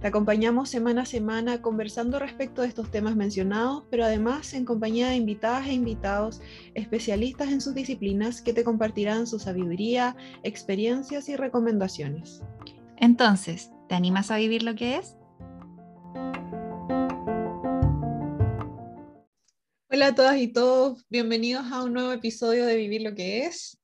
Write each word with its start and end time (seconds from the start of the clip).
Te 0.00 0.06
acompañamos 0.06 0.70
semana 0.70 1.02
a 1.02 1.04
semana 1.04 1.60
conversando 1.60 2.18
respecto 2.18 2.62
de 2.62 2.68
estos 2.68 2.90
temas 2.90 3.16
mencionados, 3.16 3.84
pero 3.90 4.06
además 4.06 4.54
en 4.54 4.64
compañía 4.64 5.10
de 5.10 5.16
invitadas 5.16 5.66
e 5.66 5.74
invitados 5.74 6.40
especialistas 6.72 7.50
en 7.50 7.60
sus 7.60 7.74
disciplinas 7.74 8.40
que 8.40 8.54
te 8.54 8.64
compartirán 8.64 9.26
su 9.26 9.38
sabiduría, 9.38 10.16
experiencias 10.42 11.28
y 11.28 11.36
recomendaciones. 11.36 12.40
Entonces, 12.96 13.72
¿te 13.90 13.94
animas 13.94 14.30
a 14.30 14.38
vivir 14.38 14.62
lo 14.62 14.74
que 14.74 14.96
es? 14.96 15.18
Hola 19.90 20.06
a 20.06 20.14
todas 20.14 20.38
y 20.38 20.48
todos, 20.48 21.04
bienvenidos 21.10 21.70
a 21.70 21.84
un 21.84 21.92
nuevo 21.92 22.12
episodio 22.12 22.64
de 22.64 22.76
Vivir 22.76 23.02
lo 23.02 23.14
que 23.14 23.44
es. 23.44 23.78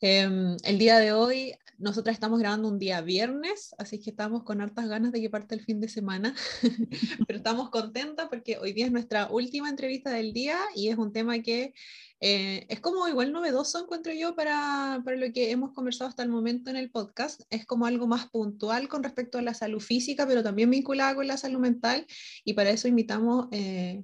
Em, 0.00 0.56
el 0.64 0.78
día 0.78 0.98
de 0.98 1.12
hoy 1.12 1.54
nosotras 1.78 2.14
estamos 2.14 2.38
grabando 2.38 2.68
un 2.68 2.78
día 2.78 3.00
viernes, 3.00 3.74
así 3.78 4.00
que 4.00 4.10
estamos 4.10 4.42
con 4.44 4.60
hartas 4.60 4.88
ganas 4.88 5.12
de 5.12 5.20
que 5.20 5.30
parte 5.30 5.54
el 5.54 5.62
fin 5.64 5.80
de 5.80 5.88
semana, 5.88 6.34
pero 7.26 7.38
estamos 7.38 7.70
contentas 7.70 8.28
porque 8.28 8.58
hoy 8.58 8.72
día 8.72 8.86
es 8.86 8.92
nuestra 8.92 9.28
última 9.30 9.68
entrevista 9.68 10.10
del 10.10 10.32
día 10.32 10.58
y 10.74 10.88
es 10.88 10.96
un 10.96 11.12
tema 11.12 11.38
que 11.40 11.74
eh, 12.20 12.66
es 12.70 12.80
como 12.80 13.06
igual 13.08 13.32
novedoso, 13.32 13.78
encuentro 13.78 14.12
yo, 14.12 14.34
para, 14.34 15.02
para, 15.04 15.16
lo 15.16 15.32
que 15.32 15.50
hemos 15.50 15.72
conversado 15.72 16.08
hasta 16.08 16.22
el 16.22 16.30
momento 16.30 16.70
en 16.70 16.76
el 16.76 16.90
podcast. 16.90 17.42
Es 17.50 17.66
como 17.66 17.86
algo 17.86 18.06
más 18.06 18.28
puntual 18.30 18.88
con 18.88 19.02
respecto 19.02 19.38
a 19.38 19.42
la 19.42 19.52
salud 19.52 19.80
física, 19.80 20.26
pero 20.26 20.42
también 20.42 20.70
vinculada 20.70 21.14
con 21.14 21.26
la 21.26 21.36
salud 21.36 21.60
mental 21.60 22.06
y 22.44 22.54
para 22.54 22.70
eso 22.70 22.88
invitamos... 22.88 23.48
Eh, 23.52 24.02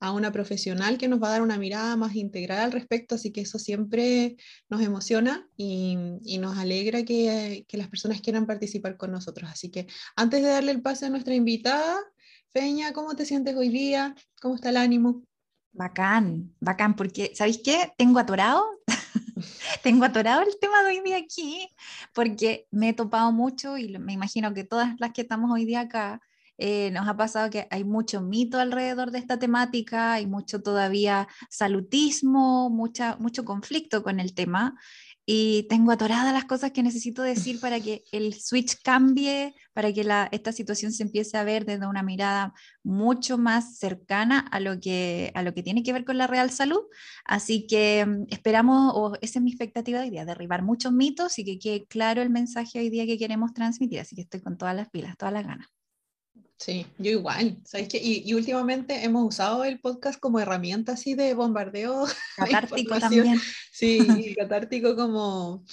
a 0.00 0.12
una 0.12 0.30
profesional 0.30 0.96
que 0.96 1.08
nos 1.08 1.20
va 1.22 1.28
a 1.28 1.32
dar 1.32 1.42
una 1.42 1.58
mirada 1.58 1.96
más 1.96 2.14
integral 2.14 2.60
al 2.60 2.72
respecto, 2.72 3.16
así 3.16 3.32
que 3.32 3.40
eso 3.40 3.58
siempre 3.58 4.36
nos 4.68 4.80
emociona 4.82 5.48
y, 5.56 5.96
nos 6.38 6.56
alegra 6.56 7.04
que, 7.04 7.66
las 7.72 7.88
personas 7.88 8.20
quieran 8.20 8.46
participar 8.46 8.96
con 8.96 9.10
nosotros. 9.10 9.50
Así 9.50 9.70
que 9.70 9.86
antes 10.16 10.42
de 10.42 10.48
darle 10.48 10.72
el 10.72 10.82
pase 10.82 11.06
a 11.06 11.10
nuestra 11.10 11.34
invitada, 11.34 11.98
Feña, 12.50 12.92
¿cómo 12.92 13.14
te 13.14 13.26
sientes 13.26 13.56
hoy 13.56 13.68
día? 13.68 14.14
¿Cómo 14.40 14.54
está 14.54 14.70
el 14.70 14.76
ánimo? 14.76 15.24
Bacán, 15.72 16.54
bacán, 16.60 16.96
porque 16.96 17.32
¿sabéis 17.34 17.60
qué? 17.62 17.92
Tengo 17.98 18.18
atorado, 18.18 18.64
tengo 19.82 20.04
atorado 20.04 20.42
el 20.42 20.58
tema 20.60 20.82
de 20.82 20.88
hoy 20.88 21.00
día 21.04 21.18
aquí, 21.18 21.68
porque 22.14 22.66
me 22.70 22.90
he 22.90 22.92
topado 22.94 23.32
mucho 23.32 23.76
y 23.76 23.98
me 23.98 24.12
imagino 24.12 24.54
que 24.54 24.64
todas 24.64 24.94
las 24.98 25.12
que 25.12 25.22
estamos 25.22 25.50
hoy 25.50 25.66
día 25.66 25.80
acá 25.80 26.20
eh, 26.58 26.90
nos 26.90 27.08
ha 27.08 27.16
pasado 27.16 27.50
que 27.50 27.66
hay 27.70 27.84
mucho 27.84 28.20
mito 28.20 28.58
alrededor 28.58 29.10
de 29.10 29.18
esta 29.18 29.38
temática, 29.38 30.14
hay 30.14 30.26
mucho 30.26 30.60
todavía 30.60 31.28
salutismo, 31.48 32.68
mucha, 32.68 33.16
mucho 33.16 33.44
conflicto 33.44 34.02
con 34.02 34.20
el 34.20 34.34
tema 34.34 34.74
y 35.30 35.64
tengo 35.68 35.92
atoradas 35.92 36.32
las 36.32 36.46
cosas 36.46 36.72
que 36.72 36.82
necesito 36.82 37.20
decir 37.20 37.60
para 37.60 37.78
que 37.80 38.02
el 38.12 38.32
switch 38.32 38.80
cambie, 38.82 39.54
para 39.74 39.92
que 39.92 40.02
la, 40.02 40.26
esta 40.32 40.52
situación 40.52 40.90
se 40.90 41.02
empiece 41.02 41.36
a 41.36 41.44
ver 41.44 41.66
desde 41.66 41.86
una 41.86 42.02
mirada 42.02 42.54
mucho 42.82 43.36
más 43.36 43.76
cercana 43.76 44.38
a 44.38 44.58
lo 44.58 44.80
que, 44.80 45.30
a 45.34 45.42
lo 45.42 45.52
que 45.52 45.62
tiene 45.62 45.82
que 45.82 45.92
ver 45.92 46.06
con 46.06 46.16
la 46.16 46.26
real 46.26 46.50
salud. 46.50 46.80
Así 47.26 47.66
que 47.66 48.06
mm, 48.06 48.24
esperamos, 48.30 48.92
o 48.96 49.16
esa 49.20 49.38
es 49.38 49.42
mi 49.42 49.50
expectativa 49.50 50.00
hoy 50.00 50.08
día, 50.08 50.24
derribar 50.24 50.62
muchos 50.62 50.92
mitos 50.92 51.38
y 51.38 51.44
que 51.44 51.58
quede 51.58 51.86
claro 51.86 52.22
el 52.22 52.30
mensaje 52.30 52.78
hoy 52.78 52.88
día 52.88 53.04
que 53.04 53.18
queremos 53.18 53.52
transmitir. 53.52 54.00
Así 54.00 54.16
que 54.16 54.22
estoy 54.22 54.40
con 54.40 54.56
todas 54.56 54.74
las 54.74 54.88
pilas, 54.88 55.14
todas 55.18 55.34
las 55.34 55.46
ganas. 55.46 55.77
Sí, 56.58 56.86
yo 56.98 57.12
igual, 57.12 57.56
¿sabes 57.64 57.88
qué? 57.88 58.00
Y, 58.02 58.34
últimamente 58.34 59.04
hemos 59.04 59.24
usado 59.24 59.62
el 59.62 59.78
podcast 59.78 60.18
como 60.18 60.40
herramienta 60.40 60.92
así 60.92 61.14
de 61.14 61.32
bombardeo. 61.34 62.04
Catártico 62.36 62.98
también. 62.98 63.40
Sí, 63.70 63.98
catártico 64.38 64.96
como 64.96 65.64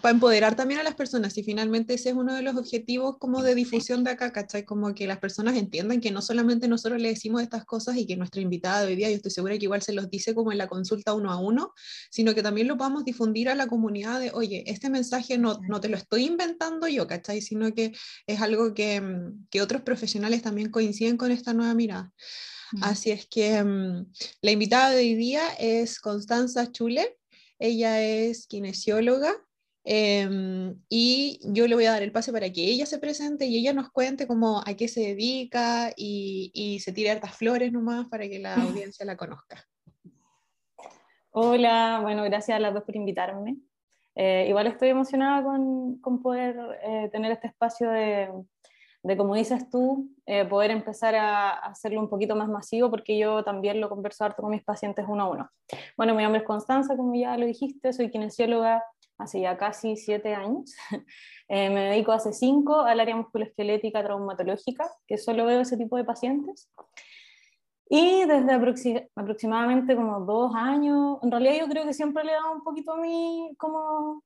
para 0.00 0.14
empoderar 0.14 0.56
también 0.56 0.80
a 0.80 0.82
las 0.82 0.94
personas 0.94 1.36
y 1.36 1.42
finalmente 1.42 1.94
ese 1.94 2.10
es 2.10 2.14
uno 2.14 2.34
de 2.34 2.42
los 2.42 2.56
objetivos 2.56 3.16
como 3.18 3.42
de 3.42 3.54
difusión 3.54 4.02
de 4.02 4.10
acá, 4.10 4.32
¿cachai? 4.32 4.64
Como 4.64 4.94
que 4.94 5.06
las 5.06 5.18
personas 5.18 5.56
entiendan 5.56 6.00
que 6.00 6.10
no 6.10 6.22
solamente 6.22 6.68
nosotros 6.68 7.00
le 7.00 7.08
decimos 7.08 7.42
estas 7.42 7.64
cosas 7.64 7.96
y 7.96 8.06
que 8.06 8.16
nuestra 8.16 8.40
invitada 8.40 8.80
de 8.80 8.88
hoy 8.88 8.96
día, 8.96 9.10
yo 9.10 9.16
estoy 9.16 9.30
segura 9.30 9.58
que 9.58 9.66
igual 9.66 9.82
se 9.82 9.92
los 9.92 10.10
dice 10.10 10.34
como 10.34 10.52
en 10.52 10.58
la 10.58 10.68
consulta 10.68 11.12
uno 11.12 11.30
a 11.30 11.38
uno, 11.38 11.72
sino 12.10 12.34
que 12.34 12.42
también 12.42 12.66
lo 12.66 12.76
podamos 12.76 13.04
difundir 13.04 13.48
a 13.50 13.54
la 13.54 13.66
comunidad 13.66 14.20
de, 14.20 14.30
oye, 14.32 14.64
este 14.66 14.88
mensaje 14.90 15.36
no, 15.36 15.60
no 15.68 15.80
te 15.80 15.88
lo 15.88 15.96
estoy 15.96 16.24
inventando 16.24 16.88
yo, 16.88 17.06
¿cachai? 17.06 17.42
Sino 17.42 17.72
que 17.74 17.92
es 18.26 18.40
algo 18.40 18.74
que, 18.74 19.00
mm, 19.00 19.48
que 19.50 19.60
otros 19.60 19.82
profesionales 19.82 20.42
también 20.42 20.70
coinciden 20.70 21.16
con 21.16 21.30
esta 21.30 21.52
nueva 21.52 21.74
mirada. 21.74 22.12
Mm. 22.72 22.84
Así 22.84 23.10
es 23.10 23.26
que 23.26 23.62
mm, 23.62 24.12
la 24.42 24.50
invitada 24.50 24.90
de 24.90 24.96
hoy 24.96 25.14
día 25.14 25.46
es 25.58 26.00
Constanza 26.00 26.72
Chule. 26.72 27.16
Ella 27.58 28.02
es 28.02 28.46
kinesióloga, 28.46 29.34
Em, 29.84 30.76
y 30.88 31.40
yo 31.44 31.66
le 31.66 31.74
voy 31.74 31.86
a 31.86 31.92
dar 31.92 32.02
el 32.02 32.12
pase 32.12 32.32
para 32.32 32.50
que 32.50 32.64
ella 32.64 32.84
se 32.84 32.98
presente 32.98 33.46
y 33.46 33.56
ella 33.56 33.72
nos 33.72 33.90
cuente 33.90 34.26
cómo 34.26 34.60
a 34.66 34.74
qué 34.74 34.88
se 34.88 35.00
dedica 35.00 35.92
y, 35.96 36.50
y 36.52 36.80
se 36.80 36.92
tire 36.92 37.10
hartas 37.10 37.36
flores 37.36 37.72
nomás 37.72 38.08
para 38.08 38.28
que 38.28 38.38
la 38.38 38.54
audiencia 38.90 39.06
la 39.06 39.16
conozca. 39.16 39.64
Hola, 41.30 42.00
bueno, 42.02 42.24
gracias 42.24 42.56
a 42.56 42.60
las 42.60 42.74
dos 42.74 42.82
por 42.82 42.96
invitarme. 42.96 43.58
Eh, 44.20 44.46
igual 44.48 44.66
estoy 44.66 44.88
emocionada 44.88 45.44
con, 45.44 46.00
con 46.00 46.20
poder 46.20 46.56
eh, 46.82 47.08
tener 47.12 47.30
este 47.30 47.46
espacio 47.46 47.88
de, 47.90 48.28
de, 49.04 49.16
como 49.16 49.36
dices 49.36 49.70
tú, 49.70 50.10
eh, 50.26 50.44
poder 50.44 50.72
empezar 50.72 51.14
a, 51.14 51.50
hacerlo 51.50 52.00
un 52.00 52.08
poquito 52.08 52.34
más 52.34 52.48
masivo, 52.48 52.90
porque 52.90 53.16
yo 53.16 53.44
también 53.44 53.80
lo 53.80 53.88
converso 53.88 54.24
harto 54.24 54.42
con 54.42 54.50
mis 54.50 54.64
pacientes 54.64 55.04
uno 55.08 55.22
a 55.22 55.30
uno. 55.30 55.50
Bueno, 55.96 56.16
mi 56.16 56.24
nombre 56.24 56.40
es 56.40 56.46
Constanza, 56.46 56.96
como 56.96 57.14
ya 57.14 57.36
lo 57.36 57.46
dijiste, 57.46 57.92
soy 57.92 58.10
kinesióloga 58.10 58.82
hace 59.18 59.40
ya 59.40 59.58
casi 59.58 59.96
siete 59.96 60.34
años. 60.34 60.74
Eh, 61.50 61.70
me 61.70 61.80
dedico 61.84 62.12
hace 62.12 62.34
cinco 62.34 62.82
al 62.82 63.00
área 63.00 63.16
musculoesquelética 63.16 64.04
traumatológica, 64.04 64.86
que 65.06 65.16
solo 65.16 65.46
veo 65.46 65.62
ese 65.62 65.78
tipo 65.78 65.96
de 65.96 66.04
pacientes. 66.04 66.68
Y 67.88 68.26
desde 68.26 68.52
aproximadamente 69.16 69.96
como 69.96 70.20
dos 70.20 70.54
años, 70.54 71.16
en 71.22 71.30
realidad 71.30 71.54
yo 71.60 71.68
creo 71.68 71.86
que 71.86 71.94
siempre 71.94 72.22
le 72.22 72.32
he 72.32 72.34
dado 72.34 72.52
un 72.52 72.62
poquito 72.62 72.92
a 72.92 72.98
mí 72.98 73.50
como, 73.56 74.22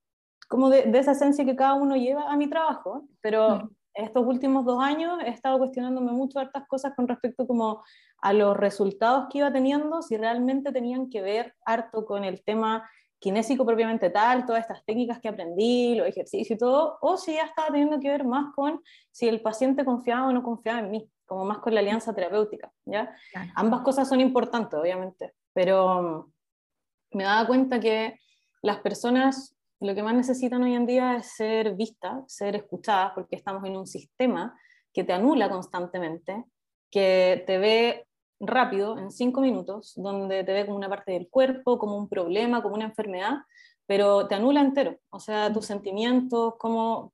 como 0.48 0.68
de, 0.68 0.90
esa 0.98 1.12
esencia 1.12 1.44
que 1.44 1.54
cada 1.54 1.74
uno 1.74 1.94
lleva 1.94 2.28
a 2.28 2.36
mi 2.36 2.48
trabajo, 2.48 3.04
pero 3.20 3.70
estos 3.94 4.26
últimos 4.26 4.64
dos 4.64 4.82
años 4.82 5.20
he 5.24 5.30
estado 5.30 5.58
cuestionándome 5.58 6.10
mucho 6.10 6.40
hartas 6.40 6.66
cosas 6.66 6.94
con 6.96 7.06
respecto 7.06 7.46
como 7.46 7.84
a 8.20 8.32
los 8.32 8.56
resultados 8.56 9.28
que 9.30 9.38
iba 9.38 9.52
teniendo, 9.52 10.02
si 10.02 10.16
realmente 10.16 10.72
tenían 10.72 11.08
que 11.08 11.22
ver 11.22 11.54
harto 11.64 12.04
con 12.04 12.24
el 12.24 12.42
tema 12.42 12.88
kinésico 13.22 13.64
propiamente 13.64 14.10
tal, 14.10 14.44
todas 14.44 14.62
estas 14.62 14.84
técnicas 14.84 15.20
que 15.20 15.28
aprendí, 15.28 15.94
los 15.94 16.08
ejercicios 16.08 16.56
y 16.56 16.58
todo, 16.58 16.98
o 17.00 17.16
si 17.16 17.34
ya 17.34 17.44
estaba 17.44 17.68
teniendo 17.68 18.00
que 18.00 18.08
ver 18.08 18.24
más 18.24 18.52
con 18.52 18.82
si 19.12 19.28
el 19.28 19.40
paciente 19.40 19.84
confiaba 19.84 20.26
o 20.26 20.32
no 20.32 20.42
confiaba 20.42 20.80
en 20.80 20.90
mí, 20.90 21.08
como 21.24 21.44
más 21.44 21.58
con 21.58 21.72
la 21.72 21.80
alianza 21.80 22.12
terapéutica, 22.12 22.72
¿ya? 22.84 23.14
Ambas 23.54 23.82
cosas 23.82 24.08
son 24.08 24.20
importantes, 24.20 24.78
obviamente, 24.78 25.34
pero 25.52 26.02
mm, 26.02 27.16
me 27.16 27.22
daba 27.24 27.46
cuenta 27.46 27.78
que 27.78 28.18
las 28.60 28.78
personas 28.78 29.56
lo 29.78 29.94
que 29.94 30.02
más 30.02 30.14
necesitan 30.14 30.62
hoy 30.62 30.74
en 30.74 30.86
día 30.86 31.16
es 31.16 31.26
ser 31.32 31.74
vistas, 31.74 32.24
ser 32.26 32.56
escuchadas, 32.56 33.12
porque 33.14 33.36
estamos 33.36 33.64
en 33.64 33.76
un 33.76 33.86
sistema 33.86 34.56
que 34.92 35.04
te 35.04 35.12
anula 35.12 35.48
constantemente, 35.48 36.44
que 36.90 37.44
te 37.46 37.58
ve 37.58 38.06
rápido, 38.42 38.98
en 38.98 39.10
cinco 39.10 39.40
minutos, 39.40 39.94
donde 39.96 40.44
te 40.44 40.52
ve 40.52 40.66
como 40.66 40.76
una 40.76 40.88
parte 40.88 41.12
del 41.12 41.28
cuerpo, 41.28 41.78
como 41.78 41.96
un 41.96 42.08
problema, 42.08 42.62
como 42.62 42.74
una 42.74 42.86
enfermedad, 42.86 43.38
pero 43.86 44.26
te 44.26 44.34
anula 44.34 44.60
entero. 44.60 44.98
O 45.10 45.20
sea, 45.20 45.52
tus 45.52 45.66
sentimientos, 45.66 46.54
como 46.58 47.12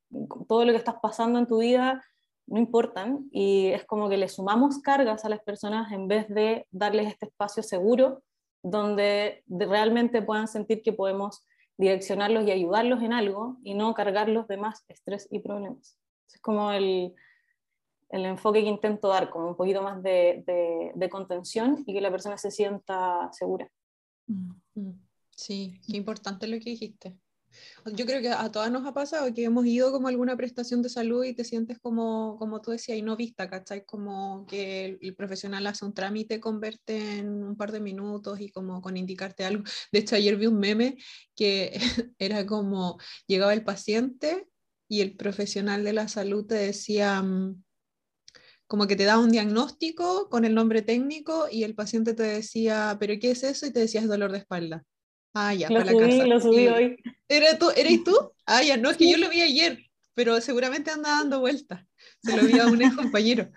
todo 0.49 0.65
lo 0.65 0.73
que 0.73 0.79
estás 0.79 0.97
pasando 1.03 1.39
en 1.39 1.47
tu 1.47 1.59
vida, 1.59 2.03
no 2.47 2.59
importan 2.59 3.29
y 3.31 3.67
es 3.69 3.85
como 3.85 4.09
que 4.09 4.17
le 4.17 4.29
sumamos 4.29 4.79
cargas 4.79 5.25
a 5.25 5.29
las 5.29 5.41
personas 5.41 5.93
en 5.93 6.09
vez 6.09 6.29
de 6.29 6.67
darles 6.71 7.09
este 7.09 7.27
espacio 7.27 7.63
seguro 7.63 8.23
donde 8.63 9.45
realmente 9.47 10.23
puedan 10.23 10.49
sentir 10.49 10.83
que 10.83 10.95
podemos 10.95 11.45
direccionarlos 11.77 12.45
y 12.45 12.51
ayudarlos 12.51 13.03
en 13.03 13.13
algo 13.13 13.59
y 13.63 13.75
no 13.75 13.93
cargarlos 13.93 14.49
de 14.49 14.57
más 14.57 14.85
estrés 14.89 15.29
y 15.31 15.41
problemas. 15.41 15.97
Es 16.33 16.41
como 16.41 16.73
el, 16.73 17.15
el 18.11 18.25
enfoque 18.25 18.63
que 18.63 18.69
intento 18.69 19.09
dar, 19.09 19.31
como 19.31 19.49
un 19.49 19.57
poquito 19.57 19.83
más 19.83 20.03
de, 20.03 20.93
contención 21.11 21.85
y 21.87 21.93
que 21.93 22.01
la 22.01 22.11
persona 22.11 22.39
se 22.39 22.51
sienta 22.51 23.31
segura. 23.33 23.71
Mm. 24.27 24.53
Mm. 24.75 25.01
Sí, 25.31 25.81
qué 25.87 25.97
importante 25.97 26.47
lo 26.47 26.59
que 26.59 26.71
dijiste. 26.71 27.17
Yo 27.95 28.05
creo 28.05 28.21
que 28.21 28.29
a 28.29 28.51
todas 28.53 28.71
nos 28.71 28.87
ha 28.87 28.93
pasado 28.93 29.33
que 29.33 29.45
hemos 29.45 29.65
ido 29.67 29.91
como 29.91 30.09
alguna 30.09 30.37
prestación 30.37 30.83
de 30.83 30.89
salud 30.89 31.25
y 31.25 31.35
te 31.35 31.45
sientes 31.45 31.79
como, 31.79 32.37
como 32.39 32.61
tú 32.61 32.73
decías, 32.73 32.99
y 32.99 33.03
no 33.03 33.17
vista, 33.17 33.49
¿cachai? 33.49 33.85
Como 33.85 34.47
que 34.47 34.99
el, 35.01 35.15
profesional 35.17 35.67
hace 35.67 35.85
un 35.85 35.95
trámite, 35.95 36.41
convierte 36.41 37.19
en 37.19 37.43
un 37.43 37.57
par 37.57 37.73
de 37.73 37.81
minutos 37.81 38.41
y 38.41 38.51
como 38.51 38.83
con 38.83 38.97
indicarte 38.97 39.45
algo. 39.45 39.65
De 39.93 40.01
hecho, 40.01 40.17
ayer 40.17 40.37
vi 40.37 40.47
un 40.47 40.59
meme 40.59 40.97
que 41.35 41.73
era 42.19 42.45
como, 42.47 42.99
llegaba 43.27 43.55
el 43.55 43.65
paciente 43.65 44.49
y 44.89 45.01
el 45.01 45.17
profesional 45.17 45.85
de 45.85 45.93
la 45.93 46.09
salud 46.09 46.47
te 46.47 46.57
decía 46.57 47.23
mm, 47.23 47.63
como 48.69 48.87
que 48.87 48.97
te 48.97 49.05
daba 49.05 49.23
un 49.23 49.33
diagnóstico 49.33 50.29
con 50.29 50.45
el 50.45 50.55
nombre 50.55 50.83
técnico 50.83 51.49
y 51.51 51.65
el 51.65 51.75
paciente 51.75 52.13
te 52.13 52.23
decía, 52.23 52.97
pero 53.01 53.15
¿qué 53.19 53.31
es 53.31 53.43
eso? 53.43 53.67
Y 53.67 53.73
te 53.73 53.81
decía, 53.81 54.03
es 54.03 54.09
dolor 54.09 54.31
de 54.31 54.39
espalda. 54.39 54.85
Ah, 55.35 55.55
ya, 55.55 55.71
lo 55.71 55.85
subí, 55.85 56.29
Lo 56.29 56.41
subí 56.41 56.69
hoy. 56.69 56.97
¿Era 57.29 57.59
tú? 57.59 57.71
¿Eres 57.75 58.05
tú? 58.05 58.15
Ah, 58.51 58.63
ya, 58.63 58.79
no, 58.79 58.89
es 58.89 58.97
que 58.97 59.11
yo 59.11 59.19
lo 59.19 59.29
vi 59.29 59.43
ayer, 59.43 59.79
pero 60.15 60.41
seguramente 60.41 60.91
anda 60.91 61.11
dando 61.11 61.41
vueltas. 61.41 61.85
Se 62.23 62.35
lo 62.35 62.45
vi 62.45 62.59
a 62.59 62.67
un 62.67 62.81
ex 62.81 62.97
compañero. 62.97 63.51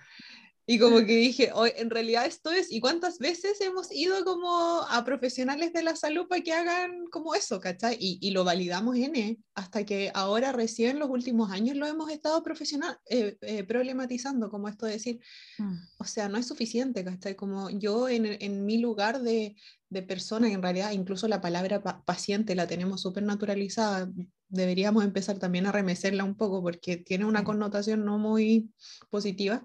Y 0.71 0.79
como 0.79 0.99
que 0.99 1.17
dije, 1.17 1.51
hoy 1.53 1.73
en 1.75 1.89
realidad 1.89 2.25
esto 2.25 2.49
es, 2.49 2.71
¿y 2.71 2.79
cuántas 2.79 3.19
veces 3.19 3.59
hemos 3.59 3.91
ido 3.91 4.23
como 4.23 4.79
a 4.89 5.03
profesionales 5.03 5.73
de 5.73 5.83
la 5.83 5.97
salud 5.97 6.29
para 6.29 6.41
que 6.41 6.53
hagan 6.53 7.07
como 7.07 7.35
eso, 7.35 7.59
¿cachai? 7.59 7.97
Y, 7.99 8.19
y 8.21 8.31
lo 8.31 8.45
validamos 8.45 8.95
N, 8.95 9.37
hasta 9.53 9.85
que 9.85 10.11
ahora 10.13 10.53
recién 10.53 10.97
los 10.97 11.09
últimos 11.09 11.51
años 11.51 11.75
lo 11.75 11.87
hemos 11.87 12.09
estado 12.09 12.41
profesional, 12.41 12.97
eh, 13.09 13.37
eh, 13.41 13.65
problematizando, 13.65 14.49
como 14.49 14.69
esto 14.69 14.85
de 14.85 14.93
decir, 14.93 15.19
mm. 15.57 15.75
o 15.97 16.05
sea, 16.05 16.29
no 16.29 16.37
es 16.37 16.47
suficiente, 16.47 17.03
¿cachai? 17.03 17.35
Como 17.35 17.69
yo 17.69 18.07
en, 18.07 18.25
en 18.25 18.65
mi 18.65 18.77
lugar 18.77 19.21
de, 19.23 19.57
de 19.89 20.03
persona, 20.03 20.49
en 20.49 20.61
realidad 20.61 20.93
incluso 20.93 21.27
la 21.27 21.41
palabra 21.41 21.83
paciente 22.05 22.55
la 22.55 22.65
tenemos 22.65 23.01
súper 23.01 23.23
naturalizada, 23.23 24.09
deberíamos 24.51 25.03
empezar 25.03 25.39
también 25.39 25.65
a 25.65 25.71
remecerla 25.71 26.23
un 26.23 26.35
poco 26.35 26.61
porque 26.61 26.97
tiene 26.97 27.25
una 27.25 27.43
connotación 27.43 28.05
no 28.05 28.17
muy 28.17 28.69
positiva. 29.09 29.63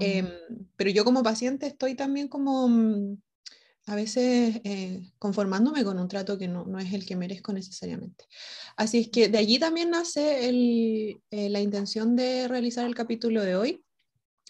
Em, 0.00 0.28
pero 0.76 0.90
yo 0.90 1.04
como 1.04 1.22
paciente 1.22 1.66
estoy 1.66 1.94
también 1.94 2.28
como 2.28 2.66
mm, 2.66 3.18
a 3.86 3.94
veces 3.94 4.60
eh, 4.64 5.02
conformándome 5.18 5.84
con 5.84 5.98
un 5.98 6.08
trato 6.08 6.38
que 6.38 6.48
no, 6.48 6.64
no, 6.64 6.78
es 6.78 6.92
el 6.92 7.04
que 7.04 7.16
merezco 7.16 7.52
necesariamente. 7.52 8.24
Así 8.76 8.98
es 9.00 9.08
que 9.08 9.28
de 9.28 9.38
allí 9.38 9.58
también 9.58 9.90
nace 9.90 10.48
el, 10.48 11.22
eh, 11.30 11.50
la 11.50 11.60
intención 11.60 12.16
de 12.16 12.48
realizar 12.48 12.86
el 12.86 12.94
capítulo 12.94 13.42
de 13.42 13.56
hoy. 13.56 13.84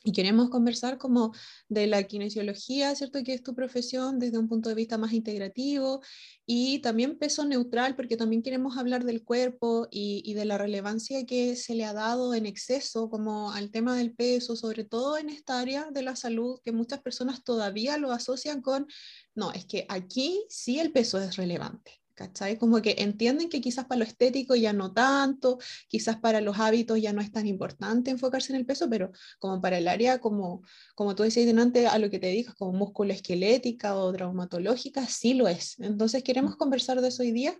Y 0.04 0.12
queremos 0.12 0.50
conversar 0.50 0.98
como 0.98 1.32
de 1.68 1.86
la 1.86 2.02
kinesiología, 2.02 2.94
¿cierto? 2.94 3.22
Que 3.22 3.34
es 3.34 3.42
tu 3.42 3.54
profesión 3.54 4.18
desde 4.18 4.38
un 4.38 4.48
punto 4.48 4.68
de 4.68 4.74
vista 4.74 4.98
más 4.98 5.12
integrativo 5.12 6.02
y 6.44 6.80
también 6.80 7.18
peso 7.18 7.44
neutral, 7.44 7.94
porque 7.94 8.16
también 8.16 8.42
queremos 8.42 8.76
hablar 8.76 9.04
del 9.04 9.22
cuerpo 9.22 9.86
y, 9.90 10.22
y, 10.24 10.34
de 10.34 10.44
la 10.44 10.58
relevancia 10.58 11.24
que 11.24 11.54
se 11.54 11.74
le 11.74 11.84
ha 11.84 11.92
dado 11.92 12.34
en 12.34 12.46
exceso 12.46 13.08
como 13.08 13.52
al 13.52 13.70
tema 13.70 13.96
del 13.96 14.12
peso, 14.12 14.56
sobre 14.56 14.84
todo 14.84 15.18
en 15.18 15.28
esta 15.28 15.60
área 15.60 15.88
de 15.92 16.02
la 16.02 16.16
salud, 16.16 16.60
que 16.64 16.72
muchas 16.72 17.00
personas 17.00 17.44
todavía 17.44 17.96
lo 17.96 18.10
asocian 18.10 18.60
con, 18.60 18.86
no, 19.34 19.52
es 19.52 19.66
que 19.66 19.86
aquí 19.88 20.44
sí 20.48 20.80
el 20.80 20.92
peso 20.92 21.20
es 21.20 21.36
relevante. 21.36 22.01
¿Cachai? 22.14 22.58
Como 22.58 22.80
que 22.82 22.96
entienden 22.98 23.48
que 23.48 23.60
quizás 23.60 23.86
para 23.86 24.00
lo 24.00 24.04
estético 24.04 24.54
ya 24.54 24.72
no 24.72 24.92
tanto, 24.92 25.58
quizás 25.88 26.16
para 26.18 26.40
los 26.40 26.58
hábitos 26.58 27.00
ya 27.00 27.12
no 27.12 27.20
es 27.20 27.32
tan 27.32 27.46
importante 27.46 28.10
enfocarse 28.10 28.52
en 28.52 28.58
el 28.58 28.66
peso, 28.66 28.88
pero 28.88 29.12
como 29.38 29.60
para 29.60 29.78
el 29.78 29.88
área, 29.88 30.18
como, 30.18 30.62
como 30.94 31.14
tú 31.14 31.22
decías 31.22 31.52
antes, 31.56 31.86
a 31.86 31.98
lo 31.98 32.10
que 32.10 32.18
te 32.18 32.28
digas, 32.28 32.54
como 32.54 32.72
músculo 32.72 33.12
esquelética 33.12 33.96
o 33.96 34.12
traumatológica, 34.12 35.06
sí 35.06 35.34
lo 35.34 35.48
es. 35.48 35.78
Entonces 35.80 36.22
queremos 36.22 36.56
conversar 36.56 37.00
de 37.00 37.08
eso 37.08 37.22
hoy 37.22 37.32
día 37.32 37.58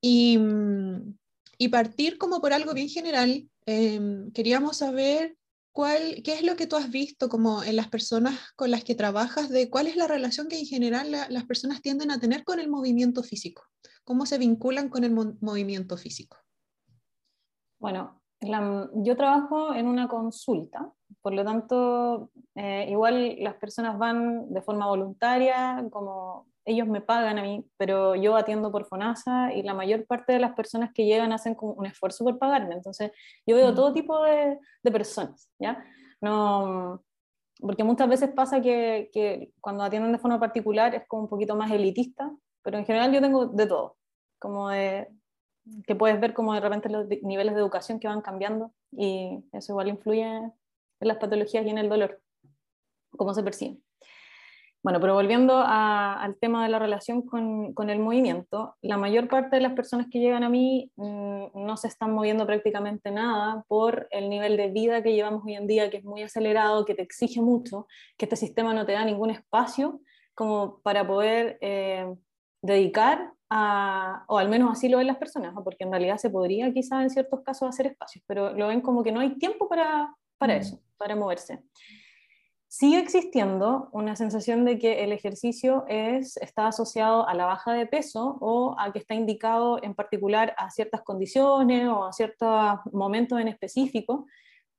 y, 0.00 0.38
y 1.58 1.68
partir 1.68 2.18
como 2.18 2.40
por 2.40 2.52
algo 2.52 2.74
bien 2.74 2.88
general. 2.88 3.48
Em, 3.66 4.32
queríamos 4.32 4.78
saber 4.78 5.36
¿Cuál, 5.72 6.22
¿Qué 6.22 6.34
es 6.34 6.42
lo 6.42 6.54
que 6.54 6.66
tú 6.66 6.76
has 6.76 6.90
visto 6.90 7.28
como 7.28 7.62
en 7.62 7.76
las 7.76 7.88
personas 7.88 8.38
con 8.56 8.70
las 8.70 8.84
que 8.84 8.94
trabajas 8.94 9.48
de 9.48 9.70
cuál 9.70 9.86
es 9.86 9.96
la 9.96 10.06
relación 10.06 10.48
que 10.48 10.58
en 10.58 10.66
general 10.66 11.10
las 11.10 11.44
personas 11.44 11.80
tienden 11.80 12.10
a 12.10 12.20
tener 12.20 12.44
con 12.44 12.60
el 12.60 12.68
movimiento 12.68 13.22
físico? 13.22 13.62
¿Cómo 14.04 14.26
se 14.26 14.36
vinculan 14.36 14.90
con 14.90 15.04
el 15.04 15.12
movimiento 15.40 15.96
físico? 15.96 16.36
Bueno, 17.78 18.20
yo 18.94 19.16
trabajo 19.16 19.74
en 19.74 19.86
una 19.86 20.08
consulta, 20.08 20.92
por 21.20 21.32
lo 21.32 21.44
tanto, 21.44 22.30
eh, 22.54 22.88
igual 22.90 23.36
las 23.38 23.54
personas 23.54 23.96
van 23.98 24.52
de 24.52 24.62
forma 24.62 24.86
voluntaria, 24.86 25.84
como 25.90 26.46
ellos 26.64 26.86
me 26.86 27.00
pagan 27.00 27.38
a 27.38 27.42
mí, 27.42 27.66
pero 27.76 28.14
yo 28.14 28.36
atiendo 28.36 28.70
por 28.70 28.86
FONASA 28.86 29.52
y 29.54 29.62
la 29.62 29.74
mayor 29.74 30.06
parte 30.06 30.32
de 30.32 30.38
las 30.38 30.54
personas 30.54 30.90
que 30.94 31.04
llegan 31.04 31.32
hacen 31.32 31.54
como 31.54 31.72
un 31.72 31.86
esfuerzo 31.86 32.24
por 32.24 32.38
pagarme. 32.38 32.74
Entonces, 32.74 33.10
yo 33.46 33.56
veo 33.56 33.72
mm. 33.72 33.74
todo 33.74 33.92
tipo 33.92 34.22
de, 34.22 34.58
de, 34.82 34.92
personas, 34.92 35.48
¿ya? 35.58 35.84
No, 36.20 37.02
porque 37.60 37.84
muchas 37.84 38.08
veces 38.08 38.30
pasa 38.30 38.60
que, 38.60 39.10
que, 39.12 39.52
cuando 39.60 39.82
atienden 39.84 40.12
de 40.12 40.18
forma 40.18 40.38
particular 40.38 40.94
es 40.94 41.06
como 41.08 41.24
un 41.24 41.28
poquito 41.28 41.56
más 41.56 41.70
elitista, 41.70 42.30
pero 42.62 42.78
en 42.78 42.86
general 42.86 43.12
yo 43.12 43.20
tengo 43.20 43.46
de 43.46 43.66
todo, 43.66 43.96
como 44.38 44.68
de, 44.68 45.08
que 45.86 45.94
puedes 45.94 46.20
ver 46.20 46.34
como 46.34 46.54
de 46.54 46.60
repente 46.60 46.88
los 46.88 47.06
niveles 47.22 47.54
de 47.54 47.60
educación 47.60 48.00
que 48.00 48.08
van 48.08 48.20
cambiando 48.20 48.72
y 48.90 49.44
eso 49.52 49.72
igual 49.72 49.88
influye 49.88 50.24
en 50.24 50.52
las 51.00 51.18
patologías 51.18 51.64
y 51.66 51.70
en 51.70 51.78
el 51.78 51.88
dolor, 51.88 52.20
cómo 53.10 53.34
se 53.34 53.42
perciben. 53.42 53.82
Bueno, 54.82 55.00
pero 55.00 55.14
volviendo 55.14 55.62
al 55.64 56.36
tema 56.38 56.64
de 56.64 56.68
la 56.68 56.80
relación 56.80 57.22
con, 57.22 57.72
con, 57.72 57.88
el 57.88 58.00
movimiento, 58.00 58.74
la 58.82 58.96
mayor 58.96 59.28
parte 59.28 59.54
de 59.54 59.62
las 59.62 59.74
personas 59.74 60.08
que 60.10 60.18
llegan 60.18 60.42
a 60.42 60.48
mí 60.48 60.90
mm, 60.96 61.44
no 61.54 61.76
se 61.76 61.86
están 61.86 62.12
moviendo 62.12 62.44
prácticamente 62.46 63.12
nada 63.12 63.64
por 63.68 64.08
el 64.10 64.28
nivel 64.28 64.56
de 64.56 64.70
vida 64.70 65.00
que 65.00 65.12
llevamos 65.12 65.44
hoy 65.44 65.54
en 65.54 65.68
día, 65.68 65.88
que 65.88 65.98
es 65.98 66.04
muy 66.04 66.22
acelerado, 66.22 66.84
que 66.84 66.96
te 66.96 67.02
exige 67.02 67.40
mucho, 67.40 67.86
que 68.18 68.24
este 68.24 68.34
sistema 68.34 68.74
no 68.74 68.84
te 68.84 68.92
da 68.92 69.04
ningún 69.04 69.30
espacio 69.30 70.00
como 70.34 70.80
para 70.80 71.06
poder 71.06 71.58
eh, 71.60 72.12
dedicar 72.60 73.32
a, 73.50 74.24
o 74.26 74.38
al 74.38 74.48
menos 74.48 74.72
así 74.72 74.88
lo 74.88 74.98
ven 74.98 75.06
las 75.06 75.18
personas, 75.18 75.54
porque 75.62 75.84
en 75.84 75.92
realidad 75.92 76.16
se 76.16 76.30
podría 76.30 76.72
quizás 76.72 77.02
en 77.02 77.10
ciertos 77.10 77.42
casos 77.44 77.68
hacer 77.68 77.86
espacios, 77.86 78.24
pero 78.26 78.52
lo 78.52 78.66
ven 78.66 78.80
como 78.80 79.04
que 79.04 79.12
no 79.12 79.20
hay 79.20 79.38
tiempo 79.38 79.68
para, 79.68 80.12
para 80.38 80.54
mm. 80.54 80.58
eso, 80.58 80.80
para 80.96 81.14
moverse 81.14 81.62
sigue 82.72 82.98
existiendo 82.98 83.90
una 83.92 84.16
sensación 84.16 84.64
de 84.64 84.78
que 84.78 85.04
el 85.04 85.12
ejercicio 85.12 85.84
es, 85.88 86.38
está 86.38 86.68
asociado 86.68 87.28
a 87.28 87.34
la 87.34 87.44
baja 87.44 87.74
de 87.74 87.84
peso 87.84 88.38
o 88.40 88.74
a 88.78 88.90
que 88.94 88.98
está 88.98 89.14
indicado 89.14 89.78
en 89.82 89.94
particular 89.94 90.54
a 90.56 90.70
ciertas 90.70 91.02
condiciones 91.02 91.86
o 91.86 92.06
a 92.06 92.14
ciertos 92.14 92.78
momentos 92.90 93.38
en 93.38 93.48
específico, 93.48 94.24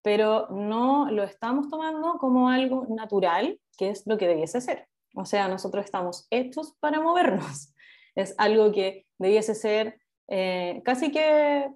pero 0.02 0.48
no 0.50 1.12
lo 1.12 1.22
estamos 1.22 1.70
tomando 1.70 2.18
como 2.18 2.50
algo 2.50 2.88
natural, 2.90 3.60
que 3.78 3.92
es 3.92 4.08
lo 4.08 4.18
que 4.18 4.28
debiese 4.28 4.60
ser. 4.60 4.88
O 5.14 5.26
sea, 5.26 5.48
nosotros 5.48 5.86
estamos 5.86 6.26
hechos 6.32 6.76
para 6.80 7.00
movernos. 7.00 7.70
Es 8.16 8.36
algo 8.38 8.72
que 8.72 9.08
debiese 9.18 9.56
ser 9.56 10.00
eh, 10.28 10.82
casi 10.86 11.12
que 11.12 11.68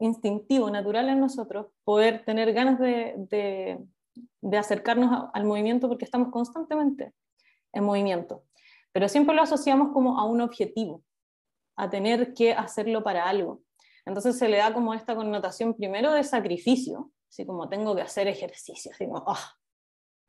instintivo, 0.00 0.70
natural 0.70 1.08
en 1.08 1.20
nosotros, 1.20 1.68
poder 1.82 2.26
tener 2.26 2.52
ganas 2.52 2.78
de 2.78 3.14
de 3.16 3.78
acercarnos 4.56 5.30
al 5.32 5.44
movimiento 5.44 5.88
porque 5.88 6.04
estamos 6.04 6.30
constantemente 6.30 7.14
en 7.72 7.84
movimiento. 7.84 8.44
Pero 8.92 9.08
siempre 9.08 9.34
lo 9.34 9.42
asociamos 9.42 9.92
como 9.92 10.18
a 10.18 10.24
un 10.24 10.40
objetivo, 10.40 11.04
a 11.76 11.90
tener 11.90 12.34
que 12.34 12.52
hacerlo 12.52 13.02
para 13.02 13.28
algo. 13.28 13.62
Entonces 14.06 14.38
se 14.38 14.48
le 14.48 14.56
da 14.56 14.72
como 14.72 14.94
esta 14.94 15.14
connotación 15.14 15.74
primero 15.74 16.12
de 16.12 16.24
sacrificio, 16.24 17.12
así 17.28 17.44
como 17.44 17.68
tengo 17.68 17.94
que 17.94 18.02
hacer 18.02 18.26
ejercicio, 18.26 18.90
así 18.92 19.06
como, 19.06 19.22
¡ah! 19.26 19.56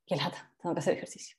¡Qué 0.05 0.15
lata! 0.15 0.51
Tengo 0.61 0.75
que 0.75 0.79
hacer 0.79 0.95
ejercicio. 0.95 1.38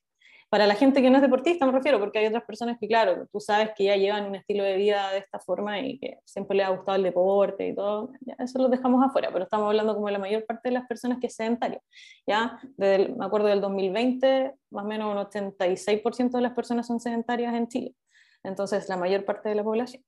Para 0.50 0.66
la 0.66 0.74
gente 0.74 1.00
que 1.00 1.10
no 1.10 1.16
es 1.16 1.22
deportista 1.22 1.64
me 1.64 1.70
refiero, 1.70 2.00
porque 2.00 2.18
hay 2.18 2.26
otras 2.26 2.42
personas 2.42 2.76
que, 2.80 2.88
claro, 2.88 3.28
tú 3.30 3.38
sabes 3.38 3.70
que 3.76 3.84
ya 3.84 3.94
llevan 3.94 4.26
un 4.26 4.34
estilo 4.34 4.64
de 4.64 4.76
vida 4.76 5.12
de 5.12 5.18
esta 5.18 5.38
forma 5.38 5.78
y 5.78 5.96
que 6.00 6.18
siempre 6.24 6.56
les 6.56 6.66
ha 6.66 6.70
gustado 6.70 6.96
el 6.96 7.04
deporte 7.04 7.68
y 7.68 7.74
todo, 7.74 8.10
ya 8.20 8.34
eso 8.36 8.58
lo 8.58 8.68
dejamos 8.68 9.06
afuera, 9.06 9.30
pero 9.32 9.44
estamos 9.44 9.68
hablando 9.68 9.94
como 9.94 10.06
de 10.06 10.12
la 10.12 10.18
mayor 10.18 10.44
parte 10.44 10.70
de 10.70 10.72
las 10.72 10.88
personas 10.88 11.18
que 11.20 11.28
es 11.28 11.36
sedentaria. 11.36 11.80
Ya, 12.26 12.58
desde 12.76 13.14
me 13.14 13.24
acuerdo 13.24 13.46
del 13.46 13.60
2020, 13.60 14.52
más 14.70 14.84
o 14.84 14.88
menos 14.88 15.12
un 15.12 15.18
86% 15.18 16.30
de 16.32 16.42
las 16.42 16.52
personas 16.52 16.88
son 16.88 16.98
sedentarias 16.98 17.54
en 17.54 17.68
Chile, 17.68 17.94
entonces 18.42 18.88
la 18.88 18.96
mayor 18.96 19.24
parte 19.24 19.50
de 19.50 19.54
la 19.54 19.62
población. 19.62 20.02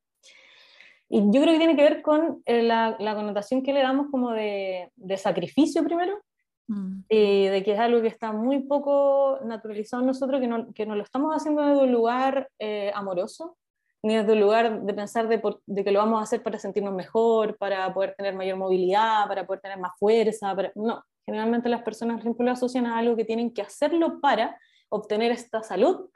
Y 1.08 1.20
yo 1.30 1.40
creo 1.40 1.52
que 1.52 1.58
tiene 1.58 1.76
que 1.76 1.82
ver 1.82 2.02
con 2.02 2.42
eh, 2.46 2.62
la, 2.62 2.96
la 2.98 3.14
connotación 3.14 3.62
que 3.62 3.72
le 3.72 3.82
damos 3.82 4.08
como 4.10 4.32
de, 4.32 4.90
de 4.96 5.16
sacrificio 5.18 5.84
primero, 5.84 6.20
Mm. 6.68 7.04
Eh, 7.08 7.50
de 7.50 7.62
que 7.62 7.72
es 7.72 7.78
algo 7.78 8.00
que 8.02 8.08
está 8.08 8.32
muy 8.32 8.60
poco 8.60 9.38
naturalizado 9.44 10.02
en 10.02 10.06
nosotros, 10.08 10.40
que 10.40 10.46
no, 10.46 10.72
que 10.72 10.86
no 10.86 10.94
lo 10.94 11.02
estamos 11.02 11.34
haciendo 11.34 11.62
desde 11.62 11.82
un 11.82 11.92
lugar 11.92 12.48
eh, 12.58 12.92
amoroso, 12.94 13.56
ni 14.02 14.16
desde 14.16 14.32
un 14.32 14.40
lugar 14.40 14.82
de 14.82 14.94
pensar 14.94 15.28
de, 15.28 15.40
de, 15.66 15.84
que 15.84 15.90
lo 15.92 16.00
vamos 16.00 16.20
a 16.20 16.24
hacer 16.24 16.42
para 16.42 16.58
sentirnos 16.58 16.94
mejor, 16.94 17.56
para 17.56 17.92
poder 17.94 18.14
tener 18.16 18.34
mayor 18.34 18.56
movilidad, 18.56 19.28
para 19.28 19.46
poder 19.46 19.60
tener 19.60 19.78
más 19.78 19.92
fuerza. 19.98 20.54
No, 20.74 21.04
generalmente 21.24 21.68
las 21.68 21.82
personas 21.82 22.22
lo 22.24 22.50
asocian 22.50 22.86
a 22.86 22.98
algo 22.98 23.16
que 23.16 23.24
tienen 23.24 23.52
que 23.52 23.62
hacerlo 23.62 24.20
para 24.20 24.58
obtener 24.88 25.30
esta 25.30 25.62
salud 25.62 26.10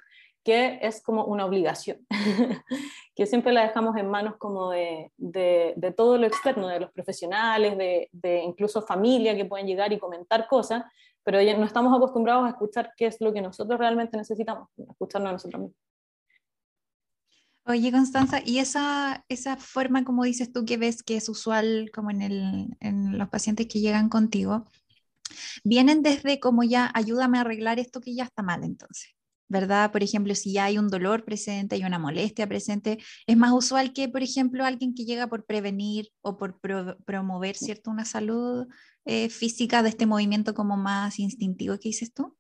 que 0.46 0.78
es 0.80 1.02
como 1.02 1.24
una 1.24 1.44
obligación, 1.44 2.06
que 3.16 3.26
siempre 3.26 3.52
la 3.52 3.62
dejamos 3.62 3.96
en 3.96 4.08
manos 4.08 4.36
como 4.38 4.70
de, 4.70 5.10
de, 5.16 5.92
todo 5.96 6.18
lo 6.18 6.26
externo, 6.28 6.68
de 6.68 6.78
los 6.78 6.92
profesionales, 6.92 7.76
de, 7.76 8.08
de, 8.12 8.44
incluso 8.44 8.80
familia 8.80 9.34
que 9.34 9.44
pueden 9.44 9.66
llegar 9.66 9.92
y 9.92 9.98
comentar 9.98 10.46
cosas, 10.46 10.84
pero 11.24 11.42
no 11.58 11.64
estamos 11.64 11.92
acostumbrados 11.96 12.46
a 12.46 12.50
escuchar 12.50 12.92
qué 12.96 13.06
es 13.06 13.20
lo 13.20 13.32
que 13.32 13.42
nosotros 13.42 13.76
realmente 13.76 14.16
necesitamos, 14.16 14.68
escucharnos 14.88 15.30
a 15.30 15.32
nosotros 15.32 15.62
mismos. 15.62 15.80
Oye, 17.64 17.90
Constanza, 17.90 18.40
¿y 18.44 18.60
esa, 18.60 19.24
esa 19.28 19.56
forma, 19.56 20.04
como 20.04 20.22
dices 20.22 20.52
tú, 20.52 20.64
que 20.64 20.76
ves 20.76 21.02
que 21.02 21.16
es 21.16 21.28
usual 21.28 21.90
como 21.92 22.12
en, 22.12 22.22
el, 22.22 22.76
en 22.78 23.18
los 23.18 23.28
pacientes 23.30 23.66
que 23.66 23.80
llegan 23.80 24.08
contigo, 24.08 24.64
vienen 25.64 26.04
desde 26.04 26.38
como 26.38 26.62
ya, 26.62 26.92
ayúdame 26.94 27.38
a 27.38 27.40
arreglar 27.40 27.80
esto 27.80 28.00
que 28.00 28.14
ya 28.14 28.22
está 28.22 28.44
mal 28.44 28.62
entonces? 28.62 29.15
¿Verdad? 29.48 29.92
Por 29.92 30.02
ejemplo, 30.02 30.34
si 30.34 30.52
ya 30.52 30.64
hay 30.64 30.78
un 30.78 30.88
dolor 30.88 31.24
presente, 31.24 31.76
hay 31.76 31.84
una 31.84 31.98
molestia 31.98 32.46
presente, 32.46 32.98
es 33.26 33.36
más 33.36 33.52
usual 33.52 33.92
que, 33.92 34.08
por 34.08 34.22
ejemplo, 34.22 34.64
alguien 34.64 34.94
que 34.94 35.04
llega 35.04 35.26
por 35.28 35.44
prevenir 35.44 36.08
o 36.20 36.36
por 36.36 36.58
promover, 37.04 37.56
¿cierto? 37.56 37.90
Una 37.90 38.04
salud 38.04 38.66
eh, 39.04 39.28
física 39.28 39.82
de 39.82 39.90
este 39.90 40.06
movimiento 40.06 40.54
como 40.54 40.76
más 40.76 41.18
instintivo 41.18 41.74
que 41.74 41.88
dices 41.90 42.12
tú. 42.12 42.36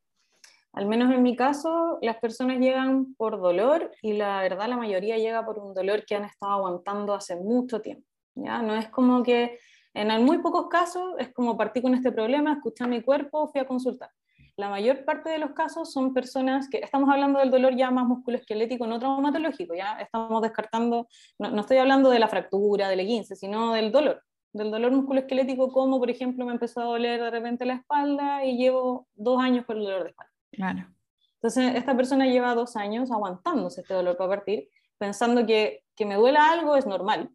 Al 0.72 0.86
menos 0.86 1.12
en 1.12 1.22
mi 1.22 1.36
caso, 1.36 1.98
las 2.02 2.18
personas 2.18 2.58
llegan 2.58 3.14
por 3.14 3.40
dolor 3.40 3.92
y 4.02 4.12
la 4.12 4.42
verdad 4.42 4.68
la 4.68 4.76
mayoría 4.76 5.16
llega 5.16 5.44
por 5.44 5.58
un 5.58 5.72
dolor 5.72 6.04
que 6.04 6.16
han 6.16 6.24
estado 6.24 6.52
aguantando 6.52 7.14
hace 7.14 7.36
mucho 7.36 7.80
tiempo. 7.80 8.06
¿ya? 8.34 8.60
No 8.60 8.76
es 8.76 8.88
como 8.88 9.22
que 9.22 9.58
en 9.94 10.22
muy 10.22 10.38
pocos 10.38 10.68
casos 10.68 11.14
es 11.18 11.32
como 11.32 11.56
partí 11.56 11.80
con 11.80 11.94
este 11.94 12.12
problema, 12.12 12.52
escuché 12.52 12.86
mi 12.86 13.00
cuerpo, 13.00 13.48
fui 13.48 13.62
a 13.62 13.66
consultar 13.66 14.10
la 14.56 14.70
mayor 14.70 15.04
parte 15.04 15.28
de 15.28 15.38
los 15.38 15.52
casos 15.52 15.92
son 15.92 16.14
personas 16.14 16.68
que, 16.68 16.78
estamos 16.78 17.10
hablando 17.10 17.38
del 17.38 17.50
dolor 17.50 17.76
ya 17.76 17.90
más 17.90 18.06
musculoesquelético, 18.06 18.86
no 18.86 18.98
traumatológico, 18.98 19.74
ya 19.74 19.98
estamos 20.00 20.40
descartando, 20.40 21.08
no, 21.38 21.60
estoy 21.60 21.76
hablando 21.76 22.08
de 22.08 22.18
la 22.18 22.28
fractura, 22.28 22.88
del 22.88 23.00
E15, 23.00 23.34
sino 23.34 23.72
del 23.74 23.92
dolor, 23.92 24.22
del 24.52 24.70
dolor 24.70 24.92
musculoesquelético, 24.92 25.70
como 25.70 25.98
por 25.98 26.08
ejemplo 26.08 26.46
me 26.46 26.52
empezó 26.52 26.80
a 26.80 26.84
doler 26.84 27.20
de 27.20 27.30
repente 27.30 27.66
la 27.66 27.74
espalda 27.74 28.44
y 28.44 28.56
llevo 28.56 29.06
dos 29.14 29.42
años 29.42 29.66
con 29.66 29.76
el 29.76 29.84
dolor 29.84 30.04
de 30.04 30.10
espalda. 30.10 30.32
Claro. 30.52 30.86
Entonces, 31.34 31.74
esta 31.74 31.94
persona 31.94 32.26
lleva 32.26 32.54
dos 32.54 32.76
años 32.76 33.10
aguantándose 33.10 33.82
este 33.82 33.92
dolor 33.92 34.16
para 34.16 34.30
partir, 34.30 34.70
pensando 34.96 35.44
que, 35.44 35.84
que 35.94 36.06
me 36.06 36.14
duela 36.14 36.50
algo 36.50 36.76
es 36.76 36.86
normal, 36.86 37.30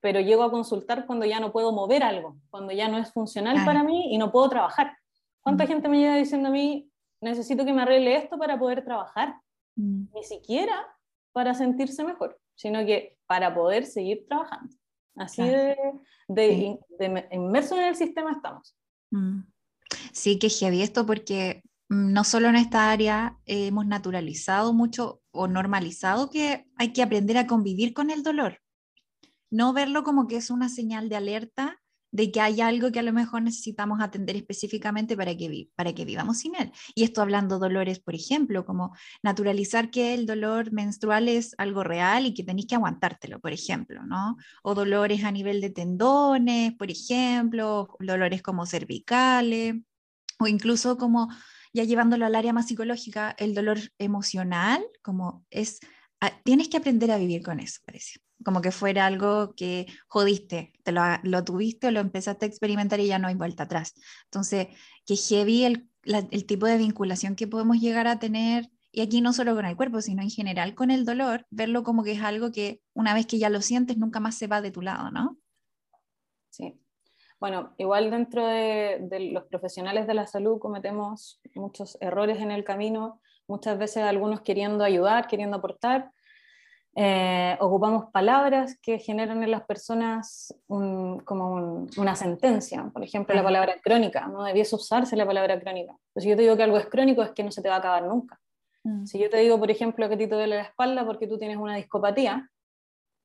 pero 0.00 0.20
llego 0.20 0.42
a 0.42 0.50
consultar 0.50 1.06
cuando 1.06 1.24
ya 1.24 1.40
no 1.40 1.50
puedo 1.50 1.72
mover 1.72 2.02
algo, 2.02 2.36
cuando 2.50 2.72
ya 2.72 2.88
no 2.88 2.98
es 2.98 3.10
funcional 3.10 3.64
para 3.64 3.82
mí 3.82 4.14
y 4.14 4.18
no 4.18 4.30
puedo 4.30 4.50
trabajar. 4.50 4.99
¿Cuánta 5.42 5.64
mm. 5.64 5.68
gente 5.68 5.88
me 5.88 5.98
llega 5.98 6.16
diciendo 6.16 6.48
a 6.48 6.52
mí, 6.52 6.90
necesito 7.20 7.64
que 7.64 7.72
me 7.72 7.82
arregle 7.82 8.16
esto 8.16 8.38
para 8.38 8.58
poder 8.58 8.84
trabajar? 8.84 9.36
Mm. 9.76 10.04
Ni 10.14 10.24
siquiera 10.24 10.86
para 11.32 11.54
sentirse 11.54 12.04
mejor, 12.04 12.38
sino 12.54 12.84
que 12.84 13.16
para 13.26 13.54
poder 13.54 13.86
seguir 13.86 14.26
trabajando. 14.26 14.74
Así 15.16 15.42
de, 15.42 15.76
de, 16.28 16.78
inmerso 17.32 17.76
en 17.76 17.84
el 17.84 17.96
sistema 17.96 18.32
estamos. 18.32 18.76
Mm. 19.10 19.40
Sí, 20.12 20.38
que 20.38 20.48
heavy 20.48 20.82
esto 20.82 21.04
porque 21.04 21.62
no 21.88 22.24
solo 22.24 22.48
en 22.48 22.56
esta 22.56 22.90
área 22.90 23.38
hemos 23.46 23.86
naturalizado 23.86 24.72
mucho 24.72 25.20
o 25.32 25.48
normalizado 25.48 26.30
que 26.30 26.66
hay 26.76 26.92
que 26.92 27.02
aprender 27.02 27.36
a 27.36 27.46
convivir 27.46 27.92
con 27.92 28.10
el 28.10 28.22
dolor. 28.22 28.60
No 29.50 29.72
verlo 29.72 30.04
como 30.04 30.28
que 30.28 30.36
es 30.36 30.50
una 30.50 30.68
señal 30.68 31.08
de 31.08 31.16
alerta 31.16 31.79
de 32.12 32.32
que 32.32 32.40
hay 32.40 32.60
algo 32.60 32.90
que 32.90 32.98
a 32.98 33.02
lo 33.02 33.12
mejor 33.12 33.42
necesitamos 33.42 34.00
atender 34.00 34.36
específicamente 34.36 35.16
para 35.16 35.36
que, 35.36 36.04
vivamos 36.04 36.38
sin 36.38 36.54
él. 36.56 36.72
Y 36.94 37.04
esto 37.04 37.22
hablando 37.22 37.58
dolores, 37.58 38.00
por 38.00 38.14
ejemplo, 38.14 38.64
como 38.64 38.94
naturalizar 39.22 39.90
que 39.90 40.14
el 40.14 40.26
dolor 40.26 40.72
menstrual 40.72 41.28
es 41.28 41.54
algo 41.58 41.84
real 41.84 42.26
y 42.26 42.34
que 42.34 42.44
tenéis 42.44 42.66
que 42.66 42.74
aguantártelo, 42.74 43.40
por 43.40 43.52
ejemplo, 43.52 44.04
¿no? 44.04 44.36
O 44.62 44.74
dolores 44.74 45.24
a 45.24 45.30
nivel 45.30 45.60
de 45.60 45.70
tendones, 45.70 46.72
por 46.74 46.90
ejemplo, 46.90 47.96
dolores 48.00 48.42
como 48.42 48.66
cervicales, 48.66 49.76
o 50.38 50.46
incluso 50.46 50.96
como 50.96 51.28
ya 51.72 51.84
llevándolo 51.84 52.26
al 52.26 52.34
área 52.34 52.52
más 52.52 52.66
psicológica, 52.66 53.36
el 53.38 53.54
dolor 53.54 53.78
emocional, 53.98 54.82
como 55.02 55.44
es, 55.50 55.78
ah, 56.20 56.32
tienes 56.42 56.68
que 56.68 56.78
aprender 56.78 57.12
a 57.12 57.18
vivir 57.18 57.42
con 57.42 57.60
eso, 57.60 57.80
parece 57.84 58.20
como 58.44 58.60
que 58.60 58.70
fuera 58.70 59.06
algo 59.06 59.54
que 59.54 59.86
jodiste, 60.08 60.72
te 60.82 60.92
lo, 60.92 61.02
lo, 61.22 61.44
tuviste 61.44 61.88
o 61.88 61.90
lo 61.90 62.00
empezaste 62.00 62.46
a 62.46 62.48
experimentar 62.48 63.00
y 63.00 63.06
ya 63.06 63.18
no 63.18 63.28
hay 63.28 63.34
vuelta 63.34 63.64
atrás. 63.64 63.94
Entonces, 64.24 64.68
que 65.06 65.16
heavy 65.16 65.64
el, 65.64 65.90
el 66.04 66.46
tipo 66.46 66.66
de 66.66 66.78
vinculación 66.78 67.36
que 67.36 67.46
podemos 67.46 67.78
llegar 67.78 68.06
a 68.06 68.18
tener, 68.18 68.70
y 68.92 69.02
aquí 69.02 69.20
no 69.20 69.32
solo 69.32 69.54
con 69.54 69.66
el 69.66 69.76
cuerpo, 69.76 70.00
sino 70.00 70.22
en 70.22 70.30
general 70.30 70.74
con 70.74 70.90
el 70.90 71.04
dolor, 71.04 71.46
verlo 71.50 71.82
como 71.82 72.02
que 72.02 72.12
es 72.12 72.22
algo 72.22 72.50
que 72.50 72.80
una 72.92 73.14
vez 73.14 73.26
que 73.26 73.38
ya 73.38 73.50
lo 73.50 73.60
sientes, 73.60 73.98
nunca 73.98 74.20
más 74.20 74.36
se 74.36 74.46
va 74.46 74.60
de 74.60 74.70
tu 74.70 74.82
lado, 74.82 75.10
¿no? 75.10 75.36
Sí. 76.50 76.80
Bueno, 77.38 77.74
igual 77.78 78.10
dentro 78.10 78.46
de, 78.46 78.98
de 79.00 79.30
los 79.30 79.44
profesionales 79.44 80.06
de 80.06 80.14
la 80.14 80.26
salud 80.26 80.58
cometemos 80.58 81.40
muchos 81.54 81.96
errores 82.00 82.38
en 82.40 82.50
el 82.50 82.64
camino, 82.64 83.20
muchas 83.46 83.78
veces 83.78 84.02
algunos 84.02 84.42
queriendo 84.42 84.84
ayudar, 84.84 85.26
queriendo 85.26 85.56
aportar, 85.56 86.12
eh, 86.96 87.56
ocupamos 87.60 88.10
palabras 88.10 88.76
que 88.82 88.98
generan 88.98 89.42
en 89.44 89.50
las 89.52 89.62
personas 89.64 90.54
como 90.66 91.86
una 91.96 92.16
sentencia. 92.16 92.90
Por 92.92 93.04
ejemplo, 93.04 93.34
la 93.34 93.44
palabra 93.44 93.76
crónica. 93.82 94.26
No 94.26 94.42
debiese 94.42 94.74
usarse 94.74 95.16
la 95.16 95.26
palabra 95.26 95.60
crónica. 95.60 95.96
Pues 96.12 96.24
si 96.24 96.30
yo 96.30 96.36
te 96.36 96.42
digo 96.42 96.56
que 96.56 96.64
algo 96.64 96.78
es 96.78 96.86
crónico, 96.86 97.22
es 97.22 97.30
que 97.30 97.44
no 97.44 97.52
se 97.52 97.62
te 97.62 97.68
va 97.68 97.76
a 97.76 97.78
acabar 97.78 98.04
nunca. 98.04 98.40
Mm. 98.82 99.06
Si 99.06 99.18
yo 99.18 99.30
te 99.30 99.36
digo, 99.38 99.58
por 99.58 99.70
ejemplo, 99.70 100.08
que 100.08 100.14
a 100.14 100.18
ti 100.18 100.26
te 100.26 100.34
duele 100.34 100.56
la 100.56 100.62
espalda 100.62 101.06
porque 101.06 101.28
tú 101.28 101.38
tienes 101.38 101.58
una 101.58 101.76
discopatía, 101.76 102.50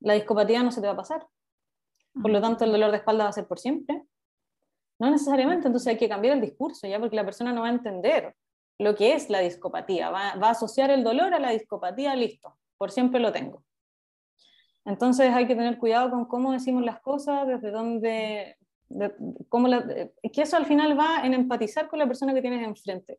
la 0.00 0.14
discopatía 0.14 0.62
no 0.62 0.70
se 0.70 0.80
te 0.80 0.86
va 0.86 0.92
a 0.92 0.96
pasar. 0.96 1.26
Por 2.14 2.30
lo 2.30 2.38
mm. 2.38 2.42
tanto, 2.42 2.64
el 2.64 2.72
dolor 2.72 2.92
de 2.92 2.98
espalda 2.98 3.24
va 3.24 3.30
a 3.30 3.32
ser 3.32 3.46
por 3.46 3.58
siempre. 3.58 4.04
No 4.98 5.10
necesariamente, 5.10 5.66
entonces 5.66 5.88
hay 5.88 5.98
que 5.98 6.08
cambiar 6.08 6.36
el 6.36 6.40
discurso, 6.40 6.86
¿ya? 6.86 6.98
Porque 6.98 7.16
la 7.16 7.24
persona 7.24 7.52
no 7.52 7.62
va 7.62 7.66
a 7.66 7.72
entender 7.72 8.34
lo 8.78 8.94
que 8.94 9.14
es 9.14 9.28
la 9.28 9.40
discopatía. 9.40 10.10
Va, 10.10 10.36
va 10.36 10.48
a 10.48 10.52
asociar 10.52 10.90
el 10.90 11.02
dolor 11.02 11.34
a 11.34 11.40
la 11.40 11.50
discopatía, 11.50 12.14
listo 12.14 12.56
por 12.78 12.90
siempre 12.90 13.20
lo 13.20 13.32
tengo. 13.32 13.64
Entonces 14.84 15.32
hay 15.32 15.46
que 15.46 15.56
tener 15.56 15.78
cuidado 15.78 16.10
con 16.10 16.26
cómo 16.26 16.52
decimos 16.52 16.84
las 16.84 17.00
cosas, 17.00 17.46
desde 17.46 17.72
dónde, 17.72 18.56
cómo 19.48 19.68
que 19.68 20.42
eso 20.42 20.56
al 20.56 20.66
final 20.66 20.98
va 20.98 21.24
en 21.24 21.34
empatizar 21.34 21.88
con 21.88 21.98
la 21.98 22.06
persona 22.06 22.32
que 22.32 22.40
tienes 22.40 22.64
enfrente. 22.64 23.18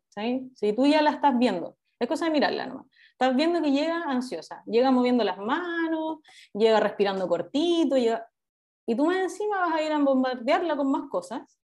Si 0.54 0.72
tú 0.72 0.86
ya 0.86 1.02
la 1.02 1.10
estás 1.10 1.38
viendo, 1.38 1.76
es 1.98 2.08
cosa 2.08 2.24
de 2.24 2.30
mirarla 2.30 2.66
nomás. 2.66 2.86
Estás 3.12 3.36
viendo 3.36 3.60
que 3.60 3.72
llega 3.72 4.02
ansiosa, 4.04 4.62
llega 4.64 4.90
moviendo 4.90 5.24
las 5.24 5.38
manos, 5.38 6.20
llega 6.54 6.80
respirando 6.80 7.28
cortito, 7.28 7.96
y 7.98 8.96
tú 8.96 9.04
más 9.04 9.16
encima 9.16 9.58
vas 9.58 9.74
a 9.74 9.82
ir 9.82 9.92
a 9.92 9.98
bombardearla 9.98 10.76
con 10.76 10.90
más 10.90 11.10
cosas. 11.10 11.60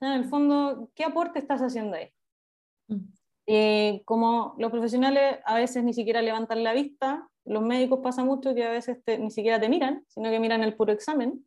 En 0.00 0.12
el 0.12 0.24
fondo, 0.24 0.90
¿qué 0.94 1.04
aporte 1.04 1.38
estás 1.38 1.60
haciendo 1.60 1.96
ahí? 1.96 2.10
Mm. 2.88 3.04
Eh, 3.46 4.02
como 4.04 4.54
los 4.58 4.70
profesionales 4.70 5.38
a 5.44 5.54
veces 5.54 5.84
ni 5.84 5.92
siquiera 5.92 6.22
levantan 6.22 6.64
la 6.64 6.72
vista, 6.72 7.28
los 7.44 7.62
médicos 7.62 8.00
pasa 8.02 8.24
mucho 8.24 8.54
que 8.54 8.64
a 8.64 8.70
veces 8.70 8.98
ni 9.18 9.30
siquiera 9.30 9.60
te 9.60 9.68
miran, 9.68 10.04
sino 10.08 10.30
que 10.30 10.40
miran 10.40 10.62
el 10.62 10.74
puro 10.74 10.92
examen. 10.92 11.46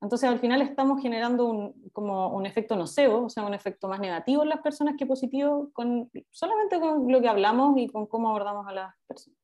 Entonces 0.00 0.28
al 0.28 0.38
final 0.38 0.60
estamos 0.60 1.00
generando 1.00 1.46
un, 1.46 1.90
como 1.92 2.28
un 2.28 2.44
efecto 2.44 2.76
nocebo, 2.76 3.24
o 3.24 3.30
sea, 3.30 3.44
un 3.44 3.54
efecto 3.54 3.88
más 3.88 4.00
negativo 4.00 4.42
en 4.42 4.50
las 4.50 4.60
personas 4.60 4.96
que 4.98 5.06
positivo, 5.06 5.70
con, 5.72 6.10
solamente 6.30 6.78
con 6.78 7.10
lo 7.10 7.20
que 7.22 7.28
hablamos 7.28 7.78
y 7.78 7.86
con 7.88 8.06
cómo 8.06 8.28
abordamos 8.28 8.66
a 8.68 8.72
las 8.72 8.94
personas. 9.06 9.38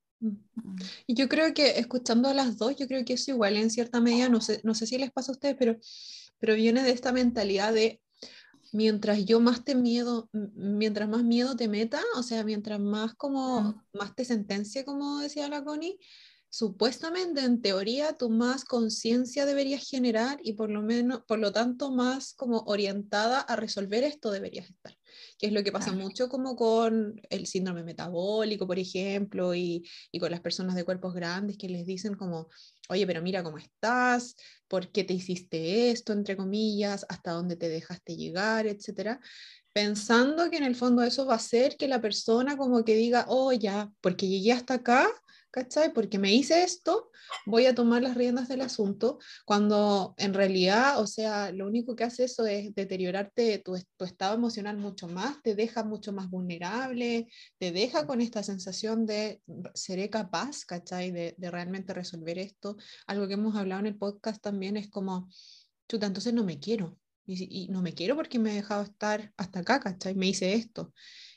Y 1.06 1.14
yo 1.14 1.28
creo 1.30 1.54
que 1.54 1.78
escuchando 1.78 2.28
a 2.28 2.34
las 2.34 2.58
dos, 2.58 2.76
yo 2.76 2.86
creo 2.86 3.04
que 3.06 3.14
eso 3.14 3.30
igual 3.30 3.56
en 3.56 3.70
cierta 3.70 4.00
medida, 4.00 4.28
no 4.28 4.42
sé, 4.42 4.60
no 4.62 4.74
sé 4.74 4.86
si 4.86 4.98
les 4.98 5.10
pasa 5.10 5.32
a 5.32 5.34
ustedes, 5.34 5.56
pero, 5.58 5.76
pero 6.38 6.54
viene 6.54 6.82
de 6.82 6.90
esta 6.90 7.10
mentalidad 7.10 7.72
de 7.72 8.02
mientras 8.72 9.24
yo 9.24 9.40
más 9.40 9.64
te 9.64 9.74
miedo, 9.74 10.28
mientras 10.32 11.08
más 11.08 11.24
miedo 11.24 11.56
te 11.56 11.68
meta, 11.68 12.00
o 12.16 12.22
sea, 12.22 12.44
mientras 12.44 12.80
más 12.80 13.14
como, 13.14 13.82
más 13.92 14.14
te 14.14 14.24
sentencia, 14.24 14.84
como 14.84 15.20
decía 15.20 15.48
la 15.48 15.64
Connie, 15.64 15.98
supuestamente 16.48 17.42
en 17.42 17.62
teoría 17.62 18.16
tú 18.16 18.28
más 18.28 18.64
conciencia 18.64 19.46
deberías 19.46 19.88
generar 19.88 20.40
y 20.42 20.54
por 20.54 20.70
lo 20.70 20.82
menos, 20.82 21.22
por 21.26 21.38
lo 21.38 21.52
tanto, 21.52 21.90
más 21.90 22.34
como 22.34 22.60
orientada 22.66 23.40
a 23.40 23.56
resolver 23.56 24.04
esto 24.04 24.30
deberías 24.30 24.68
estar 24.68 24.96
que 25.38 25.46
es 25.46 25.52
lo 25.52 25.64
que 25.64 25.72
pasa 25.72 25.92
mucho 25.92 26.28
como 26.28 26.54
con 26.54 27.20
el 27.30 27.46
síndrome 27.46 27.82
metabólico, 27.82 28.66
por 28.66 28.78
ejemplo, 28.78 29.54
y, 29.54 29.88
y, 30.12 30.18
con 30.18 30.30
las 30.30 30.40
personas 30.40 30.76
de 30.76 30.84
cuerpos 30.84 31.14
grandes 31.14 31.56
que 31.56 31.68
les 31.68 31.86
dicen 31.86 32.14
como, 32.14 32.48
oye, 32.90 33.06
pero 33.06 33.22
mira 33.22 33.42
cómo 33.42 33.58
estás, 33.58 34.34
por 34.68 34.90
qué 34.92 35.04
te 35.04 35.14
hiciste 35.14 35.90
esto, 35.90 36.12
entre 36.12 36.36
comillas, 36.36 37.06
hasta 37.08 37.32
dónde 37.32 37.56
te 37.56 37.68
dejaste 37.68 38.16
llegar, 38.16 38.66
etcétera. 38.66 39.20
pensando 39.72 40.50
que 40.50 40.56
en 40.58 40.64
el 40.64 40.74
fondo 40.74 41.02
eso 41.02 41.26
va 41.26 41.34
a 41.34 41.36
hacer 41.36 41.76
que 41.76 41.88
la 41.88 42.00
persona 42.00 42.56
como 42.56 42.84
que 42.84 42.96
diga, 42.96 43.26
oh 43.28 43.52
ya, 43.52 43.90
porque 44.00 44.28
llegué 44.28 44.52
hasta 44.52 44.74
acá, 44.74 45.08
¿cachai? 45.50 45.92
Porque 45.92 46.18
me 46.18 46.32
hice 46.32 46.62
esto, 46.62 47.10
voy 47.46 47.66
a 47.66 47.74
tomar 47.74 48.02
las 48.02 48.16
riendas 48.16 48.48
del 48.48 48.60
asunto, 48.60 49.18
cuando 49.44 50.14
en 50.16 50.34
realidad, 50.34 51.00
o 51.00 51.06
sea, 51.06 51.52
lo 51.52 51.66
único 51.66 51.96
que 51.96 52.04
hace 52.04 52.24
eso 52.24 52.46
es 52.46 52.74
deteriorarte 52.74 53.58
tu, 53.58 53.74
estado 53.74 54.34
emocional 54.34 54.76
mucho 54.76 55.08
más, 55.08 55.42
te 55.42 55.54
deja 55.54 55.84
mucho 55.84 56.12
más 56.12 56.30
vulnerable, 56.30 57.28
te 57.58 57.72
deja 57.72 58.06
con 58.06 58.20
esta 58.20 58.42
sensación 58.42 59.06
de 59.06 59.42
seré 59.74 60.10
capaz, 60.10 60.64
¿cachai? 60.64 61.10
De, 61.10 61.34
realmente 61.50 61.92
resolver 61.92 62.38
esto. 62.38 62.76
Algo 63.06 63.26
que 63.26 63.34
hemos 63.34 63.56
hablado 63.56 63.80
en 63.80 63.86
el 63.86 63.96
podcast 63.96 64.40
también 64.40 64.76
es 64.76 64.88
como, 64.88 65.28
chuta, 65.88 66.06
entonces 66.06 66.32
no 66.32 66.44
me 66.44 66.60
quiero. 66.60 66.96
Y, 67.26 67.64
y 67.64 67.68
no 67.68 67.82
me 67.82 67.94
quiero 67.94 68.16
porque 68.16 68.38
me 68.38 68.52
he 68.52 68.54
dejado 68.54 68.82
estar 68.82 69.32
hasta 69.36 69.60
acá, 69.60 69.80
¿cachai? 69.80 70.14
Me 70.14 70.28
hice 70.28 70.54
esto. 70.54 70.92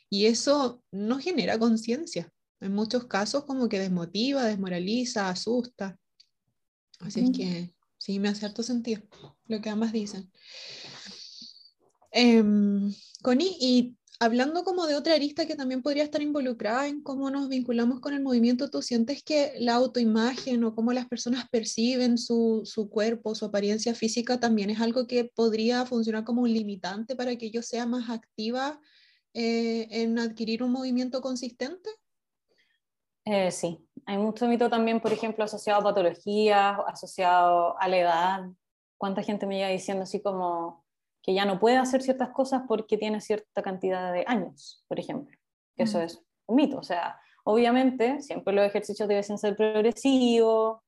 Y 0.08 0.26
eso 0.26 0.82
no 0.92 1.18
genera 1.18 1.58
conciencia, 1.58 2.32
en 2.64 2.74
muchos 2.74 3.04
casos 3.06 3.44
como 3.44 3.68
que 3.68 3.78
desmotiva, 3.78 4.44
desmoraliza, 4.44 5.28
asusta. 5.28 5.98
Así 7.00 7.20
es 7.20 7.30
que 7.36 7.74
sí, 7.98 8.18
me 8.18 8.28
hace 8.28 8.46
harto 8.46 8.62
sentido 8.62 9.02
lo 9.46 9.60
que 9.60 9.70
ambas 9.70 9.92
dicen. 9.92 10.30
Eh, 12.12 12.42
Connie, 13.22 13.56
y 13.60 13.96
hablando 14.20 14.64
como 14.64 14.86
de 14.86 14.94
otra 14.94 15.14
arista 15.14 15.46
que 15.46 15.56
también 15.56 15.82
podría 15.82 16.04
estar 16.04 16.22
involucrada 16.22 16.86
en 16.86 17.02
cómo 17.02 17.30
nos 17.30 17.48
vinculamos 17.48 18.00
con 18.00 18.14
el 18.14 18.22
movimiento, 18.22 18.70
¿tú 18.70 18.80
sientes 18.80 19.22
que 19.22 19.52
la 19.58 19.74
autoimagen 19.74 20.64
o 20.64 20.74
cómo 20.74 20.92
las 20.92 21.06
personas 21.06 21.48
perciben 21.50 22.16
su, 22.16 22.62
su 22.64 22.88
cuerpo, 22.88 23.34
su 23.34 23.44
apariencia 23.44 23.94
física 23.94 24.40
también 24.40 24.70
es 24.70 24.80
algo 24.80 25.06
que 25.06 25.24
podría 25.24 25.84
funcionar 25.84 26.24
como 26.24 26.42
un 26.42 26.52
limitante 26.52 27.16
para 27.16 27.36
que 27.36 27.50
yo 27.50 27.62
sea 27.62 27.84
más 27.84 28.08
activa 28.08 28.80
eh, 29.34 29.88
en 29.90 30.18
adquirir 30.18 30.62
un 30.62 30.72
movimiento 30.72 31.20
consistente? 31.20 31.90
Eh, 33.24 33.50
sí, 33.50 33.86
hay 34.06 34.18
mucho 34.18 34.46
mito 34.46 34.68
también, 34.68 35.00
por 35.00 35.12
ejemplo, 35.12 35.44
asociado 35.44 35.80
a 35.80 35.84
patologías, 35.84 36.78
asociado 36.86 37.78
a 37.78 37.88
la 37.88 37.96
edad. 37.96 38.44
¿Cuánta 38.98 39.22
gente 39.22 39.46
me 39.46 39.56
llega 39.56 39.68
diciendo 39.68 40.02
así 40.02 40.22
como 40.22 40.84
que 41.22 41.32
ya 41.32 41.46
no 41.46 41.58
puede 41.58 41.78
hacer 41.78 42.02
ciertas 42.02 42.30
cosas 42.30 42.62
porque 42.68 42.98
tiene 42.98 43.20
cierta 43.20 43.62
cantidad 43.62 44.12
de 44.12 44.24
años, 44.26 44.84
por 44.88 45.00
ejemplo? 45.00 45.36
Eso 45.76 45.98
mm. 45.98 46.02
es 46.02 46.22
un 46.46 46.56
mito. 46.56 46.78
O 46.78 46.82
sea, 46.82 47.18
obviamente, 47.44 48.20
siempre 48.20 48.54
los 48.54 48.66
ejercicios 48.66 49.08
deben 49.08 49.38
ser 49.38 49.56
progresivos, 49.56 50.80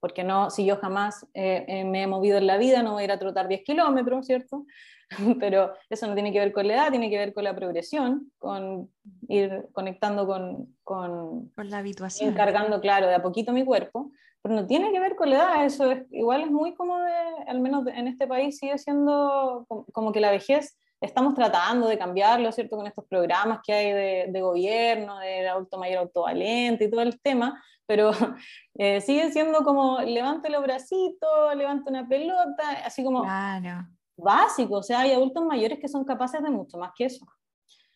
porque 0.00 0.24
no, 0.24 0.50
si 0.50 0.64
yo 0.64 0.76
jamás 0.78 1.26
eh, 1.34 1.64
eh, 1.68 1.84
me 1.84 2.02
he 2.02 2.06
movido 2.06 2.38
en 2.38 2.46
la 2.46 2.56
vida, 2.56 2.82
no 2.82 2.92
voy 2.92 3.02
a 3.02 3.04
ir 3.04 3.12
a 3.12 3.18
trotar 3.18 3.48
10 3.48 3.62
kilómetros, 3.62 4.26
¿cierto? 4.26 4.64
pero 5.40 5.72
eso 5.88 6.06
no 6.06 6.14
tiene 6.14 6.32
que 6.32 6.38
ver 6.38 6.52
con 6.52 6.66
la 6.66 6.74
edad, 6.74 6.90
tiene 6.90 7.10
que 7.10 7.18
ver 7.18 7.34
con 7.34 7.44
la 7.44 7.54
progresión, 7.54 8.30
con 8.38 8.90
ir 9.28 9.66
conectando 9.72 10.26
con, 10.26 10.74
con, 10.84 11.52
la 11.56 11.78
habituación. 11.78 12.30
Encargando, 12.30 12.80
claro, 12.80 13.08
de 13.08 13.14
a 13.14 13.22
poquito 13.22 13.52
mi 13.52 13.64
cuerpo, 13.64 14.12
pero 14.42 14.54
no 14.54 14.66
tiene 14.66 14.92
que 14.92 15.00
ver 15.00 15.16
con 15.16 15.30
la 15.30 15.36
edad, 15.36 15.64
eso 15.64 15.90
es, 15.90 16.04
igual 16.10 16.42
es 16.42 16.50
muy 16.50 16.74
como 16.74 16.98
de, 16.98 17.12
al 17.46 17.60
menos 17.60 17.86
en 17.88 18.06
este 18.06 18.26
país 18.26 18.58
sigue 18.58 18.78
siendo 18.78 19.66
como 19.92 20.12
que 20.12 20.20
la 20.20 20.30
vejez 20.30 20.78
estamos 21.00 21.34
tratando 21.34 21.88
de 21.88 21.98
cambiarlo, 21.98 22.52
¿cierto? 22.52 22.76
Con 22.76 22.86
estos 22.86 23.06
programas 23.06 23.60
que 23.64 23.72
hay 23.72 23.92
de, 23.92 24.26
de 24.28 24.40
gobierno, 24.42 25.18
de 25.18 25.48
adulto 25.48 25.78
mayor 25.78 25.98
autovalente 25.98 26.84
y 26.84 26.90
todo 26.90 27.02
el 27.02 27.20
tema, 27.20 27.60
pero 27.86 28.10
eh, 28.74 29.00
sigue 29.00 29.32
siendo 29.32 29.64
como 29.64 30.00
levante 30.02 30.50
los 30.50 30.62
bracitos, 30.62 31.56
levante 31.56 31.90
una 31.90 32.06
pelota, 32.06 32.84
así 32.84 33.02
como 33.02 33.22
claro 33.22 33.88
básico, 34.20 34.76
o 34.76 34.82
sea, 34.82 35.00
hay 35.00 35.12
adultos 35.12 35.44
mayores 35.44 35.78
que 35.78 35.88
son 35.88 36.04
capaces 36.04 36.42
de 36.42 36.50
mucho 36.50 36.78
más 36.78 36.92
que 36.96 37.06
eso. 37.06 37.26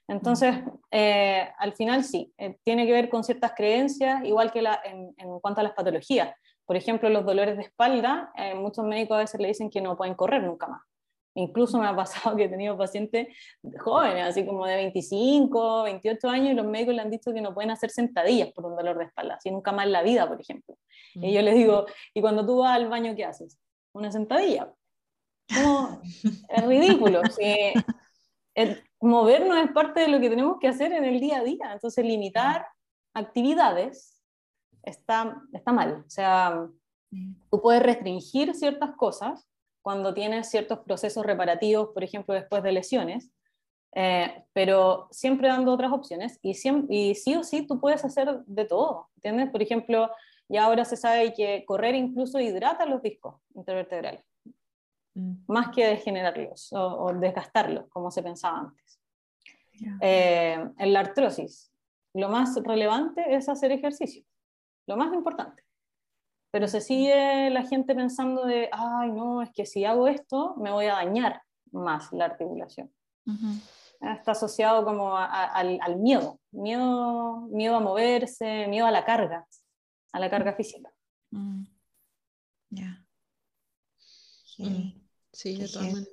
Entonces, 0.06 0.54
eh, 0.90 1.48
al 1.58 1.72
final 1.74 2.04
sí, 2.04 2.32
eh, 2.36 2.58
tiene 2.62 2.86
que 2.86 2.92
ver 2.92 3.08
con 3.08 3.24
ciertas 3.24 3.52
creencias, 3.56 4.24
igual 4.24 4.52
que 4.52 4.60
la, 4.60 4.80
en, 4.84 5.14
cuanto 5.40 5.60
a 5.60 5.64
las 5.64 5.72
patologías. 5.72 6.34
Por 6.66 6.76
ejemplo, 6.76 7.08
los 7.08 7.24
dolores 7.24 7.56
de 7.56 7.64
espalda, 7.64 8.30
eh, 8.36 8.54
muchos 8.54 8.84
médicos 8.84 9.16
a 9.16 9.20
veces 9.20 9.40
le 9.40 9.48
dicen 9.48 9.70
que 9.70 9.80
no 9.80 9.96
pueden 9.96 10.14
correr 10.14 10.42
nunca 10.42 10.66
más. 10.66 10.82
Incluso 11.36 11.78
me 11.78 11.86
ha 11.86 11.96
pasado 11.96 12.36
que 12.36 12.44
he 12.44 12.48
tenido 12.48 12.76
pacientes 12.76 13.28
jóvenes, 13.78 14.26
así 14.26 14.44
como 14.44 14.66
de 14.66 14.76
25, 14.76 15.84
28 15.84 16.28
años, 16.28 16.50
y 16.50 16.54
los 16.54 16.66
médicos 16.66 16.94
le 16.94 17.00
han 17.00 17.10
dicho 17.10 17.32
que 17.32 17.40
no 17.40 17.54
pueden 17.54 17.70
hacer 17.70 17.90
sentadillas 17.90 18.52
por 18.52 18.66
un 18.66 18.76
dolor 18.76 18.98
de 18.98 19.04
espalda, 19.04 19.34
así 19.36 19.50
nunca 19.50 19.72
más 19.72 19.86
en 19.86 19.92
la 19.92 20.02
vida, 20.02 20.28
por 20.28 20.40
ejemplo. 20.40 20.76
Y 21.14 21.32
yo 21.32 21.42
les 21.42 21.54
digo, 21.54 21.86
¿y 22.12 22.20
cuando 22.20 22.44
tú 22.44 22.58
vas 22.58 22.72
al 22.72 22.88
baño, 22.88 23.14
qué 23.14 23.24
haces? 23.24 23.58
Una 23.92 24.10
sentadilla. 24.10 24.72
No, 25.50 26.00
es 26.48 26.66
ridículo. 26.66 27.22
movernos 29.00 29.58
es 29.58 29.72
parte 29.72 30.00
de 30.00 30.08
lo 30.08 30.20
que 30.20 30.30
tenemos 30.30 30.58
que 30.58 30.68
hacer 30.68 30.92
en 30.92 31.04
el 31.04 31.20
día 31.20 31.38
a 31.38 31.44
día. 31.44 31.72
Entonces, 31.72 32.04
limitar 32.04 32.66
actividades 33.12 34.22
está, 34.82 35.42
está 35.52 35.72
mal. 35.72 36.04
O 36.06 36.10
sea, 36.10 36.66
tú 37.50 37.60
puedes 37.60 37.82
restringir 37.82 38.54
ciertas 38.54 38.92
cosas 38.96 39.48
cuando 39.82 40.14
tienes 40.14 40.48
ciertos 40.48 40.78
procesos 40.80 41.26
reparativos, 41.26 41.90
por 41.90 42.02
ejemplo, 42.02 42.34
después 42.34 42.62
de 42.62 42.72
lesiones, 42.72 43.30
eh, 43.94 44.44
pero 44.52 45.08
siempre 45.10 45.48
dando 45.48 45.72
otras 45.72 45.92
opciones 45.92 46.38
y, 46.42 46.56
y 46.88 47.14
sí 47.14 47.36
o 47.36 47.44
sí 47.44 47.66
tú 47.66 47.78
puedes 47.78 48.04
hacer 48.04 48.40
de 48.46 48.64
todo, 48.64 49.10
¿entiendes? 49.16 49.50
Por 49.50 49.62
ejemplo, 49.62 50.10
ya 50.48 50.64
ahora 50.64 50.84
se 50.84 50.96
sabe 50.96 51.32
que 51.34 51.64
correr 51.66 51.94
incluso 51.94 52.40
hidrata 52.40 52.86
los 52.86 53.02
discos 53.02 53.36
intervertebrales. 53.54 54.24
Mm. 55.14 55.44
más 55.46 55.70
que 55.70 55.86
degenerarlos 55.86 56.72
o, 56.72 57.12
desgastarlos, 57.14 57.86
como 57.88 58.10
se 58.10 58.22
pensaba 58.22 58.58
antes. 58.58 59.00
Eh, 60.00 60.68
en 60.78 60.92
la 60.92 61.00
artrosis, 61.00 61.72
lo 62.14 62.28
más 62.28 62.56
relevante 62.62 63.34
es 63.34 63.48
hacer 63.48 63.72
ejercicio, 63.72 64.24
lo 64.86 64.96
más 64.96 65.12
importante. 65.12 65.62
Pero 66.50 66.68
se 66.68 66.80
sigue 66.80 67.50
la 67.50 67.64
gente 67.64 67.94
pensando 67.94 68.44
de, 68.44 68.68
ay, 68.72 69.10
no, 69.10 69.42
es 69.42 69.50
que 69.52 69.66
si 69.66 69.84
hago 69.84 70.06
esto 70.06 70.54
me 70.56 70.70
voy 70.70 70.86
a 70.86 70.94
dañar 70.94 71.42
más 71.72 72.12
la 72.12 72.26
articulación. 72.26 72.92
Está 74.00 74.32
asociado 74.32 74.84
como 74.84 75.16
al, 75.16 75.96
miedo, 75.96 76.40
miedo, 76.52 77.40
miedo 77.50 77.76
a 77.76 77.80
moverse, 77.80 78.66
miedo 78.68 78.86
a 78.86 78.90
la 78.90 79.04
carga, 79.04 79.46
a 80.12 80.20
la 80.20 80.30
carga 80.30 80.52
física. 80.54 80.92
Mm. 81.30 81.64
Ya. 82.70 83.04
Sí, 85.34 85.56
de 85.56 85.68
todas 85.68 85.92
maneras. 85.92 86.08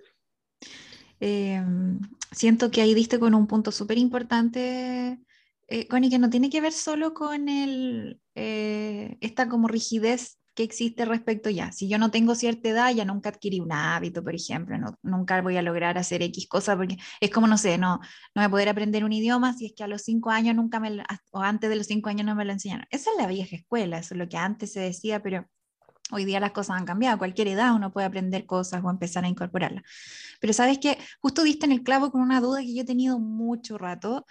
Em, 1.19 1.99
siento 2.31 2.71
que 2.71 2.81
ahí 2.81 2.93
diste 2.93 3.19
con 3.19 3.35
un 3.35 3.47
punto 3.47 3.71
súper 3.71 3.97
importante, 3.99 5.19
eh, 5.67 5.87
Connie, 5.87 6.09
que 6.09 6.19
no 6.19 6.29
tiene 6.29 6.49
que 6.49 6.61
ver 6.61 6.73
solo 6.73 7.13
con 7.13 7.47
el, 7.47 8.19
eh, 8.35 9.17
esta 9.21 9.47
como 9.47 9.67
rigidez 9.67 10.39
que 10.55 10.63
existe 10.63 11.05
respecto 11.05 11.49
ya. 11.49 11.71
Si 11.71 11.87
yo 11.87 11.97
no 11.97 12.11
tengo 12.11 12.35
cierta 12.35 12.69
edad, 12.69 12.93
ya 12.93 13.05
nunca 13.05 13.29
adquirí 13.29 13.59
un 13.59 13.71
hábito, 13.71 14.23
por 14.23 14.35
ejemplo, 14.35 14.77
no, 14.77 14.97
nunca 15.03 15.41
voy 15.41 15.57
a 15.57 15.61
lograr 15.61 15.97
hacer 15.97 16.21
X 16.23 16.47
cosa, 16.47 16.75
porque 16.75 16.97
es 17.21 17.29
como, 17.29 17.47
no 17.47 17.57
sé, 17.57 17.77
no, 17.77 17.99
no 17.99 18.41
voy 18.41 18.45
a 18.45 18.49
poder 18.49 18.69
aprender 18.69 19.05
un 19.05 19.13
idioma 19.13 19.53
si 19.53 19.67
es 19.67 19.73
que 19.75 19.83
a 19.83 19.87
los 19.87 20.01
cinco 20.01 20.31
años 20.31 20.55
nunca 20.55 20.79
me, 20.79 21.03
o 21.31 21.41
antes 21.41 21.69
de 21.69 21.75
los 21.75 21.87
cinco 21.87 22.09
años 22.09 22.25
no 22.25 22.35
me 22.35 22.45
lo 22.45 22.51
enseñaron. 22.51 22.85
Esa 22.89 23.11
es 23.11 23.17
la 23.17 23.27
vieja 23.27 23.55
escuela, 23.55 23.99
eso 23.99 24.15
es 24.15 24.17
lo 24.19 24.27
que 24.27 24.37
antes 24.37 24.73
se 24.73 24.81
decía, 24.81 25.21
pero 25.21 25.47
Hoy 26.11 26.25
día 26.25 26.39
las 26.39 26.51
cosas 26.51 26.77
han 26.77 26.85
cambiado, 26.85 27.15
a 27.15 27.17
cualquier 27.17 27.47
edad 27.47 27.73
uno 27.75 27.91
puede 27.91 28.07
aprender 28.07 28.45
cosas 28.45 28.83
o 28.83 28.89
empezar 28.89 29.23
a 29.25 29.27
incorporarlas. 29.27 29.83
Pero 30.39 30.53
sabes 30.53 30.79
que 30.79 30.97
justo 31.19 31.43
diste 31.43 31.65
en 31.65 31.71
el 31.71 31.83
clavo 31.83 32.11
con 32.11 32.21
una 32.21 32.41
duda 32.41 32.61
que 32.61 32.73
yo 32.73 32.81
he 32.81 32.85
tenido 32.85 33.19
mucho 33.19 33.77
rato, 33.77 34.25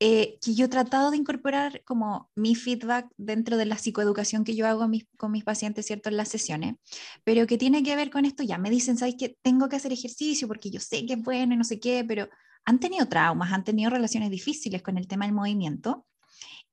eh, 0.00 0.38
que 0.40 0.54
yo 0.54 0.66
he 0.66 0.68
tratado 0.68 1.10
de 1.10 1.16
incorporar 1.16 1.82
como 1.84 2.30
mi 2.36 2.54
feedback 2.54 3.08
dentro 3.16 3.56
de 3.56 3.66
la 3.66 3.76
psicoeducación 3.76 4.44
que 4.44 4.54
yo 4.54 4.66
hago 4.68 4.88
con 5.16 5.32
mis 5.32 5.44
pacientes, 5.44 5.86
¿cierto? 5.86 6.08
En 6.08 6.16
las 6.16 6.28
sesiones, 6.28 6.76
pero 7.24 7.46
que 7.48 7.58
tiene 7.58 7.82
que 7.82 7.96
ver 7.96 8.10
con 8.10 8.24
esto, 8.24 8.44
ya 8.44 8.58
me 8.58 8.70
dicen, 8.70 8.96
¿sabes 8.96 9.16
que 9.18 9.36
Tengo 9.42 9.68
que 9.68 9.76
hacer 9.76 9.92
ejercicio 9.92 10.46
porque 10.46 10.70
yo 10.70 10.78
sé 10.78 11.04
que 11.04 11.14
es 11.14 11.22
bueno 11.22 11.54
y 11.54 11.56
no 11.56 11.64
sé 11.64 11.80
qué, 11.80 12.04
pero 12.06 12.28
han 12.64 12.78
tenido 12.78 13.08
traumas, 13.08 13.52
han 13.52 13.64
tenido 13.64 13.90
relaciones 13.90 14.30
difíciles 14.30 14.82
con 14.82 14.98
el 14.98 15.08
tema 15.08 15.24
del 15.24 15.34
movimiento. 15.34 16.06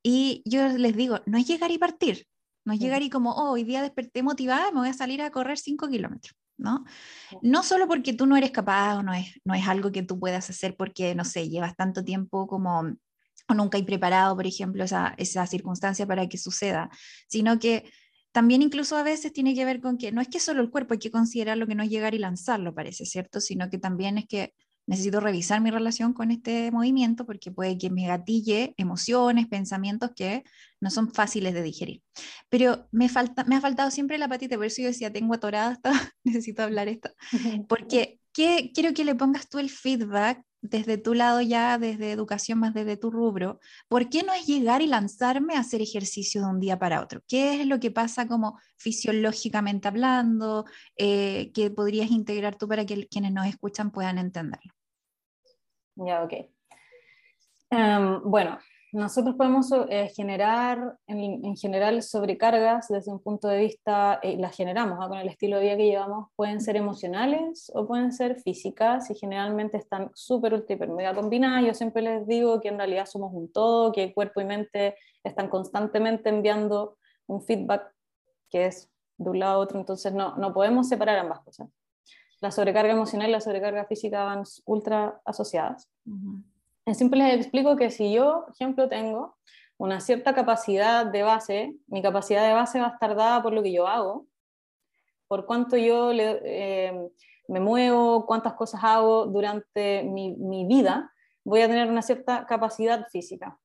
Y 0.03 0.43
yo 0.45 0.67
les 0.67 0.95
digo, 0.95 1.21
no 1.25 1.37
es 1.37 1.47
llegar 1.47 1.71
y 1.71 1.79
partir, 1.79 2.27
no 2.65 2.73
es 2.73 2.79
llegar 2.79 3.01
y 3.03 3.09
como, 3.09 3.31
oh, 3.31 3.51
hoy 3.51 3.63
día 3.63 3.81
desperté 3.81 4.23
motivada, 4.23 4.71
me 4.71 4.79
voy 4.79 4.89
a 4.89 4.93
salir 4.93 5.21
a 5.21 5.31
correr 5.31 5.57
5 5.57 5.87
kilómetros, 5.87 6.35
¿no? 6.57 6.83
No 7.41 7.63
solo 7.63 7.87
porque 7.87 8.13
tú 8.13 8.25
no 8.25 8.35
eres 8.35 8.51
capaz 8.51 8.97
o 8.97 9.03
no 9.03 9.13
es, 9.13 9.39
no 9.45 9.53
es 9.53 9.67
algo 9.67 9.91
que 9.91 10.03
tú 10.03 10.19
puedas 10.19 10.49
hacer 10.49 10.75
porque, 10.75 11.15
no 11.15 11.23
sé, 11.23 11.47
llevas 11.47 11.75
tanto 11.75 12.03
tiempo 12.03 12.47
como 12.47 12.95
o 13.47 13.53
nunca 13.53 13.77
hay 13.77 13.83
preparado, 13.83 14.35
por 14.35 14.47
ejemplo, 14.47 14.83
esa, 14.83 15.13
esa 15.17 15.45
circunstancia 15.45 16.07
para 16.07 16.27
que 16.27 16.37
suceda, 16.37 16.89
sino 17.27 17.59
que 17.59 17.89
también 18.31 18.61
incluso 18.61 18.97
a 18.97 19.03
veces 19.03 19.31
tiene 19.31 19.53
que 19.53 19.65
ver 19.65 19.79
con 19.79 19.97
que 19.97 20.11
no 20.11 20.19
es 20.19 20.27
que 20.27 20.39
solo 20.39 20.61
el 20.61 20.69
cuerpo 20.69 20.93
hay 20.93 20.99
que 20.99 21.11
considerarlo 21.11 21.67
que 21.67 21.75
no 21.75 21.83
es 21.83 21.89
llegar 21.89 22.15
y 22.15 22.19
lanzarlo, 22.19 22.73
parece, 22.73 23.05
¿cierto? 23.05 23.39
Sino 23.39 23.69
que 23.69 23.77
también 23.77 24.17
es 24.17 24.25
que 24.27 24.53
necesito 24.87 25.19
revisar 25.19 25.61
mi 25.61 25.71
relación 25.71 26.13
con 26.13 26.31
este 26.31 26.71
movimiento 26.71 27.25
porque 27.25 27.51
puede 27.51 27.77
que 27.77 27.89
me 27.89 28.07
gatille 28.07 28.73
emociones, 28.77 29.47
pensamientos 29.47 30.11
que 30.15 30.43
no 30.79 30.89
son 30.89 31.11
fáciles 31.13 31.53
de 31.53 31.63
digerir. 31.63 32.01
Pero 32.49 32.87
me, 32.91 33.09
falta, 33.09 33.43
me 33.45 33.55
ha 33.55 33.61
faltado 33.61 33.91
siempre 33.91 34.17
la 34.17 34.27
patita, 34.27 34.55
por 34.55 34.65
eso 34.65 34.81
yo 34.81 34.89
decía, 34.89 35.11
tengo 35.11 35.33
atorada, 35.33 35.79
necesito 36.23 36.63
hablar 36.63 36.87
esto, 36.87 37.09
porque 37.69 38.19
¿qué, 38.31 38.71
quiero 38.73 38.93
que 38.93 39.05
le 39.05 39.15
pongas 39.15 39.49
tú 39.49 39.59
el 39.59 39.69
feedback 39.69 40.41
desde 40.61 40.97
tu 40.97 41.13
lado 41.13 41.41
ya, 41.41 41.77
desde 41.77 42.11
educación, 42.11 42.59
más 42.59 42.73
desde 42.73 42.97
tu 42.97 43.11
rubro, 43.11 43.59
¿por 43.87 44.09
qué 44.09 44.23
no 44.23 44.33
es 44.33 44.45
llegar 44.45 44.81
y 44.81 44.87
lanzarme 44.87 45.55
a 45.55 45.59
hacer 45.59 45.81
ejercicio 45.81 46.41
de 46.41 46.47
un 46.47 46.59
día 46.59 46.79
para 46.79 47.01
otro? 47.01 47.21
¿Qué 47.27 47.61
es 47.61 47.67
lo 47.67 47.79
que 47.79 47.91
pasa 47.91 48.27
como 48.27 48.59
fisiológicamente 48.77 49.87
hablando 49.87 50.65
eh, 50.97 51.51
que 51.53 51.69
podrías 51.71 52.11
integrar 52.11 52.57
tú 52.57 52.67
para 52.67 52.85
que 52.85 53.07
quienes 53.07 53.31
nos 53.31 53.47
escuchan 53.47 53.91
puedan 53.91 54.17
entenderlo? 54.17 54.73
Ya, 55.95 56.23
ok. 56.23 56.33
Em, 57.69 58.21
bueno, 58.23 58.59
nosotros 58.95 59.35
podemos 59.35 59.69
eh, 59.89 60.09
generar 60.15 60.97
en, 61.05 61.57
general 61.57 62.01
sobrecargas 62.01 62.87
desde 62.87 63.11
un 63.11 63.19
punto 63.19 63.49
de 63.49 63.57
vista, 63.57 64.21
eh, 64.23 64.37
las 64.37 64.55
generamos 64.55 65.05
con 65.09 65.17
el 65.17 65.27
estilo 65.27 65.57
de 65.57 65.63
vida 65.63 65.75
que 65.75 65.85
llevamos, 65.87 66.29
pueden 66.37 66.61
ser 66.61 66.77
emocionales 66.77 67.69
o 67.75 67.85
pueden 67.85 68.13
ser 68.13 68.39
físicas 68.39 69.11
y 69.11 69.15
generalmente 69.15 69.75
están 69.77 70.11
súper 70.13 70.53
ultra 70.53 70.75
hiper 70.75 70.89
mega 70.89 71.13
combinadas. 71.13 71.65
Yo 71.65 71.73
siempre 71.73 72.01
les 72.01 72.25
digo 72.25 72.61
que 72.61 72.69
en 72.69 72.77
realidad 72.77 73.05
somos 73.05 73.33
un 73.33 73.51
todo, 73.51 73.91
que 73.91 74.13
cuerpo 74.13 74.39
y 74.39 74.45
mente 74.45 74.95
están 75.25 75.49
constantemente 75.49 76.29
enviando 76.29 76.97
un 77.27 77.41
feedback 77.41 77.93
que 78.49 78.67
es 78.67 78.89
de 79.17 79.29
un 79.29 79.39
lado 79.39 79.55
a 79.55 79.57
otro, 79.57 79.77
entonces 79.77 80.13
no, 80.13 80.37
no 80.37 80.53
podemos 80.53 80.87
separar 80.87 81.19
ambas 81.19 81.41
cosas. 81.41 81.67
La 82.39 82.49
sobrecarga 82.49 82.93
emocional 82.93 83.27
y 83.27 83.33
la 83.33 83.41
sobrecarga 83.41 83.85
física 83.87 84.23
van 84.23 84.43
ultra 84.65 85.19
asociadas. 85.25 85.89
En 86.05 86.45
simple 86.93 87.23
les 87.23 87.41
explico 87.41 87.75
que 87.75 87.89
si 87.89 88.13
yo, 88.13 88.43
por 88.45 88.53
ejemplo, 88.53 88.89
tengo 88.89 89.37
una 89.77 89.99
cierta 89.99 90.33
capacidad 90.33 91.05
de 91.05 91.23
base, 91.23 91.75
mi 91.87 92.01
capacidad 92.01 92.47
de 92.47 92.53
base 92.53 92.79
va 92.79 92.87
a 92.87 92.93
estar 92.93 93.15
dada 93.15 93.41
por 93.41 93.53
lo 93.53 93.63
que 93.63 93.71
yo 93.71 93.87
hago, 93.87 94.27
por 95.27 95.45
cuánto 95.45 95.77
yo 95.77 96.11
eh, 96.13 97.09
me 97.47 97.59
muevo, 97.59 98.25
cuántas 98.25 98.53
cosas 98.53 98.81
hago 98.83 99.25
durante 99.25 100.03
mi, 100.03 100.65
vida, 100.65 101.11
voy 101.43 101.61
a 101.61 101.67
tener 101.67 101.89
una 101.89 102.01
cierta 102.01 102.45
capacidad 102.45 103.07
física. 103.09 103.57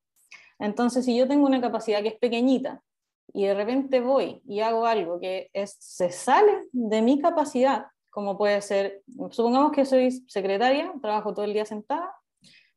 Entonces, 0.59 1.05
si 1.05 1.15
yo 1.15 1.27
tengo 1.27 1.45
una 1.45 1.61
capacidad 1.61 2.01
que 2.01 2.09
es 2.09 2.19
pequeñita 2.19 2.81
y 3.33 3.45
de 3.45 3.53
repente 3.53 4.01
voy 4.01 4.41
y 4.47 4.59
hago 4.59 4.85
algo 4.85 5.19
que 5.19 5.49
se 5.65 6.11
sale 6.11 6.67
de 6.71 7.01
mi 7.01 7.19
capacidad, 7.19 7.85
como 8.09 8.37
puede 8.37 8.61
ser, 8.61 9.03
supongamos 9.29 9.71
que 9.71 9.85
soy 9.85 10.11
secretaria, 10.27 10.91
trabajo 11.01 11.33
todo 11.33 11.45
el 11.45 11.53
día 11.53 11.65
sentada, 11.65 12.13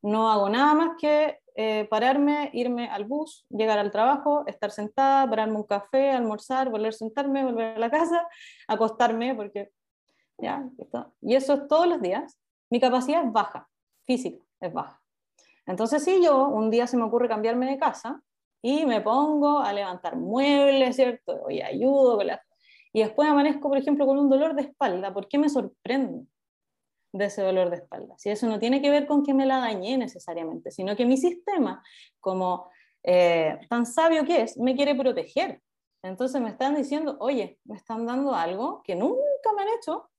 no 0.05 0.31
hago 0.31 0.49
nada 0.49 0.73
más 0.75 0.91
que 0.99 1.39
eh, 1.55 1.87
pararme, 1.89 2.51
irme 2.53 2.87
al 2.87 3.05
bus, 3.05 3.45
llegar 3.49 3.79
al 3.79 3.91
trabajo, 3.91 4.43
estar 4.45 4.69
sentada, 4.69 5.27
pararme 5.27 5.55
un 5.55 5.63
café, 5.63 6.11
almorzar, 6.11 6.69
volver 6.69 6.89
a 6.89 6.91
sentarme, 6.91 7.43
volver 7.43 7.77
a 7.77 7.79
la 7.79 7.89
casa, 7.89 8.27
acostarme, 8.67 9.33
porque 9.33 9.71
ya, 10.37 10.63
y 11.21 11.35
eso 11.35 11.53
es 11.53 11.67
todos 11.67 11.87
los 11.87 12.01
días. 12.01 12.37
Mi 12.69 12.79
capacidad 12.79 13.23
es 13.23 13.31
baja, 13.31 13.67
física, 14.05 14.43
es 14.59 14.71
baja. 14.71 15.01
Entonces, 15.65 16.03
si 16.03 16.23
yo 16.23 16.49
un 16.49 16.69
día 16.69 16.85
se 16.85 16.97
me 16.97 17.03
ocurre 17.03 17.27
cambiarme 17.27 17.65
de 17.65 17.79
casa 17.79 18.21
y 18.61 18.85
me 18.85 19.01
pongo 19.01 19.59
a 19.59 19.73
levantar 19.73 20.17
muebles, 20.17 20.95
¿cierto? 20.95 21.49
Y 21.49 21.61
ayudo, 21.61 22.19
y 22.93 23.01
después 23.01 23.27
amanezco, 23.27 23.69
por 23.69 23.77
ejemplo, 23.77 24.05
con 24.05 24.19
un 24.19 24.29
dolor 24.29 24.55
de 24.55 24.61
espalda, 24.63 25.13
¿por 25.13 25.27
qué 25.27 25.39
me 25.39 25.49
sorprende? 25.49 26.27
De 27.15 27.25
ese 27.25 27.41
dolor 27.41 27.69
de 27.69 27.77
espalda. 27.77 28.15
Si 28.17 28.29
eso 28.29 28.47
no 28.47 28.59
tiene 28.59 28.81
que 28.81 28.89
ver 28.89 29.07
con 29.07 29.23
que 29.23 29.33
me 29.33 29.45
la 29.45 29.59
dañé 29.59 29.97
necesariamente, 29.97 30.69
sino 30.69 30.95
que 30.95 31.05
mi 31.05 31.15
sistema, 31.17 31.81
como 32.19 32.69
eh, 33.03 33.57
tan 33.69 33.85
sabio 33.85 34.25
que 34.25 34.41
es, 34.41 34.57
me 34.57 34.75
quiere 34.75 34.95
proteger. 34.95 35.61
Entonces 36.03 36.41
me 36.41 36.49
están 36.49 36.75
diciendo, 36.75 37.15
oye, 37.19 37.57
me 37.63 37.77
están 37.77 38.05
dando 38.05 38.35
algo 38.35 38.83
que 38.83 38.95
nunca 38.95 39.53
me 39.55 39.63
han 39.63 39.69
hecho, 39.77 40.09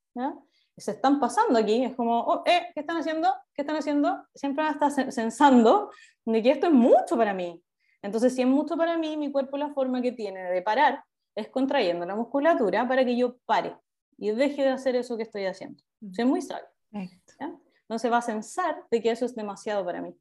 se 0.77 0.93
están 0.93 1.21
pasando 1.21 1.59
aquí, 1.59 1.85
es 1.85 1.95
como, 1.95 2.21
oh, 2.21 2.43
eh, 2.47 2.69
¿qué 2.75 2.81
están 2.81 2.97
haciendo? 2.97 3.33
¿Qué 3.55 3.63
están 3.63 3.77
haciendo? 3.77 4.27
Siempre 4.35 4.65
me 4.65 4.71
está 4.71 4.91
sensando 4.91 5.91
de 6.25 6.43
que 6.43 6.51
esto 6.51 6.67
es 6.67 6.73
mucho 6.73 7.17
para 7.17 7.35
mí. 7.35 7.63
Entonces, 8.03 8.35
si 8.35 8.43
es 8.43 8.49
mucho 8.49 8.77
para 8.77 8.97
mí, 8.97 9.17
mi 9.17 9.31
cuerpo 9.31 9.59
la 9.59 9.71
forma 9.75 10.01
que 10.01 10.13
tiene 10.13 10.45
de 10.45 10.63
parar 10.63 11.05
es 11.35 11.49
contrayendo 11.49 12.07
la 12.07 12.17
musculatura 12.17 12.89
para 12.89 13.05
que 13.05 13.17
yo 13.17 13.37
pare 13.45 13.77
y 14.17 14.31
deje 14.31 14.63
de 14.63 14.71
hacer 14.71 14.97
eso 14.97 15.17
que 15.17 15.25
estoy 15.25 15.45
haciendo. 15.45 15.83
es 16.17 16.27
muy 16.27 16.41
sabio. 16.41 16.76
No 17.89 17.99
se 17.99 18.11
va 18.11 18.19
a 18.19 18.23
censar 18.23 18.85
de 18.91 19.01
que 19.01 19.11
eso 19.11 19.25
es 19.25 19.35
demasiado 19.35 19.85
para 19.85 20.03
mí. 20.03 20.17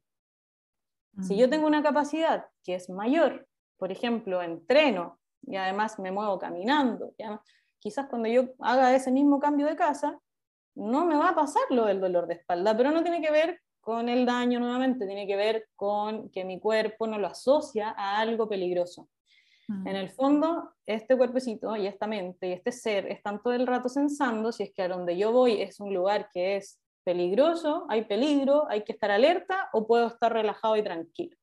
Si 1.22 1.36
yo 1.36 1.48
tengo 1.48 1.66
una 1.66 1.82
capacidad 1.82 2.46
que 2.62 2.74
es 2.74 2.90
mayor, 2.90 3.48
por 3.78 3.90
ejemplo, 3.90 4.42
entreno 4.42 5.18
y 5.42 5.56
además 5.56 5.98
me 5.98 6.12
muevo 6.12 6.38
caminando, 6.38 7.14
quizás 7.78 8.06
cuando 8.08 8.28
yo 8.28 8.50
haga 8.60 8.94
ese 8.94 9.10
mismo 9.10 9.40
cambio 9.40 9.66
de 9.66 9.76
casa, 9.76 10.20
no 10.74 11.06
me 11.06 11.16
va 11.16 11.30
a 11.30 11.34
pasar 11.34 11.62
lo 11.70 11.86
del 11.86 12.02
dolor 12.02 12.26
de 12.26 12.34
espalda, 12.34 12.76
pero 12.76 12.90
no 12.90 13.02
tiene 13.02 13.22
que 13.22 13.30
ver 13.30 13.60
con 13.80 14.08
el 14.08 14.26
daño 14.26 14.60
nuevamente, 14.60 15.06
tiene 15.06 15.26
que 15.26 15.36
ver 15.36 15.68
con 15.74 16.28
que 16.30 16.44
mi 16.44 16.60
cuerpo 16.60 17.06
no 17.06 17.18
lo 17.18 17.28
asocia 17.28 17.94
a 17.96 18.18
algo 18.18 18.48
peligroso. 18.48 19.08
En 19.68 19.96
el 19.96 20.10
fondo, 20.10 20.70
este 20.86 21.16
cuerpecito 21.16 21.74
y 21.74 21.88
esta 21.88 22.06
mente 22.06 22.48
y 22.48 22.52
este 22.52 22.70
ser 22.70 23.06
están 23.08 23.42
todo 23.42 23.52
el 23.52 23.66
rato 23.66 23.88
sensando 23.88 24.52
si 24.52 24.62
es 24.62 24.72
que 24.72 24.82
a 24.82 24.88
donde 24.88 25.16
yo 25.16 25.32
voy 25.32 25.60
es 25.60 25.80
un 25.80 25.92
lugar 25.92 26.28
que 26.32 26.56
es 26.56 26.78
peligroso, 27.04 27.84
hay 27.88 28.04
peligro, 28.04 28.66
hay 28.68 28.82
que 28.82 28.92
estar 28.92 29.10
alerta 29.10 29.68
o 29.72 29.86
puedo 29.86 30.06
estar 30.06 30.32
relajado 30.32 30.76
y 30.76 30.84
tranquilo. 30.84 31.36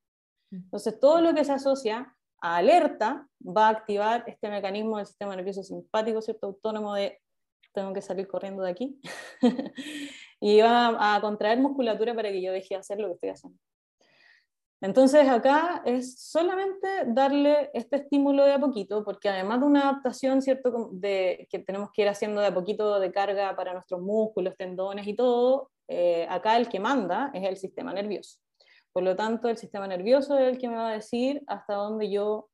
Entonces, 0.51 0.99
todo 0.99 1.19
lo 1.19 1.33
que 1.33 1.43
se 1.43 1.51
asocia 1.51 2.15
a 2.41 2.57
alerta 2.57 3.27
va 3.45 3.67
a 3.67 3.71
activar 3.71 4.23
este 4.27 4.49
mecanismo 4.49 4.97
del 4.97 5.07
sistema 5.07 5.35
nervioso 5.35 5.63
simpático, 5.63 6.21
¿cierto? 6.21 6.47
Autónomo 6.47 6.93
de 6.93 7.19
tengo 7.73 7.91
que 7.93 8.01
salir 8.01 8.27
corriendo 8.27 8.63
de 8.63 8.71
aquí. 8.71 8.99
y 10.39 10.61
va 10.61 11.15
a 11.15 11.21
contraer 11.21 11.59
musculatura 11.59 12.13
para 12.13 12.29
que 12.29 12.41
yo 12.41 12.51
deje 12.51 12.75
de 12.75 12.75
hacer 12.75 12.99
lo 12.99 13.07
que 13.07 13.13
estoy 13.13 13.29
haciendo. 13.29 13.59
Entonces 14.83 15.29
acá 15.29 15.81
es 15.85 16.19
solamente 16.19 17.05
darle 17.07 17.69
este 17.73 17.95
estímulo 17.95 18.43
de 18.43 18.51
a 18.51 18.59
poquito, 18.59 19.05
porque 19.05 19.29
además 19.29 19.61
de 19.61 19.65
una 19.65 19.83
adaptación, 19.83 20.41
¿cierto? 20.41 20.89
De, 20.91 21.47
que 21.49 21.59
tenemos 21.59 21.89
que 21.93 22.01
ir 22.01 22.09
haciendo 22.09 22.41
de 22.41 22.47
a 22.47 22.53
poquito 22.53 22.99
de 22.99 23.09
carga 23.13 23.55
para 23.55 23.71
nuestros 23.71 24.01
músculos, 24.01 24.57
tendones 24.57 25.07
y 25.07 25.15
todo, 25.15 25.71
eh, 25.87 26.27
acá 26.29 26.57
el 26.57 26.67
que 26.67 26.81
manda 26.81 27.31
es 27.33 27.47
el 27.47 27.55
sistema 27.55 27.93
nervioso. 27.93 28.39
Por 28.91 29.03
lo 29.03 29.15
tanto, 29.15 29.47
el 29.47 29.55
sistema 29.55 29.87
nervioso 29.87 30.37
es 30.37 30.49
el 30.49 30.57
que 30.57 30.67
me 30.67 30.75
va 30.75 30.89
a 30.89 30.93
decir 30.95 31.43
hasta 31.47 31.75
dónde 31.75 32.11
yo 32.11 32.49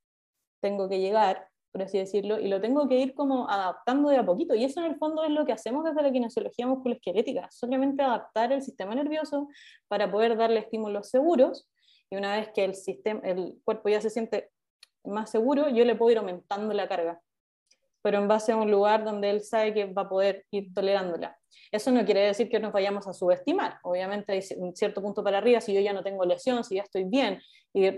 tengo 0.61 0.87
que 0.87 0.99
llegar, 0.99 1.47
por 1.71 1.81
así 1.81 1.97
decirlo, 1.97 2.39
y 2.39 2.47
lo 2.47 2.61
tengo 2.61 2.87
que 2.87 2.99
ir 2.99 3.15
como 3.15 3.49
adaptando 3.49 4.09
de 4.09 4.17
a 4.17 4.25
poquito. 4.25 4.53
Y 4.53 4.65
eso 4.65 4.81
en 4.81 4.85
el 4.85 4.97
fondo 4.97 5.23
es 5.23 5.31
lo 5.31 5.47
que 5.47 5.53
hacemos 5.53 5.83
desde 5.83 6.03
la 6.03 6.11
kinesiología 6.11 6.67
musculoesquelética, 6.67 7.47
solamente 7.49 8.03
adaptar 8.03 8.51
el 8.51 8.61
sistema 8.61 8.93
nervioso 8.93 9.47
para 9.87 10.11
poder 10.11 10.37
darle 10.37 10.59
estímulos 10.59 11.09
seguros 11.09 11.67
y 12.09 12.15
una 12.15 12.35
vez 12.35 12.49
que 12.49 12.65
el, 12.65 12.75
sistema, 12.75 13.21
el 13.23 13.59
cuerpo 13.63 13.89
ya 13.89 14.01
se 14.01 14.09
siente 14.09 14.51
más 15.03 15.29
seguro, 15.29 15.69
yo 15.69 15.85
le 15.85 15.95
puedo 15.95 16.11
ir 16.11 16.17
aumentando 16.17 16.73
la 16.73 16.87
carga, 16.87 17.21
pero 18.01 18.17
en 18.17 18.27
base 18.27 18.51
a 18.51 18.57
un 18.57 18.71
lugar 18.71 19.03
donde 19.03 19.29
él 19.29 19.41
sabe 19.41 19.73
que 19.73 19.85
va 19.85 20.03
a 20.03 20.09
poder 20.09 20.45
ir 20.51 20.73
tolerándola. 20.73 21.37
Eso 21.71 21.91
no 21.91 22.05
quiere 22.05 22.21
decir 22.21 22.49
que 22.49 22.59
nos 22.59 22.71
vayamos 22.71 23.07
a 23.07 23.13
subestimar, 23.13 23.79
obviamente 23.83 24.31
hay 24.31 24.41
un 24.57 24.75
cierto 24.75 25.01
punto 25.01 25.23
para 25.23 25.37
arriba, 25.37 25.61
si 25.61 25.73
yo 25.73 25.81
ya 25.81 25.93
no 25.93 26.03
tengo 26.03 26.25
lesión, 26.25 26.63
si 26.63 26.75
ya 26.75 26.83
estoy 26.83 27.03
bien, 27.03 27.41
y 27.73 27.89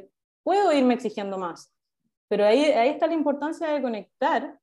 puedo 0.43 0.71
irme 0.73 0.93
exigiendo 0.93 1.37
más, 1.37 1.73
pero 2.27 2.45
ahí, 2.45 2.63
ahí 2.63 2.89
está 2.89 3.07
la 3.07 3.13
importancia 3.13 3.67
de 3.67 3.81
conectar 3.81 4.59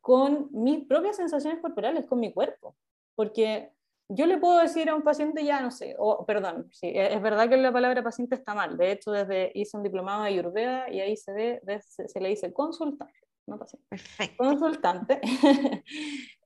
con 0.00 0.48
mis 0.52 0.86
propias 0.86 1.16
sensaciones 1.16 1.60
corporales, 1.60 2.06
con 2.06 2.20
mi 2.20 2.32
cuerpo, 2.32 2.76
porque 3.14 3.72
yo 4.08 4.26
le 4.26 4.38
puedo 4.38 4.58
decir 4.58 4.88
a 4.88 4.94
un 4.94 5.02
paciente 5.02 5.44
ya, 5.44 5.60
no 5.60 5.70
sé, 5.70 5.96
o 5.98 6.24
perdón, 6.24 6.68
sí, 6.72 6.86
e, 6.88 7.14
es 7.14 7.22
verdad 7.22 7.48
que 7.48 7.56
la 7.56 7.72
palabra 7.72 8.02
paciente 8.02 8.36
está 8.36 8.54
mal, 8.54 8.76
de 8.76 8.92
hecho 8.92 9.10
desde 9.10 9.50
hice 9.54 9.76
un 9.76 9.82
diplomado 9.82 10.22
de 10.22 10.28
Ayurveda 10.28 10.90
y 10.90 11.00
ahí 11.00 11.16
se, 11.16 11.32
ve, 11.32 11.60
se, 11.80 12.20
le 12.20 12.28
dice 12.28 12.52
consultante, 12.52 13.18
no 13.46 13.58
paciente. 13.58 13.86
Perfecto. 13.88 14.36
Consultante. 14.36 15.20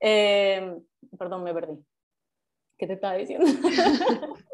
Em, 0.02 0.82
perdón, 1.18 1.44
me 1.44 1.52
perdí. 1.52 1.74
¿Qué 2.78 2.86
te 2.86 2.94
estaba 2.94 3.16
diciendo? 3.16 3.44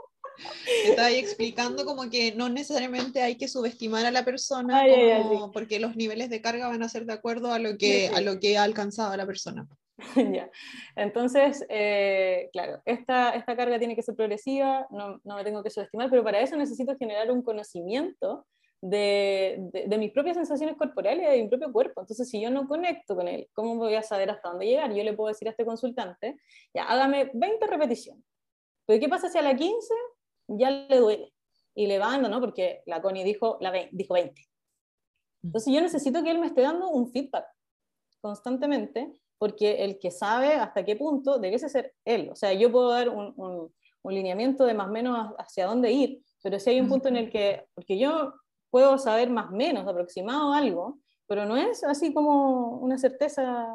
estaba 0.85 1.09
ahí 1.09 1.16
explicando 1.16 1.85
como 1.85 2.11
que 2.11 2.35
no 2.35 2.49
necesariamente 2.49 3.23
hay 3.23 3.37
que 3.37 3.47
subestimar 3.47 4.05
a 4.07 4.11
la 4.11 4.25
persona 4.25 4.83
porque 5.53 5.79
los 5.79 5.95
niveles 5.95 6.31
de 6.31 6.40
carga 6.40 6.69
van 6.69 6.83
a 6.83 6.88
ser 6.88 7.07
de 7.07 7.12
acuerdo 7.12 7.53
a 7.53 7.61
lo 7.61 7.79
que, 7.79 8.09
a 8.09 8.21
lo 8.21 8.40
que 8.40 8.59
ha 8.59 8.64
alcanzado 8.64 9.16
la 9.16 9.27
persona. 9.27 9.69
ya. 10.35 10.50
Entonces, 10.94 11.64
eh, 11.68 12.48
claro, 12.52 12.82
esta, 12.85 13.30
esta 13.30 13.56
carga 13.56 13.78
tiene 13.78 13.96
que 13.96 14.02
ser 14.02 14.14
progresiva, 14.14 14.87
no, 14.90 15.20
no, 15.24 15.37
me 15.37 15.44
tengo 15.44 15.62
que 15.62 15.70
subestimar, 15.70 16.11
pero 16.11 16.22
para 16.22 16.40
eso 16.40 16.56
necesito 16.56 16.96
generar 16.96 17.30
un 17.30 17.42
conocimiento 17.42 18.46
de, 18.82 19.56
de, 19.72 19.98
mis 19.98 20.12
propias 20.12 20.37
sensaciones 20.37 20.76
corporales 20.76 21.26
y 21.26 21.30
de 21.30 21.42
mi 21.42 21.48
propio 21.48 21.72
cuerpo. 21.72 22.02
Entonces, 22.02 22.28
si 22.28 22.40
yo 22.40 22.50
no 22.50 22.68
conecto 22.68 23.16
con 23.16 23.26
él, 23.26 23.48
¿cómo 23.54 23.76
voy 23.76 23.94
a 23.94 24.02
saber 24.02 24.30
hasta 24.30 24.50
dónde 24.50 24.66
llegar? 24.66 24.92
Yo 24.92 25.02
le 25.02 25.14
puedo 25.14 25.28
decir 25.28 25.48
a 25.48 25.52
este 25.52 25.64
consultante, 25.64 26.37
ya, 26.74 26.85
hágame 26.85 27.30
20 27.32 27.66
repeticiones. 27.66 28.24
Pero 28.87 29.00
¿qué 29.00 29.09
pasa 29.09 29.28
si 29.28 29.38
a 29.38 29.42
la 29.42 29.56
15 29.56 29.94
ya 30.48 30.70
le 30.70 30.96
duele? 30.98 31.32
Y 31.74 31.87
le 31.87 31.98
va 31.98 32.16
¿no? 32.18 32.40
Porque 32.40 32.82
la 32.87 33.02
Connie 33.02 33.24
dijo, 33.24 33.59
la 33.61 33.72
dijo 33.90 34.14
20. 34.14 34.32
Mm. 34.32 35.46
Entonces 35.46 35.74
yo 35.74 35.80
necesito 35.80 36.22
que 36.22 36.30
él 36.30 36.38
me 36.38 36.46
esté 36.46 36.62
dando 36.62 36.88
un 36.88 37.11
feedback 37.11 37.46
constantemente 38.20 39.12
porque 39.38 39.85
el 39.85 39.99
que 39.99 40.11
sabe 40.11 40.55
hasta 40.55 40.85
qué 40.85 40.96
punto 40.96 41.38
debe 41.38 41.59
ser 41.59 41.94
él. 42.05 42.31
O 42.33 42.37
sea, 42.37 42.53
yo 42.53 42.70
puedo 42.72 42.90
dar 42.90 43.09
un, 43.09 43.35
un 44.07 44.14
lineamiento 44.14 44.64
de 44.64 44.75
más 44.75 44.88
o 44.88 44.92
menos 44.92 45.35
hacia 45.38 45.66
dónde 45.66 45.90
ir, 45.90 46.22
pero 46.42 46.61
si 46.61 46.70
hay 46.70 46.81
un 46.81 46.88
punto 46.88 47.09
en 47.09 47.16
el 47.16 47.31
que, 47.31 47.66
porque 47.75 47.99
yo 47.99 48.35
puedo 48.70 48.99
saber 48.99 49.31
más 49.31 49.51
o 49.51 49.57
menos 49.57 49.87
aproximado 49.87 50.53
algo, 50.53 50.99
pero 51.27 51.44
no 51.44 51.57
es 51.57 51.83
así 51.83 52.14
como 52.14 52.79
una 52.79 52.99
certeza 52.99 53.66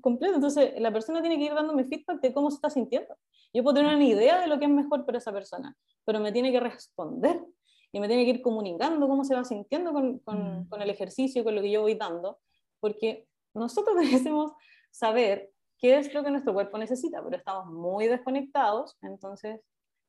completa. 0.00 0.36
Entonces, 0.36 0.80
la 0.80 0.92
persona 0.92 1.20
tiene 1.20 1.38
que 1.38 1.46
ir 1.46 1.54
dándome 1.54 1.84
feedback 1.84 2.20
de 2.20 2.32
cómo 2.32 2.50
se 2.50 2.56
está 2.56 2.70
sintiendo. 2.70 3.16
Yo 3.52 3.64
puedo 3.64 3.74
tener 3.74 3.96
una 3.96 4.04
idea 4.04 4.40
de 4.40 4.46
lo 4.46 4.60
que 4.60 4.66
es 4.66 4.70
mejor 4.70 5.04
para 5.04 5.18
esa 5.18 5.32
persona, 5.32 5.76
pero 6.04 6.20
me 6.20 6.30
tiene 6.30 6.52
que 6.52 6.60
responder 6.60 7.44
y 7.90 7.98
me 7.98 8.06
tiene 8.06 8.24
que 8.24 8.30
ir 8.30 8.42
comunicando 8.42 9.08
cómo 9.08 9.24
se 9.24 9.34
va 9.34 9.44
sintiendo 9.44 9.92
con, 9.92 10.20
con, 10.20 10.60
mm. 10.60 10.68
con 10.68 10.82
el 10.82 10.90
ejercicio, 10.90 11.42
con 11.42 11.56
lo 11.56 11.62
que 11.62 11.72
yo 11.72 11.80
voy 11.80 11.94
dando, 11.96 12.38
porque 12.78 13.26
nosotros 13.54 13.96
debemos 13.98 14.52
saber 14.90 15.50
qué 15.78 15.98
es 15.98 16.12
lo 16.12 16.22
que 16.22 16.30
nuestro 16.30 16.52
cuerpo 16.52 16.78
necesita, 16.78 17.22
pero 17.22 17.36
estamos 17.36 17.66
muy 17.66 18.06
desconectados, 18.06 18.96
entonces 19.02 19.60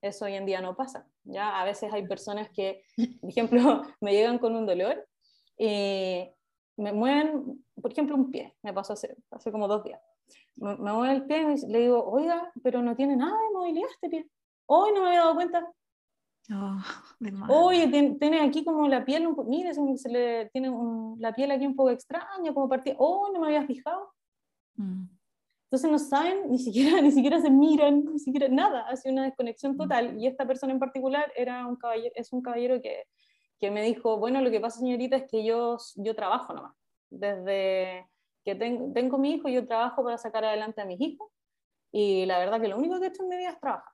eso 0.02 0.26
hoy 0.26 0.34
en 0.34 0.46
día 0.46 0.62
no 0.62 0.76
pasa. 0.76 1.08
¿ya? 1.24 1.60
A 1.60 1.66
veces 1.66 1.92
hay 1.94 2.08
personas 2.08 2.50
que, 2.50 2.84
por 3.22 3.30
ejemplo, 3.30 3.82
me 4.02 4.12
llegan 4.14 4.40
con 4.40 4.56
un 4.56 4.66
dolor 4.66 5.08
y 5.58 6.30
me 6.78 6.94
mueven, 6.94 7.64
por 7.82 7.92
ejemplo, 7.92 8.16
un 8.16 8.32
pie, 8.32 8.56
me 8.64 8.74
pasó 8.74 8.94
hace, 8.94 9.16
hace 9.30 9.52
como 9.52 9.68
dos 9.68 9.84
días. 9.84 10.02
Me, 10.56 10.76
mueven 10.76 11.18
el 11.18 11.26
pie 11.26 11.56
y 11.56 11.72
le 11.72 11.80
digo, 11.80 12.04
oiga, 12.04 12.52
pero 12.64 12.82
no 12.82 12.96
tiene 12.96 13.16
nada 13.16 13.38
de 13.38 13.54
movilidad 13.54 13.90
este 13.92 14.10
pie. 14.10 14.28
Hoy 14.66 14.92
no 14.94 15.02
me 15.02 15.08
había 15.08 15.20
dado 15.20 15.36
cuenta. 15.36 15.72
Oh, 16.54 16.82
Oye, 17.50 17.88
tiene, 18.20 18.42
aquí 18.42 18.66
como 18.66 18.88
la 18.88 19.06
piel, 19.06 19.28
un 19.28 19.48
mire, 19.48 19.74
se 19.74 20.10
le 20.10 20.50
tiene 20.50 20.72
la 21.20 21.34
piel 21.34 21.52
aquí 21.52 21.66
un 21.66 21.76
poco 21.76 21.92
extraña, 21.92 22.54
como 22.54 22.68
partida. 22.68 22.96
Oh, 22.98 23.30
no 23.32 23.40
me 23.40 23.48
había 23.48 23.66
fijado. 23.66 24.12
Mm. 24.76 25.06
Entonces 25.72 25.90
no 25.90 26.00
saben, 26.00 26.52
ni 26.52 26.60
siquiera, 26.60 27.00
ni 27.02 27.12
siquiera 27.12 27.40
se 27.40 27.50
miran, 27.50 28.04
ni 28.04 28.20
siquiera 28.20 28.50
nada, 28.50 28.82
hace 28.90 29.10
una 29.10 29.24
desconexión 29.24 29.78
total. 29.78 30.20
Y 30.20 30.28
esta 30.28 30.46
persona 30.46 30.74
en 30.74 30.80
particular 30.80 31.32
era 31.36 31.66
un 31.66 31.78
caballero, 31.78 32.14
es 32.16 32.34
un 32.34 32.42
caballero 32.42 32.82
que, 32.82 33.06
que 33.60 33.72
me 33.72 33.84
dijo, 33.84 34.18
bueno, 34.18 34.42
lo 34.42 34.52
que 34.52 34.60
pasa 34.60 34.80
señorita 34.80 35.16
es 35.16 35.24
que 35.30 35.46
yo, 35.46 35.78
yo 35.96 36.16
trabajo 36.16 36.54
nomás. 36.54 36.76
Desde 37.10 38.06
que 38.44 38.56
tengo, 38.56 38.92
tengo 38.92 39.18
mi 39.18 39.36
hijo, 39.36 39.48
yo 39.48 39.66
trabajo 39.66 40.04
para 40.04 40.18
sacar 40.18 40.44
adelante 40.44 40.82
a 40.82 40.86
mis 40.86 41.00
hijos. 41.00 41.32
Y 41.92 42.26
la 42.26 42.40
verdad 42.40 42.60
que 42.60 42.68
lo 42.68 42.78
único 42.78 43.00
que 43.00 43.06
he 43.06 43.10
hecho 43.10 43.24
en 43.24 43.30
mi 43.30 43.38
vida 43.38 43.52
es 43.52 43.60
trabajar. 43.60 43.94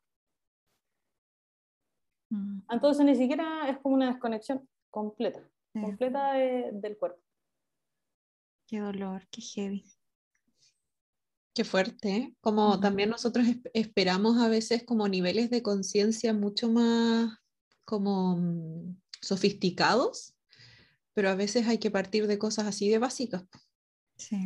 Mm. 2.29 2.61
Entonces 2.69 3.05
ni 3.05 3.15
siquiera 3.15 3.69
es 3.69 3.77
como 3.79 3.95
una 3.95 4.07
desconexión 4.07 4.67
completa, 4.89 5.47
completa 5.73 6.33
del 6.33 6.97
cuerpo. 6.97 7.21
Qué 8.67 8.79
dolor, 8.79 9.27
qué 9.31 9.41
heavy. 9.41 9.83
Qué 11.57 11.63
fuerte, 11.63 12.09
¿eh? 12.15 12.35
como 12.39 12.79
también 12.79 13.09
nosotros 13.09 13.47
esperamos 13.73 14.37
a 14.37 14.47
veces 14.47 14.83
como 14.83 15.07
niveles 15.07 15.49
de 15.49 15.63
conciencia 15.63 16.31
mucho 16.31 16.69
más 16.69 17.35
como 17.83 18.37
mm, 18.37 18.95
sofisticados, 19.19 20.35
pero 21.15 21.31
a 21.31 21.35
veces 21.35 21.65
hay 21.67 21.79
que 21.79 21.89
partir 21.89 22.27
de 22.27 22.37
cosas 22.37 22.67
así 22.67 22.89
de 22.89 22.99
básicas. 22.99 23.43
Sí. 24.17 24.37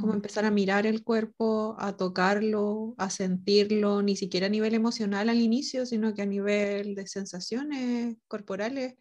Como 0.00 0.14
empezar 0.14 0.46
a 0.46 0.50
mirar 0.50 0.86
el 0.86 1.04
cuerpo, 1.04 1.76
a 1.78 1.98
tocarlo, 1.98 2.94
a 2.96 3.10
sentirlo, 3.10 4.00
ni 4.00 4.16
siquiera 4.16 4.46
a 4.46 4.48
nivel 4.48 4.72
emocional 4.72 5.28
al 5.28 5.38
inicio, 5.38 5.84
sino 5.84 6.14
que 6.14 6.22
a 6.22 6.26
nivel 6.26 6.94
de 6.94 7.06
sensaciones 7.08 8.16
corporales 8.26 8.94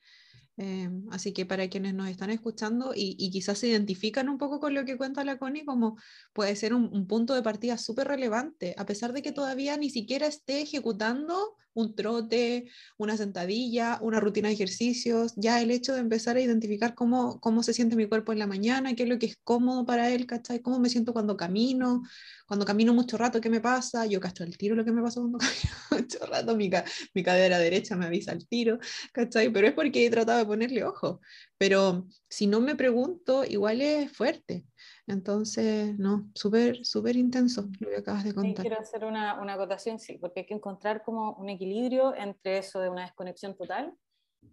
Em, 0.58 1.08
así 1.12 1.34
que 1.34 1.46
para 1.46 1.70
quienes 1.70 1.94
nos 1.94 2.10
están 2.10 2.30
escuchando 2.30 2.92
y, 2.96 3.32
quizás 3.32 3.60
se 3.60 3.68
identifican 3.68 4.30
un 4.30 4.38
poco 4.38 4.60
con 4.60 4.74
lo 4.74 4.86
que 4.86 4.98
cuenta 4.98 5.24
la 5.24 5.38
Connie, 5.38 5.66
como 5.66 5.98
puede 6.34 6.56
ser 6.56 6.74
un, 6.74 7.08
punto 7.08 7.34
de 7.34 7.42
partida 7.42 7.78
súper 7.78 8.08
relevante, 8.08 8.76
a 8.78 8.86
pesar 8.86 9.14
de 9.14 9.22
que 9.22 9.32
todavía 9.32 9.78
ni 9.78 9.90
siquiera 9.90 10.28
esté 10.28 10.62
ejecutando 10.62 11.56
un 11.74 11.96
trote, 11.96 12.70
una 12.98 13.18
sentadilla, 13.18 14.00
una 14.02 14.20
rutina 14.20 14.50
de 14.50 14.56
ejercicios, 14.56 15.34
ya 15.36 15.62
el 15.62 15.72
hecho 15.72 15.94
de 15.94 16.00
empezar 16.02 16.38
a 16.38 16.42
identificar 16.42 16.96
cómo, 16.96 17.40
cómo 17.40 17.64
se 17.64 17.74
siente 17.74 17.96
mi 17.96 18.08
cuerpo 18.08 18.34
en 18.34 18.40
la 18.40 18.48
mañana, 18.48 18.94
qué 18.96 19.04
es 19.04 19.10
lo 19.10 19.20
que 19.20 19.28
es 19.28 19.38
cómodo 19.44 19.86
para 19.86 20.10
él, 20.10 20.26
¿cachai? 20.26 20.62
Cómo 20.62 20.80
me 20.80 20.90
siento 20.90 21.14
cuando 21.14 21.38
camino, 21.38 22.04
cuando 22.48 22.66
camino 22.66 22.94
mucho 22.94 23.18
rato, 23.18 23.40
¿qué 23.42 23.50
me 23.50 23.62
pasa? 23.62 24.06
Yo 24.06 24.20
cacho 24.20 24.44
el 24.44 24.58
tiro 24.58 24.76
lo 24.76 24.86
que 24.86 24.92
me 24.92 25.02
pasa 25.02 25.20
cuando 25.22 25.38
camino 25.40 25.74
mucho 25.92 26.26
rato, 26.26 26.56
mi, 26.56 26.70
mi 27.14 27.24
cadera 27.24 27.60
derecha 27.60 27.96
me 27.96 28.06
avisa 28.06 28.32
el 28.34 28.48
tiro, 28.48 28.80
¿cachai? 29.14 29.52
Pero 29.52 29.68
es 29.68 29.74
porque 29.74 30.06
he 30.06 30.10
tratado 30.10 30.40
de 30.40 30.46
ponerle 30.46 30.84
ojo. 30.84 31.22
Pero 31.58 32.08
si 32.30 32.48
no 32.48 32.60
me 32.62 32.76
pregunto, 32.76 33.46
igual 33.46 33.82
es 33.82 34.12
fuerte. 34.12 34.66
Entonces, 35.08 35.98
no, 35.98 36.30
súper, 36.36 36.86
súper 36.86 37.16
intenso 37.16 37.70
lo 37.80 37.90
que 37.90 37.98
acabas 37.98 38.24
de 38.24 38.34
contar. 38.34 38.64
Sí, 38.64 38.70
quiero 38.70 38.80
hacer 38.82 39.06
una, 39.06 39.42
una 39.42 39.54
acotación, 39.54 40.00
sí, 40.00 40.18
porque 40.18 40.42
hay 40.42 40.46
que 40.46 40.54
encontrar 40.54 41.04
como 41.04 41.34
un 41.34 41.50
equilibrio 41.50 42.16
entre 42.16 42.60
eso 42.60 42.80
de 42.80 42.90
una 42.90 43.04
desconexión 43.04 43.56
total 43.56 43.94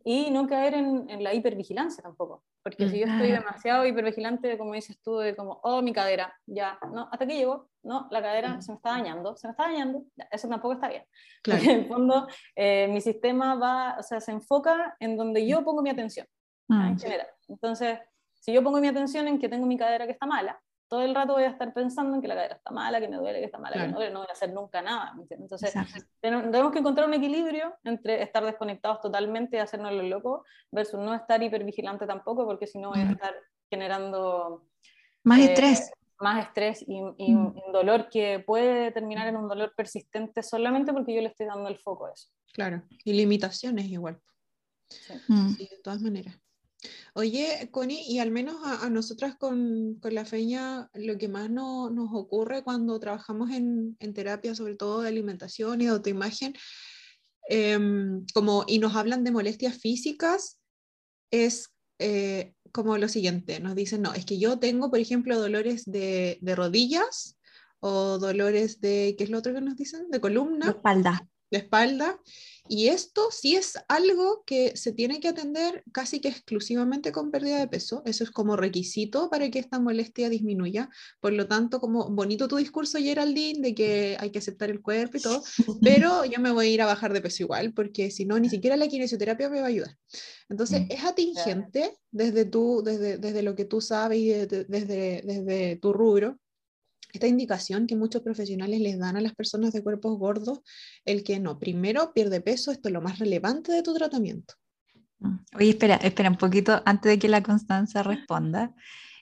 y 0.05 0.31
no 0.31 0.47
caer 0.47 0.75
en, 0.75 1.09
en 1.09 1.25
la 1.25 1.35
hipervigilancia 1.35 2.03
tampoco. 2.03 2.45
Porque 2.63 2.89
si 2.91 2.99
yo 2.99 3.07
estoy 3.07 3.31
demasiado 3.31 3.87
hipervigilante, 3.87 4.59
como 4.59 4.75
dices 4.75 5.01
tú, 5.03 5.19
de 5.19 5.35
como, 5.35 5.61
oh, 5.63 5.81
mi 5.81 5.93
cadera, 5.93 6.35
ya, 6.45 6.79
no, 6.93 7.09
hasta 7.11 7.27
que 7.27 7.35
llego, 7.35 7.71
no, 7.83 8.09
la 8.11 8.21
cadera 8.21 8.61
se 8.61 8.73
me 8.73 8.77
está 8.77 8.91
dañando, 8.91 9.37
se 9.37 9.47
me 9.47 9.53
está 9.53 9.65
dañando, 9.65 10.05
eso 10.31 10.49
tampoco 10.49 10.75
está 10.75 10.89
bien. 10.89 11.05
Claro. 11.43 11.61
Porque 11.61 11.73
en 11.73 11.81
el 11.81 11.89
fondo, 11.89 12.27
eh, 12.57 12.89
mi 12.91 13.01
sistema 13.01 13.55
va, 13.55 13.97
o 13.99 14.03
sea, 14.03 14.21
se 14.21 14.33
enfoca 14.33 14.97
en 15.01 15.17
donde 15.17 15.47
yo 15.47 15.65
pongo 15.65 15.83
mi 15.83 15.91
atención, 15.91 16.27
en 16.69 16.95
mm. 16.95 16.99
general. 16.99 17.29
Entonces, 17.49 17.99
si 18.41 18.53
yo 18.53 18.63
pongo 18.63 18.81
mi 18.81 18.89
atención 18.89 19.29
en 19.29 19.39
que 19.39 19.49
tengo 19.49 19.67
mi 19.67 19.77
cadera 19.77 20.07
que 20.07 20.13
está 20.13 20.27
mala, 20.27 20.61
todo 20.89 21.03
el 21.03 21.15
rato 21.15 21.35
voy 21.35 21.45
a 21.45 21.49
estar 21.49 21.73
pensando 21.75 22.15
en 22.15 22.23
que 22.23 22.29
la 22.29 22.35
cadera 22.35 22.57
está 22.57 22.71
mala, 22.71 22.99
que 22.99 23.09
me 23.09 23.17
duele, 23.17 23.41
que 23.41 23.45
está 23.45 23.59
mala, 23.59 23.77
que 23.77 23.89
me 23.89 23.93
duele, 23.93 24.11
no 24.11 24.21
voy 24.21 24.29
a 24.29 24.33
hacer 24.33 24.53
nunca 24.53 24.81
nada. 24.81 25.15
Entonces, 25.31 25.75
tenemos 26.21 26.73
que 26.73 26.79
encontrar 26.79 27.07
un 27.07 27.15
equilibrio 27.15 27.75
entre 27.85 28.23
estar 28.23 28.43
desconectados 28.45 29.03
totalmente 29.03 29.59
y 29.59 29.61
hacernos 29.61 29.93
lo 29.93 30.03
loco, 30.03 30.45
versus 30.73 30.99
no 30.99 31.15
estar 31.15 31.43
hipervigilante 31.43 32.07
tampoco, 32.07 32.47
porque 32.47 32.67
si 32.67 32.79
no 32.79 32.89
voy 32.91 33.01
a 33.01 33.11
estar 33.11 33.35
generando 33.69 34.67
más 35.25 35.41
eh, 35.41 35.45
estrés. 35.45 35.93
Más 36.21 36.47
estrés 36.47 36.83
y, 36.89 37.01
y 37.19 37.35
un 37.35 37.55
dolor 37.71 38.09
que 38.09 38.41
puede 38.41 38.91
terminar 38.91 39.29
en 39.29 39.37
un 39.37 39.47
dolor 39.47 39.75
persistente 39.77 40.43
solamente 40.43 40.93
porque 40.93 41.15
yo 41.15 41.21
le 41.21 41.29
estoy 41.29 41.47
dando 41.47 41.69
el 41.69 41.79
foco 41.79 42.07
a 42.07 42.13
eso. 42.13 42.31
Claro, 42.55 42.83
y 43.05 43.13
limitaciones 43.13 43.85
igual. 43.87 44.19
Sí, 44.89 45.13
sí 45.57 45.69
de 45.71 45.79
todas 45.83 46.01
maneras. 46.01 46.35
Oye, 47.15 47.69
Connie, 47.73 48.05
y 48.09 48.21
al 48.21 48.31
menos 48.31 48.57
a, 48.65 48.89
nosotras 48.89 49.37
con, 49.37 49.97
con, 50.01 50.15
la 50.15 50.25
feña, 50.25 50.89
lo 50.95 51.19
que 51.19 51.29
más 51.29 51.51
no, 51.51 51.91
nos 51.91 52.11
ocurre 52.13 52.63
cuando 52.63 53.01
trabajamos 53.01 53.51
en, 53.51 53.97
en, 53.99 54.15
terapia, 54.15 54.55
sobre 54.55 54.77
todo 54.77 55.03
de 55.03 55.09
alimentación 55.09 55.81
y 55.81 55.89
autoimagen, 55.89 56.55
em, 57.49 58.25
como, 58.33 58.65
y 58.69 58.79
nos 58.79 58.95
hablan 58.95 59.25
de 59.25 59.33
molestias 59.33 59.79
físicas, 59.79 60.61
es 61.33 61.71
eh, 61.99 62.55
como 62.71 62.97
lo 62.97 63.09
siguiente, 63.09 63.59
nos 63.59 63.75
dicen, 63.75 64.03
no, 64.03 64.15
es 64.15 64.25
que 64.25 64.39
yo 64.39 64.59
tengo, 64.59 64.91
por 64.91 65.01
ejemplo, 65.01 65.39
dolores 65.39 65.85
de, 65.85 66.39
de 66.41 66.55
rodillas 66.55 67.39
o 67.81 68.19
dolores 68.19 68.81
de, 68.81 69.17
¿qué 69.19 69.25
es 69.25 69.31
lo 69.31 69.39
otro 69.39 69.53
que 69.53 69.61
nos 69.61 69.77
dicen? 69.77 70.11
De 70.11 70.21
columna. 70.21 70.67
De 70.67 70.73
espalda. 70.73 71.29
De 71.51 71.59
espalda. 71.59 72.21
Y 72.69 72.89
esto 72.89 73.29
sí 73.31 73.57
es 73.57 73.79
algo 73.89 74.43
que 74.45 74.77
se 74.77 74.93
tiene 74.93 75.21
que 75.21 75.29
atender 75.29 75.83
casi 75.93 76.21
que 76.21 76.29
exclusivamente 76.29 77.13
con 77.13 77.31
pérdida 77.31 77.59
de 77.59 77.67
peso. 77.67 78.03
Eso 78.05 78.25
es 78.25 78.31
como 78.31 78.57
requisito 78.57 79.31
para 79.31 79.51
que 79.51 79.59
esta 79.59 79.81
molestia 79.81 80.29
disminuya. 80.29 80.91
Por 81.21 81.33
lo 81.33 81.49
tanto, 81.49 81.81
como 81.81 82.11
bonito 82.11 82.47
tu 82.47 82.57
discurso, 82.57 82.99
Geraldine, 82.99 83.61
de 83.61 83.75
que 83.75 84.17
hay 84.21 84.31
que 84.31 84.39
aceptar 84.39 84.71
el 84.71 84.83
cuerpo 84.83 85.17
y 85.17 85.21
todo, 85.21 85.43
pero 85.83 86.25
yo 86.27 86.41
me 86.41 86.51
voy 86.51 86.67
a 86.67 86.71
ir 86.71 86.83
a 86.83 86.87
bajar 86.87 87.13
de 87.13 87.23
peso 87.23 87.45
igual, 87.45 87.73
porque 87.73 88.11
si 88.11 88.27
no, 88.27 88.39
ni 88.39 88.51
siquiera 88.51 88.77
la 88.77 88.89
kinesioterapia 88.89 89.49
me 89.49 89.61
va 89.61 89.67
a 89.67 89.71
ayudar. 89.71 89.97
Entonces, 90.51 90.83
mm. 90.83 90.87
es 90.91 91.05
atingente 91.05 91.97
desde, 92.11 92.45
tú, 92.45 92.83
desde, 92.85 93.17
desde 93.17 93.43
lo 93.43 93.55
que 93.55 93.65
tú 93.65 93.81
sabes 93.81 94.19
y 94.19 94.29
desde, 94.29 95.23
desde 95.25 95.77
tu 95.77 95.93
rubro 95.93 96.39
esta 97.13 97.27
indicación 97.27 97.87
que 97.87 97.97
muchos 97.97 98.23
profesionales 98.23 98.81
les 98.81 98.99
dan 98.99 99.17
a 99.17 99.21
las 99.21 99.35
personas 99.35 99.73
de 99.73 99.83
cuerpos 99.83 100.19
gordos, 100.19 100.61
el 101.05 101.25
que 101.25 101.41
no, 101.41 101.59
primero 101.59 102.13
pierde 102.13 102.41
peso, 102.41 102.71
esto 102.71 102.89
es 102.89 102.93
lo 102.93 103.01
más 103.01 103.19
relevante 103.19 103.73
de 103.73 103.83
tu 103.83 103.95
tratamiento. 103.95 104.55
Mm. 105.21 105.37
Oye, 105.57 105.71
espera, 105.71 105.97
espera 105.97 106.31
un 106.31 106.37
poquito 106.37 106.83
antes 106.85 107.11
de 107.11 107.19
que 107.19 107.29
la 107.29 107.43
Constanza 107.43 108.03
responda 108.03 108.75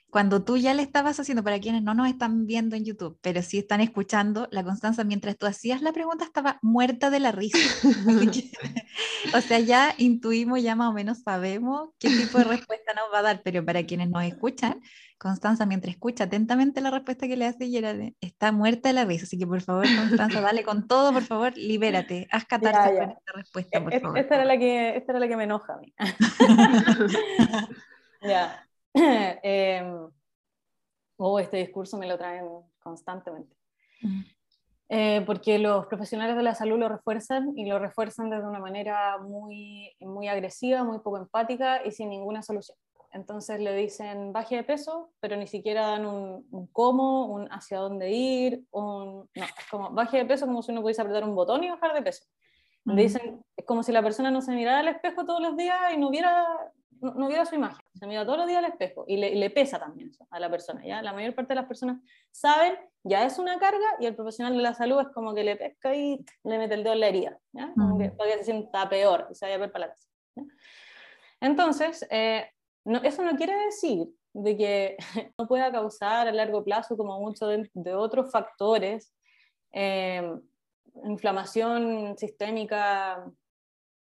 cuando 0.09 0.43
tú 0.43 0.57
ya 0.57 0.73
le 0.73 0.83
estabas 0.83 1.19
haciendo, 1.19 1.43
para 1.43 1.59
quienes 1.59 1.83
no 1.83 1.93
nos 1.93 2.07
están 2.07 2.45
viendo 2.45 2.75
en 2.75 2.85
YouTube, 2.85 3.19
pero 3.21 3.41
sí 3.41 3.57
están 3.57 3.81
escuchando, 3.81 4.47
la 4.51 4.63
Constanza, 4.63 5.03
mientras 5.03 5.37
tú 5.37 5.45
hacías 5.45 5.81
la 5.81 5.91
pregunta, 5.91 6.23
estaba 6.23 6.59
muerta 6.61 7.09
de 7.09 7.19
la 7.19 7.31
risa. 7.31 7.57
o 9.35 9.41
sea, 9.41 9.59
ya 9.59 9.93
intuimos, 9.97 10.63
ya 10.63 10.75
más 10.75 10.89
o 10.89 10.93
menos 10.93 11.19
sabemos 11.23 11.89
qué 11.99 12.09
tipo 12.09 12.37
de 12.37 12.45
respuesta 12.45 12.93
nos 12.93 13.13
va 13.13 13.19
a 13.19 13.23
dar, 13.23 13.41
pero 13.43 13.65
para 13.65 13.85
quienes 13.85 14.09
nos 14.09 14.23
escuchan, 14.23 14.81
Constanza, 15.17 15.65
mientras 15.65 15.95
escucha 15.95 16.25
atentamente 16.25 16.79
la 16.79 16.91
respuesta 16.91 17.27
que 17.27 17.35
le 17.35 17.45
hace 17.45 17.69
Gerard, 17.69 18.13
está 18.21 18.51
muerta 18.51 18.89
de 18.89 18.93
la 18.93 19.05
risa. 19.05 19.23
Así 19.23 19.37
que 19.37 19.47
por 19.47 19.61
favor, 19.61 19.85
Constanza, 19.97 20.41
dale 20.41 20.63
con 20.63 20.87
todo, 20.87 21.11
por 21.11 21.23
favor, 21.23 21.57
libérate, 21.57 22.27
haz 22.31 22.45
catarse 22.49 22.97
con 22.97 23.11
esta 23.11 23.31
respuesta, 23.33 23.83
por 23.83 23.99
favor. 23.99 24.17
Esta 24.17 24.35
era, 24.35 24.45
la 24.45 24.57
que, 24.57 24.95
esta 24.95 25.11
era 25.13 25.19
la 25.19 25.27
que 25.27 25.37
me 25.37 25.45
enoja 25.45 25.73
a 25.73 25.77
mí. 25.77 25.93
ya. 28.21 28.67
eh, 28.93 29.91
oh, 31.17 31.39
este 31.39 31.57
discurso 31.57 31.97
me 31.97 32.07
lo 32.07 32.17
traen 32.17 32.45
constantemente. 32.79 33.55
Mm. 34.01 34.21
Eh, 34.89 35.23
porque 35.25 35.59
los 35.59 35.85
profesionales 35.87 36.37
de 36.37 36.43
la 36.43 36.55
salud 36.55 36.79
lo 36.79 36.87
refuerzan 36.87 37.51
y 37.57 37.65
lo 37.65 37.77
refuerzan 37.77 38.29
desde 38.29 38.47
una 38.47 38.59
manera 38.59 39.17
muy, 39.17 39.93
muy 39.99 40.29
agresiva, 40.29 40.83
muy 40.83 40.99
poco 40.99 41.17
empática 41.17 41.85
y 41.85 41.91
sin 41.91 42.09
ninguna 42.09 42.41
solución. 42.41 42.77
Entonces 43.11 43.59
le 43.59 43.73
dicen 43.73 44.33
baje 44.33 44.57
de 44.57 44.63
peso, 44.63 45.11
pero 45.19 45.37
ni 45.37 45.47
siquiera 45.47 45.87
dan 45.87 46.05
un, 46.05 46.67
cómo, 46.71 47.27
un 47.27 47.47
hacia 47.51 47.79
dónde 47.79 48.11
ir, 48.11 48.63
un, 48.71 49.29
no, 49.33 49.43
es 49.43 49.51
como 49.71 49.91
baje 49.91 50.17
de 50.17 50.25
peso 50.25 50.45
como 50.45 50.61
si 50.61 50.71
uno 50.71 50.81
pudiese 50.81 51.01
apretar 51.01 51.23
un 51.23 51.35
botón 51.35 51.63
y 51.63 51.69
bajar 51.69 51.93
de 51.93 52.01
peso. 52.01 52.25
Le 52.85 53.01
dicen, 53.01 53.43
es 53.55 53.65
como 53.65 53.83
si 53.83 53.91
la 53.91 54.01
persona 54.01 54.31
no 54.31 54.41
se 54.41 54.53
mirara 54.53 54.79
al 54.79 54.87
espejo 54.87 55.25
todos 55.25 55.41
los 55.41 55.57
días 55.57 55.77
y 55.93 55.97
no 55.97 56.09
viera, 56.09 56.45
no, 57.01 57.27
viera 57.27 57.45
su 57.45 57.55
imagen, 57.55 57.85
se 57.93 58.07
mira 58.07 58.25
todos 58.25 58.37
los 58.37 58.47
días 58.47 58.59
al 58.59 58.71
espejo 58.71 59.03
y 59.07 59.17
le, 59.17 59.35
le, 59.35 59.49
pesa 59.49 59.77
también 59.77 60.09
eso 60.09 60.25
a 60.29 60.39
la 60.39 60.49
persona. 60.49 60.85
¿ya? 60.85 61.01
La 61.01 61.11
mayor 61.11 61.35
parte 61.35 61.49
de 61.49 61.55
las 61.55 61.67
personas 61.67 62.01
saben, 62.31 62.77
ya 63.03 63.25
es 63.25 63.39
una 63.39 63.59
carga 63.59 63.85
y 63.99 64.05
el 64.05 64.15
profesional 64.15 64.55
de 64.55 64.63
la 64.63 64.73
salud 64.73 65.01
es 65.01 65.09
como 65.09 65.33
que 65.33 65.43
le 65.43 65.57
pesca 65.57 65.93
y 65.95 66.23
le 66.45 66.57
mete 66.57 66.75
el 66.75 66.83
dedo 66.83 66.93
en 66.93 66.99
la 67.01 67.07
herida, 67.07 67.37
¿ya? 67.51 67.73
Como 67.73 67.97
que 67.97 68.09
todavía 68.09 68.37
se 68.37 68.45
sienta 68.45 68.87
peor 68.87 69.27
y 69.31 69.35
se 69.35 69.45
vaya 69.45 69.55
a 69.55 69.59
ver 69.59 69.71
para 69.71 69.87
la 69.87 69.93
casa. 69.93 70.07
Entonces, 71.41 72.07
eh, 72.09 72.49
no, 72.87 72.99
eso 73.03 73.21
no 73.21 73.35
quiere 73.35 73.53
decir 73.65 74.07
de 74.33 74.57
que 74.57 74.97
no 75.37 75.47
pueda 75.47 75.71
causar 75.71 76.27
a 76.27 76.31
largo 76.31 76.63
plazo, 76.63 76.95
como 76.95 77.19
muchos 77.19 77.69
de, 77.73 77.93
otros 77.93 78.31
factores, 78.31 79.13
eh, 79.73 80.33
inflamación 81.03 82.17
sistémica 82.17 83.29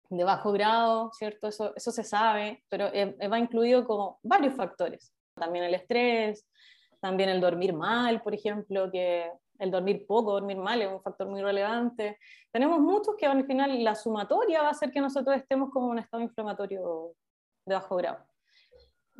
de 0.10 0.24
bajo 0.24 0.52
grado, 0.52 1.12
¿cierto? 1.14 1.48
Eso, 1.48 1.74
eso 1.76 1.92
se 1.92 2.04
sabe, 2.04 2.64
pero 2.70 2.88
eh, 2.94 3.28
va 3.28 3.40
incluido 3.40 3.86
como 3.86 4.20
varios 4.22 4.54
factores. 4.54 5.12
También 5.34 5.66
el 5.66 5.74
estrés, 5.74 6.48
también 7.02 7.30
el 7.30 7.42
dormir 7.42 7.74
mal, 7.74 8.22
por 8.22 8.36
ejemplo, 8.36 8.92
que 8.92 9.32
el 9.58 9.72
dormir 9.72 10.06
poco, 10.06 10.34
dormir 10.34 10.58
mal 10.58 10.82
es 10.84 10.92
un 10.92 11.02
factor 11.02 11.28
muy 11.28 11.42
relevante. 11.42 12.20
Tenemos 12.52 12.80
muchos 12.80 13.16
que 13.18 13.26
al 13.26 13.46
final 13.48 13.84
la 13.84 13.96
sumatoria 13.96 14.62
va 14.62 14.68
a 14.68 14.72
hacer 14.72 14.92
que 14.92 15.02
nosotros 15.02 15.36
estemos 15.36 15.72
como 15.72 15.88
en 15.88 15.92
un 15.94 16.00
estado 16.00 16.22
inflamatorio 16.22 17.14
de 17.66 17.74
bajo 17.74 17.96
grado. 17.96 18.35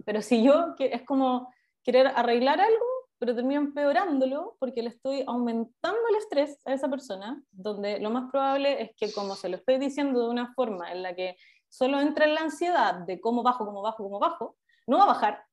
Pero 0.04 0.22
si 0.22 0.44
yo, 0.44 0.76
es 0.80 1.04
como 1.04 1.54
querer 1.84 2.08
arreglar 2.08 2.60
algo, 2.60 2.86
pero 3.18 3.36
termino 3.36 3.62
empeorándolo 3.62 4.58
porque 4.60 4.84
le 4.84 4.90
estoy 4.90 5.24
aumentando 5.26 6.00
el 6.10 6.16
estrés 6.16 6.60
a 6.66 6.74
esa 6.74 6.90
persona, 6.90 7.42
donde 7.52 8.00
lo 8.00 8.10
más 8.10 8.30
probable 8.30 8.82
es 8.82 8.92
que 8.98 9.14
como 9.14 9.36
se 9.36 9.50
lo 9.50 9.58
estoy 9.58 9.78
diciendo 9.78 10.22
de 10.22 10.30
una 10.30 10.54
forma 10.54 10.92
en 10.92 11.02
la 11.02 11.16
que 11.16 11.38
solo 11.70 12.00
entra 12.00 12.26
en 12.26 12.36
la 12.36 12.42
ansiedad 12.42 12.96
de 12.96 13.22
cómo 13.22 13.44
bajo, 13.44 13.66
cómo 13.66 13.82
bajo, 13.82 14.04
cómo 14.04 14.20
bajo, 14.20 14.58
no 14.88 14.98
va 14.98 15.04
a 15.04 15.08
bajar 15.08 15.46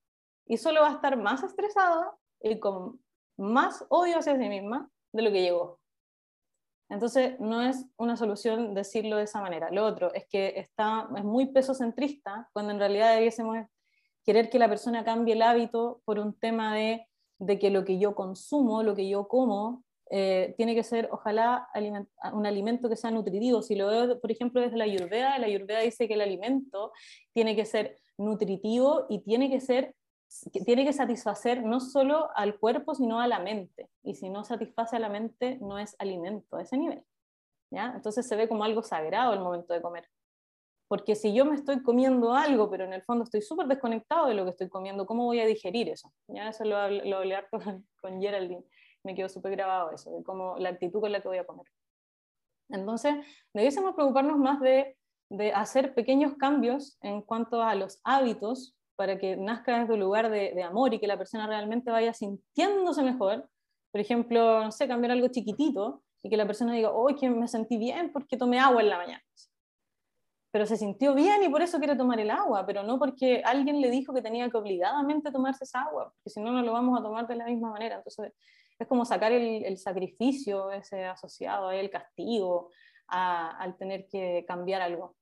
y 0.47 0.57
solo 0.57 0.81
va 0.81 0.89
a 0.89 0.95
estar 0.95 1.17
más 1.17 1.43
estresada 1.43 2.13
y 2.41 2.59
con 2.59 3.01
más 3.37 3.85
odio 3.89 4.19
hacia 4.19 4.37
sí 4.37 4.49
misma 4.49 4.91
de 5.13 5.23
lo 5.23 5.31
que 5.31 5.43
llegó. 5.43 5.81
Entonces, 6.89 7.41
no 7.41 7.63
es 7.63 7.87
una 7.97 8.19
solución 8.19 8.75
decirlo 8.75 9.17
de 9.17 9.23
esa 9.23 9.41
manera. 9.41 9.71
Lo 9.71 9.87
otro 9.87 10.13
es 10.13 10.27
que 10.29 10.53
está, 10.59 11.09
es 11.17 11.25
muy 11.25 11.47
peso 11.47 11.73
centrista, 11.73 12.51
cuando 12.53 12.73
en 12.73 12.79
realidad 12.79 13.15
debiésemos 13.15 13.57
querer 14.25 14.51
que 14.51 14.59
la 14.59 14.69
persona 14.69 15.05
cambie 15.05 15.35
el 15.35 15.43
hábito 15.43 16.01
por 16.05 16.19
un 16.19 16.39
tema 16.39 16.75
de, 16.75 17.07
de 17.39 17.59
que 17.59 17.71
lo 17.71 17.85
que 17.85 17.99
yo 17.99 18.15
consumo, 18.15 18.83
lo 18.83 18.95
que 18.95 19.09
yo 19.09 19.29
como, 19.29 19.85
eh, 20.15 20.55
tiene 20.59 20.75
que 20.75 20.83
ser, 20.83 21.09
ojalá, 21.11 21.69
un 22.35 22.47
alimento 22.47 22.91
que 22.91 22.97
sea 22.97 23.11
nutritivo. 23.11 23.63
Si 23.63 23.75
lo 23.75 23.87
veo, 23.87 24.21
por 24.21 24.31
ejemplo, 24.31 24.61
desde 24.61 24.77
la 24.77 24.85
Ayurveda, 24.85 25.39
la 25.39 25.47
Ayurveda 25.47 25.81
dice 25.81 26.07
que 26.07 26.15
el 26.15 26.21
alimento 26.21 26.93
tiene 27.33 27.57
que 27.57 27.65
ser 27.65 27.97
nutritivo 28.19 29.07
y 29.09 29.21
tiene 29.21 29.51
que 29.51 29.61
ser 29.61 29.95
tiene 30.65 30.85
que 30.85 30.93
satisfacer 30.93 31.63
no 31.63 31.81
solo 31.81 32.31
al 32.35 32.59
cuerpo, 32.59 32.95
sino 32.95 33.21
a 33.21 33.27
la 33.27 33.39
mente. 33.39 33.91
Y 34.03 34.15
si 34.15 34.31
no 34.31 34.45
satisface 34.45 34.97
a 34.97 34.99
la 34.99 35.09
mente, 35.09 35.59
no 35.61 35.79
es 35.79 35.95
alimento 35.99 36.57
a 36.57 36.63
ese 36.63 36.79
nivel. 36.79 37.05
¿ya? 37.71 37.93
Entonces 37.95 38.27
se 38.27 38.37
ve 38.37 38.49
como 38.49 38.65
algo 38.65 38.83
sagrado 38.83 39.35
el 39.35 39.41
momento 39.41 39.75
de 39.75 39.83
comer. 39.83 40.09
Porque 40.93 41.15
si 41.15 41.33
yo 41.33 41.47
me 41.47 41.55
estoy 41.55 41.83
comiendo 41.83 42.35
algo, 42.35 42.69
pero 42.69 42.85
en 42.85 42.93
el 42.93 43.03
fondo 43.03 43.25
estoy 43.25 43.41
súper 43.41 43.67
desconectado 43.67 44.27
de 44.27 44.35
lo 44.35 44.45
que 44.45 44.51
estoy 44.51 44.69
comiendo, 44.69 45.07
¿cómo 45.07 45.25
voy 45.25 45.41
a 45.41 45.47
digerir 45.47 45.89
eso? 45.89 46.13
¿Ya? 46.29 46.51
Eso 46.51 46.67
lo, 46.67 46.87
lo 46.91 47.17
hablé 47.17 47.39
con, 47.51 47.89
con 47.99 48.21
Geraldine, 48.21 48.63
me 49.03 49.15
quedó 49.15 49.31
súper 49.31 49.53
grabado 49.53 49.91
eso, 49.93 50.11
de 50.11 50.23
cómo 50.23 50.59
la 50.59 50.69
actitud 50.69 51.01
con 51.01 51.11
la 51.11 51.23
que 51.23 51.29
voy 51.29 51.39
a 51.39 51.47
comer. 51.47 51.65
Entonces, 52.69 53.15
debiésemos 53.55 53.95
preocuparnos 53.95 54.37
más 54.37 54.61
de, 54.61 54.99
de 55.31 55.55
hacer 55.55 55.95
pequeños 55.95 56.35
cambios 56.35 56.99
en 57.01 57.23
cuanto 57.23 57.63
a 57.63 57.75
los 57.75 57.99
hábitos 58.05 58.77
para 58.95 59.19
que 59.19 59.35
nazca 59.39 59.81
desde 59.81 59.95
un 59.95 60.01
lugar 60.01 60.29
de, 60.29 60.53
de, 60.53 60.63
amor 60.63 60.93
y 60.93 61.01
que 61.01 61.07
la 61.07 61.17
persona 61.17 61.47
realmente 61.47 61.91
vaya 61.91 62.13
sintiéndose 62.13 63.03
mejor. 63.03 63.49
Por 63.93 64.03
ejemplo, 64.03 64.63
no 64.63 64.71
sé, 64.71 64.87
cambiar 64.87 65.13
algo 65.13 65.29
chiquitito 65.29 66.03
y 66.23 66.29
que 66.29 66.37
la 66.37 66.47
persona 66.47 66.75
diga, 66.75 66.93
hoy 66.93 67.17
que 67.17 67.31
me 67.31 67.49
sentí 67.49 67.79
bien 67.79 68.13
porque 68.13 68.37
tomé 68.37 68.61
agua 68.61 68.83
en 68.83 68.91
la 68.91 68.99
mañana 68.99 69.23
pero 70.53 70.67
se 70.67 70.77
sintió 70.77 71.15
bien 71.15 71.43
y 71.43 71.49
por 71.49 71.63
eso 71.63 71.79
quiere 71.79 71.97
tomar 71.97 72.21
el 72.21 72.31
agua, 72.31 72.67
pero 72.67 72.83
no 72.83 72.99
porque 72.99 73.43
alguien 73.43 73.81
le 73.81 73.91
dijo 73.91 74.13
que 74.13 74.21
tenía 74.21 74.51
que 74.51 74.59
obligadamente 74.59 75.33
tomarse 75.33 75.65
esa 75.65 75.81
agua, 75.81 76.13
porque 76.13 76.29
si 76.29 76.41
no, 76.41 76.53
no 76.53 76.63
lo 76.63 76.73
vamos 76.73 77.01
a 77.01 77.03
tomar 77.03 77.27
de 77.27 77.37
la 77.37 77.47
misma 77.47 77.71
manera. 77.71 77.97
Entonces, 77.97 78.35
es 78.79 78.87
como 78.87 79.07
sacar 79.07 79.33
el, 79.33 79.79
sacrificio 79.79 80.71
ese 80.71 81.07
asociado, 81.07 81.73
el 81.73 81.91
castigo, 81.91 82.71
al 83.09 83.77
tener 83.79 84.07
que 84.09 84.45
cambiar 84.47 84.83
algo. 84.83 85.17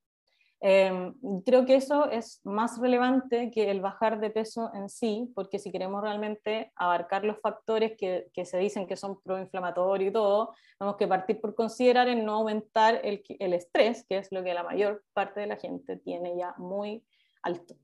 Em, 0.62 1.14
creo 1.46 1.64
que 1.64 1.74
eso 1.74 2.10
es 2.10 2.40
más 2.44 2.78
relevante 2.78 3.50
que 3.50 3.70
el 3.70 3.80
bajar 3.80 4.20
de 4.20 4.28
peso 4.28 4.70
en 4.74 4.90
sí, 4.90 5.32
porque 5.34 5.58
si 5.58 5.72
queremos 5.72 6.02
realmente 6.02 6.70
abarcar 6.76 7.24
los 7.24 7.40
factores 7.40 7.96
que, 7.96 8.28
que 8.34 8.44
se 8.44 8.58
dicen 8.58 8.86
que 8.86 8.96
son 8.96 9.20
proinflamatorios 9.22 10.10
y 10.10 10.12
todo, 10.12 10.54
tenemos 10.78 10.98
que 10.98 11.08
partir 11.08 11.40
por 11.40 11.54
considerar 11.54 12.08
en 12.08 12.26
no 12.26 12.34
aumentar 12.34 13.00
el, 13.02 13.22
el, 13.38 13.54
estrés, 13.54 14.04
que 14.06 14.18
es 14.18 14.30
lo 14.32 14.44
que 14.44 14.52
la 14.52 14.62
mayor 14.62 15.02
parte 15.14 15.40
de 15.40 15.46
la 15.46 15.56
gente 15.56 15.96
tiene 15.96 16.36
ya 16.36 16.54
muy 16.58 17.02
alto. 17.42 17.74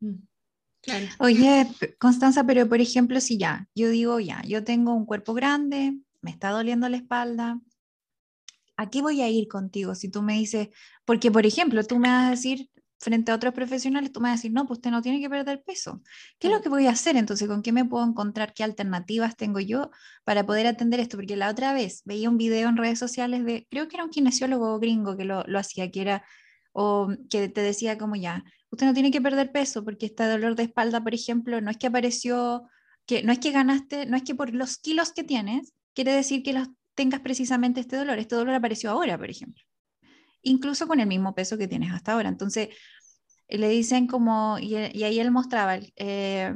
Mm. 0.00 0.16
Oye, 1.18 1.66
Constanza, 1.98 2.44
pero 2.44 2.68
por 2.68 2.82
ejemplo, 2.82 3.18
si 3.20 3.38
ya, 3.38 3.66
yo 3.74 3.88
digo 3.88 4.20
ya, 4.20 4.42
yo 4.46 4.62
tengo 4.62 4.92
un 4.92 5.06
cuerpo 5.06 5.32
grande, 5.32 5.94
me 6.20 6.30
está 6.30 6.50
doliendo 6.50 6.86
la 6.90 6.98
espalda, 6.98 7.58
¿a 8.76 8.90
qué 8.90 9.02
voy 9.02 9.22
a 9.22 9.28
ir 9.28 9.48
contigo? 9.48 9.94
Si 9.94 10.10
tú 10.10 10.22
me 10.22 10.34
dices, 10.34 10.68
porque 11.04 11.30
por 11.30 11.46
ejemplo, 11.46 11.82
tú 11.84 11.98
me 11.98 12.08
vas 12.08 12.28
a 12.28 12.30
decir 12.30 12.70
frente 12.98 13.32
a 13.32 13.34
otros 13.34 13.52
profesionales, 13.54 14.12
tú 14.12 14.20
me 14.20 14.28
vas 14.28 14.34
a 14.34 14.38
decir, 14.38 14.52
no, 14.52 14.66
pues 14.66 14.78
usted 14.78 14.90
no 14.90 15.02
tiene 15.02 15.20
que 15.20 15.28
perder 15.28 15.62
peso. 15.62 16.02
¿Qué 16.38 16.48
es 16.48 16.52
lo 16.52 16.62
que 16.62 16.68
voy 16.70 16.86
a 16.86 16.90
hacer 16.90 17.16
entonces? 17.16 17.46
¿Con 17.46 17.62
qué 17.62 17.70
me 17.70 17.84
puedo 17.84 18.04
encontrar? 18.04 18.54
¿Qué 18.54 18.64
alternativas 18.64 19.36
tengo 19.36 19.60
yo 19.60 19.90
para 20.24 20.46
poder 20.46 20.66
atender 20.66 21.00
esto? 21.00 21.18
Porque 21.18 21.36
la 21.36 21.50
otra 21.50 21.74
vez 21.74 22.02
veía 22.04 22.30
un 22.30 22.38
video 22.38 22.68
en 22.68 22.76
redes 22.76 22.98
sociales 22.98 23.44
de, 23.44 23.66
creo 23.70 23.88
que 23.88 23.96
era 23.96 24.04
un 24.04 24.10
kinesiólogo 24.10 24.78
gringo 24.80 25.16
que 25.16 25.24
lo, 25.24 25.44
lo 25.46 25.58
hacía, 25.58 25.90
que 25.90 26.00
era, 26.00 26.24
o 26.72 27.08
que 27.28 27.48
te 27.48 27.60
decía 27.60 27.98
como 27.98 28.16
ya, 28.16 28.42
usted 28.70 28.86
no 28.86 28.94
tiene 28.94 29.10
que 29.10 29.20
perder 29.20 29.52
peso 29.52 29.84
porque 29.84 30.06
este 30.06 30.26
dolor 30.26 30.56
de 30.56 30.64
espalda, 30.64 31.02
por 31.02 31.14
ejemplo, 31.14 31.60
no 31.60 31.70
es 31.70 31.76
que 31.76 31.86
apareció, 31.88 32.68
que 33.06 33.22
no 33.22 33.32
es 33.32 33.38
que 33.38 33.50
ganaste, 33.50 34.06
no 34.06 34.16
es 34.16 34.22
que 34.22 34.34
por 34.34 34.54
los 34.54 34.78
kilos 34.78 35.12
que 35.12 35.24
tienes, 35.24 35.74
quiere 35.94 36.12
decir 36.12 36.42
que 36.42 36.54
los 36.54 36.68
tengas 36.94 37.20
precisamente 37.20 37.80
este 37.80 37.96
dolor. 37.96 38.18
Este 38.18 38.34
dolor 38.34 38.54
apareció 38.54 38.90
ahora, 38.90 39.18
por 39.18 39.30
ejemplo, 39.30 39.62
incluso 40.42 40.86
con 40.86 41.00
el 41.00 41.06
mismo 41.06 41.34
peso 41.34 41.58
que 41.58 41.68
tienes 41.68 41.92
hasta 41.92 42.12
ahora. 42.12 42.28
Entonces, 42.28 42.68
le 43.48 43.68
dicen 43.68 44.06
como, 44.06 44.58
y, 44.58 44.74
ahí 44.76 45.20
él 45.20 45.30
mostraba, 45.30 45.78
eh, 45.96 46.54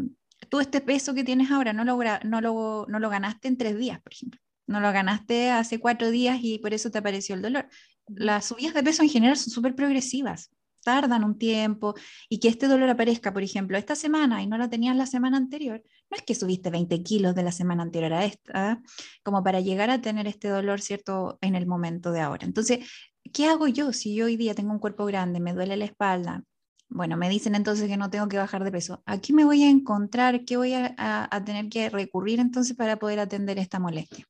tú 0.49 0.61
este 0.61 0.81
peso 0.81 1.15
que 1.15 1.25
tienes 1.25 1.51
ahora 1.51 1.73
no 1.73 1.85
lo, 1.85 1.99
no, 2.25 2.41
lo, 2.41 2.87
no 2.89 2.99
lo 2.99 3.11
ganaste 3.11 3.49
en 3.49 3.57
tres 3.57 3.79
días, 3.79 4.01
por 4.01 4.13
ejemplo. 4.13 4.41
No 4.67 4.81
lo 4.81 4.93
ganaste 4.93 5.51
hace 5.51 5.81
cuatro 5.81 6.11
días 6.11 6.39
y 6.43 6.59
por 6.59 6.75
eso 6.75 6.91
te 6.91 6.99
apareció 6.99 7.35
el 7.35 7.43
dolor. 7.43 7.69
Las 8.07 8.47
subidas 8.47 8.75
de 8.75 8.83
peso 8.83 9.03
en 9.03 9.09
general 9.09 9.37
son 9.37 9.51
súper 9.51 9.75
progresivas 9.75 10.51
tardan 10.89 11.23
un 11.23 11.37
tiempo 11.37 11.95
y 12.31 12.41
que 12.41 12.49
este 12.49 12.67
dolor 12.67 12.89
aparezca, 12.89 13.31
por 13.33 13.43
ejemplo, 13.43 13.77
esta 13.77 13.95
semana 13.95 14.43
y 14.43 14.47
no 14.47 14.57
la 14.57 14.71
tenías 14.71 14.97
la 14.97 15.05
semana 15.05 15.37
anterior, 15.37 15.83
no 16.11 16.17
es 16.17 16.23
que 16.23 16.35
subiste 16.35 16.71
20 16.71 17.03
kilos 17.03 17.35
de 17.35 17.43
la 17.43 17.53
semana 17.53 17.83
anterior 17.83 18.13
a 18.13 18.25
esta, 18.25 18.81
como 19.23 19.43
para 19.43 19.61
llegar 19.61 19.91
a 19.91 20.01
tener 20.01 20.27
este 20.27 20.49
dolor, 20.49 20.81
¿cierto?, 20.81 21.39
en 21.41 21.55
el 21.55 21.67
momento 21.67 22.13
de 22.13 22.21
ahora. 22.21 22.47
Entonces, 22.47 22.89
¿qué 23.33 23.47
hago 23.47 23.69
yo 23.69 23.93
si 23.93 24.15
yo 24.15 24.27
hoy 24.27 24.37
día 24.37 24.55
tengo 24.55 24.73
un 24.73 24.79
cuerpo 24.79 25.05
grande, 25.05 25.41
me 25.41 25.53
duele 25.53 25.77
la 25.77 25.85
espalda? 25.85 26.43
Bueno, 26.89 27.19
me 27.19 27.29
dicen 27.29 27.55
entonces 27.55 27.89
que 27.89 27.99
no 27.99 28.09
tengo 28.09 28.29
que 28.29 28.39
bajar 28.39 28.65
de 28.65 28.73
peso. 28.73 29.03
¿Aquí 29.05 29.35
me 29.35 29.45
voy 29.45 29.63
a 29.63 29.69
encontrar? 29.69 30.45
¿Qué 30.47 30.57
voy 30.57 30.73
a, 30.73 30.95
a 30.97 31.45
tener 31.45 31.69
que 31.69 31.91
recurrir 31.91 32.41
entonces 32.41 32.75
para 32.75 32.97
poder 32.97 33.21
atender 33.21 33.59
esta 33.59 33.79
molestia? 33.79 34.25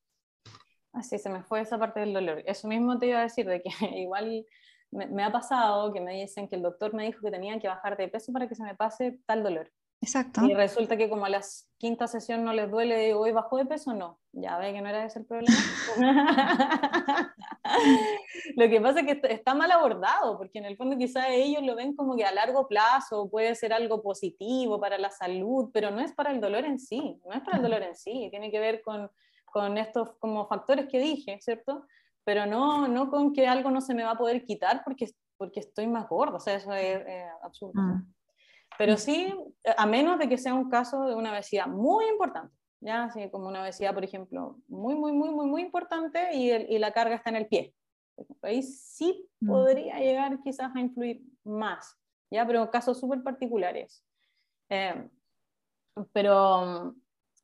Así 0.92 1.18
se 1.18 1.30
me 1.30 1.42
fue 1.44 1.60
esa 1.60 1.78
parte 1.78 2.00
del 2.00 2.12
dolor. 2.12 2.42
Eso 2.46 2.66
mismo 2.66 2.98
te 2.98 3.06
iba 3.06 3.20
a 3.20 3.22
decir, 3.22 3.46
de 3.46 3.62
que 3.62 3.70
igual 3.96 4.44
me, 4.90 5.22
ha 5.22 5.30
pasado 5.30 5.92
que 5.92 6.00
me 6.00 6.14
dicen 6.14 6.48
que 6.48 6.56
el 6.56 6.62
doctor 6.62 6.94
me 6.94 7.04
dijo 7.04 7.20
que 7.20 7.30
tenía 7.30 7.58
que 7.58 7.68
bajar 7.68 7.96
de 7.96 8.08
peso 8.08 8.32
para 8.32 8.48
que 8.48 8.54
se 8.54 8.62
me 8.62 8.74
pase 8.74 9.18
tal 9.26 9.42
dolor. 9.42 9.70
Exacto. 10.00 10.44
Y 10.44 10.54
resulta 10.54 10.96
que 10.96 11.08
como 11.08 11.24
a 11.24 11.28
la 11.28 11.40
quinta 11.76 12.06
sesión 12.06 12.44
no 12.44 12.52
les 12.52 12.70
duele, 12.70 12.98
digo, 12.98 13.20
hoy 13.20 13.32
bajó 13.32 13.56
de 13.56 13.66
peso, 13.66 13.94
no. 13.94 14.20
Ya 14.32 14.56
ve 14.58 14.72
que 14.72 14.80
no 14.80 14.88
era 14.88 15.04
ese 15.04 15.18
el 15.18 15.26
problema. 15.26 15.56
lo 18.56 18.68
que 18.68 18.80
pasa 18.80 19.00
es 19.00 19.06
que 19.06 19.20
está 19.32 19.54
mal 19.54 19.72
abordado, 19.72 20.38
porque 20.38 20.58
en 20.58 20.66
el 20.66 20.76
fondo 20.76 20.96
quizás 20.96 21.26
ellos 21.30 21.64
lo 21.64 21.74
ven 21.74 21.96
como 21.96 22.16
que 22.16 22.24
a 22.24 22.32
largo 22.32 22.68
plazo 22.68 23.28
puede 23.28 23.54
ser 23.56 23.72
algo 23.72 24.02
positivo 24.02 24.80
para 24.80 24.98
la 24.98 25.10
salud, 25.10 25.70
pero 25.72 25.90
no 25.90 26.00
es 26.00 26.12
para 26.12 26.30
el 26.30 26.40
dolor 26.40 26.64
en 26.64 26.78
sí, 26.78 27.20
no 27.26 27.34
es 27.34 27.40
para 27.42 27.56
el 27.56 27.62
dolor 27.62 27.82
en 27.82 27.96
sí, 27.96 28.28
tiene 28.30 28.52
que 28.52 28.60
ver 28.60 28.82
con 28.82 29.10
con 29.50 29.78
estos 29.78 30.12
como 30.18 30.46
factores 30.46 30.86
que 30.88 31.00
dije, 31.00 31.38
¿cierto? 31.40 31.86
Pero 32.24 32.46
no, 32.46 32.88
no 32.88 33.10
con 33.10 33.32
que 33.32 33.46
algo 33.46 33.70
no 33.70 33.80
se 33.80 33.94
me 33.94 34.04
va 34.04 34.12
a 34.12 34.18
poder 34.18 34.44
quitar 34.44 34.82
porque, 34.84 35.06
porque 35.36 35.60
estoy 35.60 35.86
más 35.86 36.08
gorda, 36.08 36.36
o 36.36 36.40
sea, 36.40 36.54
eso 36.54 36.72
es 36.72 37.02
absurdo. 37.42 37.80
Mm. 37.80 38.14
Pero 38.78 38.96
sí, 38.96 39.34
a 39.76 39.86
menos 39.86 40.18
de 40.18 40.28
que 40.28 40.38
sea 40.38 40.54
un 40.54 40.70
caso 40.70 41.06
de 41.06 41.14
una 41.14 41.32
obesidad 41.32 41.66
muy 41.66 42.06
importante, 42.08 42.54
¿ya? 42.80 43.04
Así 43.04 43.28
como 43.30 43.48
una 43.48 43.62
obesidad, 43.62 43.92
por 43.92 44.04
ejemplo, 44.04 44.58
muy, 44.68 44.94
muy, 44.94 45.12
muy, 45.12 45.30
muy, 45.30 45.46
muy 45.46 45.62
importante 45.62 46.32
y, 46.32 46.50
y 46.50 46.78
la 46.78 46.92
carga 46.92 47.16
está 47.16 47.30
en 47.30 47.36
el 47.36 47.48
pie. 47.48 47.74
Ahí 48.42 48.62
sí 48.62 49.28
mm. 49.40 49.48
podría 49.48 49.98
llegar 49.98 50.40
quizás 50.42 50.74
a 50.74 50.80
influir 50.80 51.22
más, 51.44 51.96
¿ya? 52.30 52.46
Pero 52.46 52.70
casos 52.70 52.98
súper 52.98 53.22
particulares. 53.22 54.04
Eh, 54.70 55.08
pero 56.12 56.94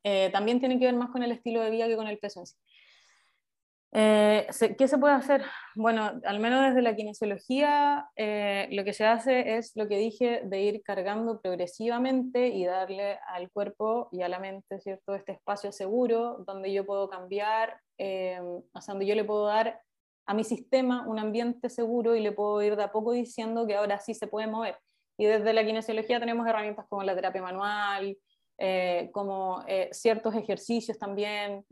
eh, 0.02 0.30
también 0.32 0.60
tiene 0.60 0.78
que 0.78 0.86
ver 0.86 0.94
más 0.94 1.10
con 1.10 1.22
el 1.22 1.32
estilo 1.32 1.62
de 1.62 1.70
vida 1.70 1.86
que 1.86 1.96
con 1.96 2.06
el 2.06 2.18
peso 2.18 2.40
en 2.40 2.46
sí. 2.46 2.56
Eh, 3.96 4.48
¿Qué 4.76 4.88
se 4.88 4.98
puede 4.98 5.14
hacer? 5.14 5.44
Bueno, 5.76 6.20
al 6.24 6.40
menos 6.40 6.64
desde 6.66 6.82
la 6.82 6.96
kinesiología, 6.96 8.10
lo 8.16 8.84
que 8.84 8.92
se 8.92 9.06
hace 9.06 9.56
es 9.56 9.72
lo 9.76 9.86
que 9.86 9.98
dije 9.98 10.42
de 10.44 10.62
ir 10.62 10.82
cargando 10.82 11.40
progresivamente 11.40 12.48
y 12.48 12.64
darle 12.64 13.18
al 13.28 13.50
cuerpo 13.52 14.08
y 14.10 14.22
a 14.22 14.28
la 14.28 14.40
mente, 14.40 14.80
¿cierto? 14.80 15.14
Este 15.14 15.32
espacio 15.32 15.70
seguro 15.70 16.42
donde 16.44 16.72
yo 16.72 16.84
puedo 16.84 17.08
cambiar, 17.08 17.80
o 17.96 18.80
sea, 18.80 18.94
donde 18.94 19.06
yo 19.06 19.14
le 19.14 19.24
puedo 19.24 19.46
dar 19.46 19.80
a 20.26 20.34
mi 20.34 20.44
sistema 20.44 21.06
un 21.06 21.18
ambiente 21.18 21.68
seguro 21.68 22.14
y 22.16 22.20
le 22.20 22.32
puedo 22.32 22.62
ir 22.62 22.76
de 22.76 22.82
a 22.82 22.92
poco 22.92 23.12
diciendo 23.12 23.66
que 23.66 23.76
ahora 23.76 24.00
sí 24.00 24.14
se 24.14 24.26
puede 24.26 24.46
mover. 24.46 24.76
Y 25.18 25.26
desde 25.26 25.52
la 25.52 25.64
kinesiología 25.64 26.18
tenemos 26.18 26.46
herramientas 26.46 26.86
como 26.88 27.02
la 27.02 27.14
terapia 27.14 27.42
manual, 27.42 28.16
eh, 28.58 29.10
como 29.12 29.64
eh, 29.66 29.88
ciertos 29.92 30.34
ejercicios 30.34 30.98
también, 30.98 31.64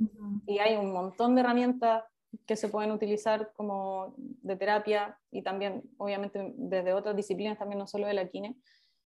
y 0.47 0.59
hay 0.59 0.77
un 0.77 0.93
montón 0.93 1.35
de 1.35 1.41
herramientas 1.41 2.05
que 2.47 2.57
se 2.57 2.69
pueden 2.69 2.93
utilizar 2.93 3.53
como 3.55 4.15
de 4.17 4.57
terapia 4.57 5.19
y 5.31 5.43
también, 5.43 5.83
obviamente, 5.99 6.53
desde 6.57 6.93
otras 6.93 7.17
disciplinas, 7.17 7.59
también 7.59 7.79
no 7.79 7.87
solo 7.87 8.07
de 8.07 8.15
la 8.15 8.29
kine. 8.29 8.57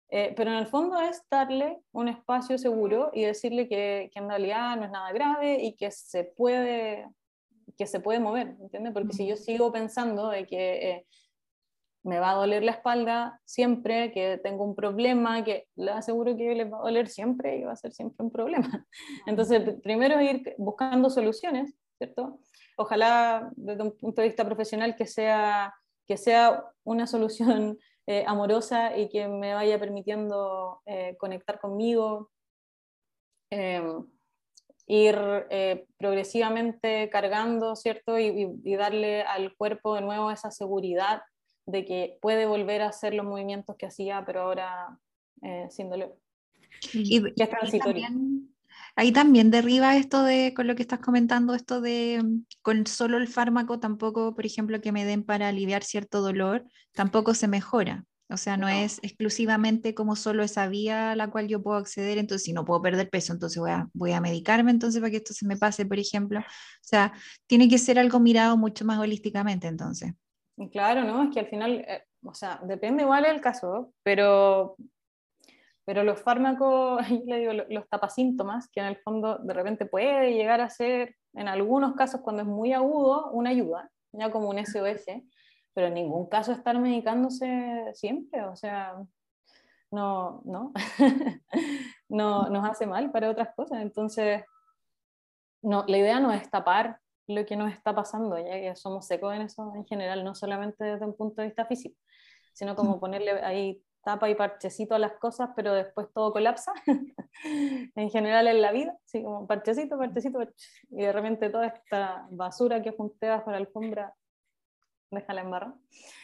Eh, 0.09 0.33
pero 0.37 0.51
en 0.51 0.57
el 0.57 0.67
fondo 0.67 0.99
es 0.99 1.23
darle 1.31 1.79
un 1.91 2.07
espacio 2.07 2.57
seguro 2.57 3.09
y 3.13 3.23
decirle 3.23 3.67
que, 3.67 4.11
que, 4.13 4.19
en 4.19 4.29
realidad 4.29 4.77
no 4.77 4.85
es 4.85 4.91
nada 4.91 5.11
grave 5.11 5.63
y 5.63 5.75
que 5.75 5.89
se 5.89 6.23
puede, 6.23 7.07
que 7.75 7.87
se 7.87 7.99
puede 7.99 8.19
mover, 8.19 8.55
¿entiendes? 8.61 8.93
Porque 8.93 9.13
si 9.13 9.27
yo 9.27 9.35
sigo 9.35 9.71
pensando 9.71 10.29
de 10.29 10.45
que 10.45 11.05
me 12.05 12.19
va 12.19 12.31
a 12.31 12.35
doler 12.35 12.63
la 12.63 12.71
espalda 12.71 13.41
siempre, 13.45 14.11
que 14.11 14.37
tengo 14.37 14.63
un 14.63 14.75
problema, 14.75 15.43
que 15.43 15.67
le 15.75 15.89
aseguro 15.89 16.37
que 16.37 16.53
les 16.53 16.71
va 16.71 16.77
a 16.77 16.81
doler 16.81 17.07
siempre 17.07 17.57
y 17.57 17.63
va 17.63 17.71
a 17.71 17.75
ser 17.75 17.93
siempre 17.93 18.23
un 18.23 18.31
problema. 18.31 18.85
Entonces, 19.25 19.81
primero 19.81 20.19
es 20.19 20.33
ir 20.33 20.55
buscando 20.59 21.09
soluciones, 21.09 21.73
¿cierto? 21.97 22.39
Ojalá 22.75 23.51
desde 23.55 23.83
un 23.83 23.97
punto 23.97 24.21
de 24.21 24.27
vista 24.27 24.45
profesional 24.45 24.95
que 24.95 25.05
sea, 25.05 25.73
que 26.07 26.17
sea 26.17 26.63
una 26.83 27.07
solución 27.07 27.77
eh, 28.07 28.23
amorosa 28.27 28.97
y 28.97 29.09
que 29.09 29.27
me 29.27 29.53
vaya 29.53 29.79
permitiendo 29.79 30.81
eh, 30.85 31.15
conectar 31.17 31.59
conmigo, 31.59 32.29
em, 33.49 34.05
ir 34.87 35.17
eh, 35.49 35.87
progresivamente 35.97 37.09
cargando, 37.09 37.75
¿cierto? 37.75 38.19
Y, 38.19 38.59
y 38.63 38.75
darle 38.75 39.23
al 39.23 39.55
cuerpo 39.55 39.95
de 39.95 40.01
nuevo 40.01 40.29
esa 40.29 40.51
seguridad 40.51 41.23
de 41.65 41.85
que 41.85 42.17
puede 42.21 42.45
volver 42.45 42.81
a 42.81 42.89
hacer 42.89 43.13
los 43.13 43.25
movimientos 43.25 43.75
que 43.75 43.87
hacía, 43.87 44.23
pero 44.25 44.41
ahora 44.41 44.99
eh, 45.41 45.67
sin 45.69 45.89
dolor. 45.89 46.17
Y, 46.93 47.23
es 47.41 47.49
transitorio. 47.49 48.07
Ahí 48.95 49.11
también 49.11 49.51
derriba 49.51 49.97
esto 49.97 50.23
de, 50.23 50.53
con 50.55 50.67
lo 50.67 50.75
que 50.75 50.81
estás 50.81 50.99
comentando, 50.99 51.53
esto 51.53 51.81
de 51.81 52.23
con 52.61 52.87
solo 52.87 53.17
el 53.17 53.27
fármaco 53.27 53.79
tampoco, 53.79 54.35
por 54.35 54.45
ejemplo, 54.45 54.81
que 54.81 54.91
me 54.91 55.05
den 55.05 55.23
para 55.23 55.49
aliviar 55.49 55.83
cierto 55.83 56.21
dolor, 56.21 56.65
tampoco 56.93 57.33
se 57.33 57.47
mejora. 57.47 58.05
O 58.27 58.37
sea, 58.37 58.57
no, 58.57 58.67
es 58.67 58.99
exclusivamente 59.03 59.93
como 59.93 60.15
solo 60.15 60.41
esa 60.41 60.67
vía 60.67 61.11
a 61.11 61.15
la 61.15 61.29
cual 61.29 61.47
yo 61.47 61.61
puedo 61.61 61.77
acceder, 61.77 62.17
entonces 62.17 62.43
si 62.45 62.53
no 62.53 62.65
puedo 62.65 62.81
perder 62.81 63.09
peso, 63.09 63.33
entonces 63.33 63.59
voy 63.59 63.69
a, 63.69 63.87
voy 63.93 64.13
a 64.13 64.21
medicarme 64.21 64.71
entonces 64.71 64.99
para 64.99 65.11
que 65.11 65.17
esto 65.17 65.33
se 65.33 65.45
me 65.45 65.57
pase, 65.57 65.85
por 65.85 65.99
ejemplo. 65.99 66.39
O 66.39 66.43
sea, 66.81 67.13
tiene 67.45 67.69
que 67.69 67.77
ser 67.77 67.99
algo 67.99 68.19
mirado 68.19 68.57
mucho 68.57 68.83
más 68.83 68.97
holísticamente 68.97 69.67
entonces. 69.67 70.13
Claro, 70.71 71.03
¿no? 71.03 71.23
Es 71.23 71.33
que 71.33 71.39
al 71.41 71.47
final, 71.47 71.85
eh, 71.87 72.03
o 72.23 72.33
sea, 72.33 72.59
depende 72.63 73.03
igual 73.03 73.23
del 73.23 73.41
caso, 73.41 73.93
pero, 74.01 74.75
pero 75.85 76.03
los 76.03 76.21
fármacos, 76.21 76.99
yo 77.09 77.21
le 77.25 77.39
digo, 77.39 77.53
los 77.69 77.87
tapasíntomas, 77.87 78.69
que 78.69 78.81
en 78.81 78.87
el 78.87 78.97
fondo 78.97 79.37
de 79.37 79.53
repente 79.53 79.85
puede 79.85 80.33
llegar 80.33 80.61
a 80.61 80.69
ser, 80.69 81.15
en 81.33 81.47
algunos 81.47 81.95
casos 81.95 82.21
cuando 82.21 82.41
es 82.41 82.47
muy 82.47 82.73
agudo, 82.73 83.31
una 83.31 83.51
ayuda, 83.51 83.89
ya 84.11 84.31
como 84.31 84.49
un 84.49 84.57
SOS, 84.57 85.05
pero 85.73 85.87
en 85.87 85.93
ningún 85.93 86.27
caso 86.27 86.51
estar 86.51 86.79
medicándose 86.79 87.91
siempre, 87.93 88.43
o 88.43 88.55
sea, 88.55 88.95
no, 89.91 90.41
no, 90.45 90.73
no 92.09 92.49
nos 92.49 92.69
hace 92.69 92.85
mal 92.85 93.11
para 93.11 93.29
otras 93.29 93.53
cosas. 93.55 93.81
Entonces, 93.81 94.43
no, 95.61 95.83
la 95.87 95.97
idea 95.97 96.19
no 96.19 96.31
es 96.31 96.49
tapar 96.49 96.99
lo 97.27 97.45
que 97.45 97.55
nos 97.55 97.71
está 97.71 97.95
pasando, 97.95 98.37
ya 98.37 98.51
que 98.51 98.75
somos 98.75 99.07
secos 99.07 99.33
en 99.33 99.41
eso 99.43 99.73
en 99.75 99.85
general, 99.85 100.23
no 100.23 100.35
solamente 100.35 100.83
desde 100.83 101.05
un 101.05 101.15
punto 101.15 101.41
de 101.41 101.47
vista 101.47 101.65
físico, 101.65 101.99
sino 102.53 102.75
como 102.75 102.97
mm. 102.97 102.99
ponerle 102.99 103.31
ahí 103.41 103.81
tapa 104.05 104.29
y 104.29 104.35
parchecito 104.35 104.93
a 104.93 104.99
las 104.99 105.13
cosas, 105.13 105.49
pero 105.55 105.73
después 105.73 106.07
todo 106.13 106.31
colapsa, 106.31 106.71
en 107.43 108.09
general 108.11 108.47
en 108.47 108.61
la 108.61 108.71
vida, 108.71 108.95
así 109.03 109.23
como 109.23 109.47
parchecito, 109.47 109.97
parchecito, 109.97 110.43
y 110.91 111.01
de 111.01 111.11
repente 111.11 111.49
toda 111.49 111.67
esta 111.67 112.27
basura 112.29 112.83
que 112.83 112.91
junté 112.91 113.29
bajo 113.29 113.49
la 113.49 113.57
alfombra, 113.57 114.13
déjala 115.09 115.41
en 115.41 115.51
barra. 115.51 115.75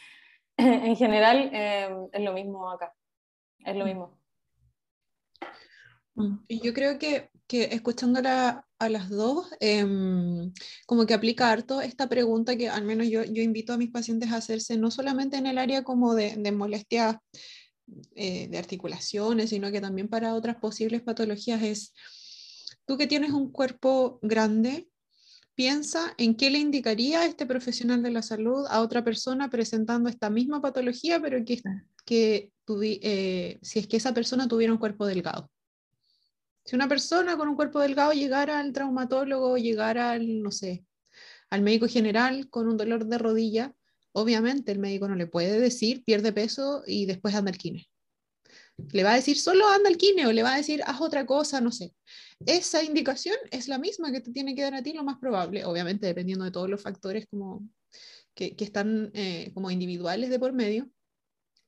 en 0.56 0.96
general 0.96 1.50
eh, 1.52 1.90
es 2.12 2.22
lo 2.22 2.32
mismo 2.32 2.70
acá, 2.70 2.94
es 3.58 3.74
lo 3.74 3.84
mm. 3.84 3.88
mismo. 3.88 4.20
Mm. 6.14 6.36
Y 6.46 6.60
yo 6.60 6.72
creo 6.74 7.00
que, 7.00 7.30
que 7.48 7.64
escuchándola 7.64 8.64
a 8.78 8.88
las 8.88 9.08
dos, 9.08 9.50
em, 9.58 10.52
como 10.86 11.04
que 11.04 11.14
aplica 11.14 11.50
harto 11.50 11.80
esta 11.80 12.08
pregunta 12.08 12.56
que 12.56 12.68
al 12.68 12.84
menos 12.84 13.08
yo, 13.08 13.24
yo, 13.24 13.42
invito 13.42 13.72
a 13.72 13.78
mis 13.78 13.90
pacientes 13.90 14.30
a 14.30 14.36
hacerse, 14.36 14.76
no 14.76 14.92
solamente 14.92 15.36
en 15.36 15.46
el 15.46 15.58
área 15.58 15.82
como 15.82 16.14
de, 16.14 16.36
de 16.36 16.52
molestias 16.52 17.16
eh, 18.14 18.48
de 18.48 18.58
articulaciones, 18.58 19.50
sino 19.50 19.70
que 19.70 19.80
también 19.80 20.08
para 20.08 20.34
otras 20.34 20.56
posibles 20.56 21.02
patologías, 21.02 21.62
es, 21.62 21.94
tú 22.86 22.96
que 22.96 23.06
tienes 23.06 23.32
un 23.32 23.50
cuerpo 23.50 24.18
grande, 24.22 24.88
piensa 25.54 26.14
en 26.16 26.34
qué 26.36 26.50
le 26.50 26.58
indicaría 26.58 27.26
este 27.26 27.46
profesional 27.46 28.02
de 28.02 28.10
la 28.10 28.22
salud 28.22 28.64
a 28.70 28.80
otra 28.80 29.04
persona 29.04 29.50
presentando 29.50 30.08
esta 30.08 30.30
misma 30.30 30.62
patología, 30.62 31.20
pero 31.20 31.44
que, 31.44 31.60
que 32.04 32.52
eh, 32.82 33.58
si 33.62 33.78
es 33.78 33.86
que 33.86 33.96
esa 33.96 34.14
persona 34.14 34.48
tuviera 34.48 34.72
un 34.72 34.78
cuerpo 34.78 35.06
delgado. 35.06 35.50
Si 36.64 36.76
una 36.76 36.88
persona 36.88 37.36
con 37.36 37.48
un 37.48 37.56
cuerpo 37.56 37.80
delgado 37.80 38.12
llegara 38.12 38.60
al 38.60 38.72
traumatólogo, 38.72 39.56
llegara 39.56 40.12
al, 40.12 40.42
no 40.42 40.50
sé, 40.50 40.86
al 41.50 41.62
médico 41.62 41.88
general 41.88 42.48
con 42.48 42.68
un 42.68 42.76
dolor 42.76 43.06
de 43.06 43.18
rodilla, 43.18 43.74
obviamente 44.12 44.72
el 44.72 44.78
médico 44.78 45.08
no 45.08 45.14
le 45.14 45.26
puede 45.26 45.60
decir 45.60 46.04
pierde 46.04 46.32
peso 46.32 46.82
y 46.86 47.06
después 47.06 47.34
anda 47.34 47.50
al 47.50 47.58
kine. 47.58 47.88
Le 48.92 49.04
va 49.04 49.12
a 49.12 49.16
decir 49.16 49.38
solo 49.38 49.68
anda 49.68 49.88
al 49.88 49.96
kine 49.96 50.26
o 50.26 50.32
le 50.32 50.42
va 50.42 50.54
a 50.54 50.56
decir 50.56 50.82
haz 50.86 51.00
otra 51.00 51.26
cosa, 51.26 51.60
no 51.60 51.72
sé. 51.72 51.94
Esa 52.46 52.82
indicación 52.82 53.36
es 53.50 53.68
la 53.68 53.78
misma 53.78 54.12
que 54.12 54.20
te 54.20 54.32
tiene 54.32 54.54
que 54.54 54.62
dar 54.62 54.74
a 54.74 54.82
ti 54.82 54.92
lo 54.92 55.04
más 55.04 55.18
probable, 55.18 55.64
obviamente 55.64 56.06
dependiendo 56.06 56.44
de 56.44 56.50
todos 56.50 56.68
los 56.68 56.82
factores 56.82 57.26
como, 57.30 57.66
que, 58.34 58.56
están 58.58 59.10
eh, 59.14 59.50
como 59.54 59.70
individuales 59.70 60.30
de 60.30 60.38
por 60.38 60.52
medio, 60.52 60.90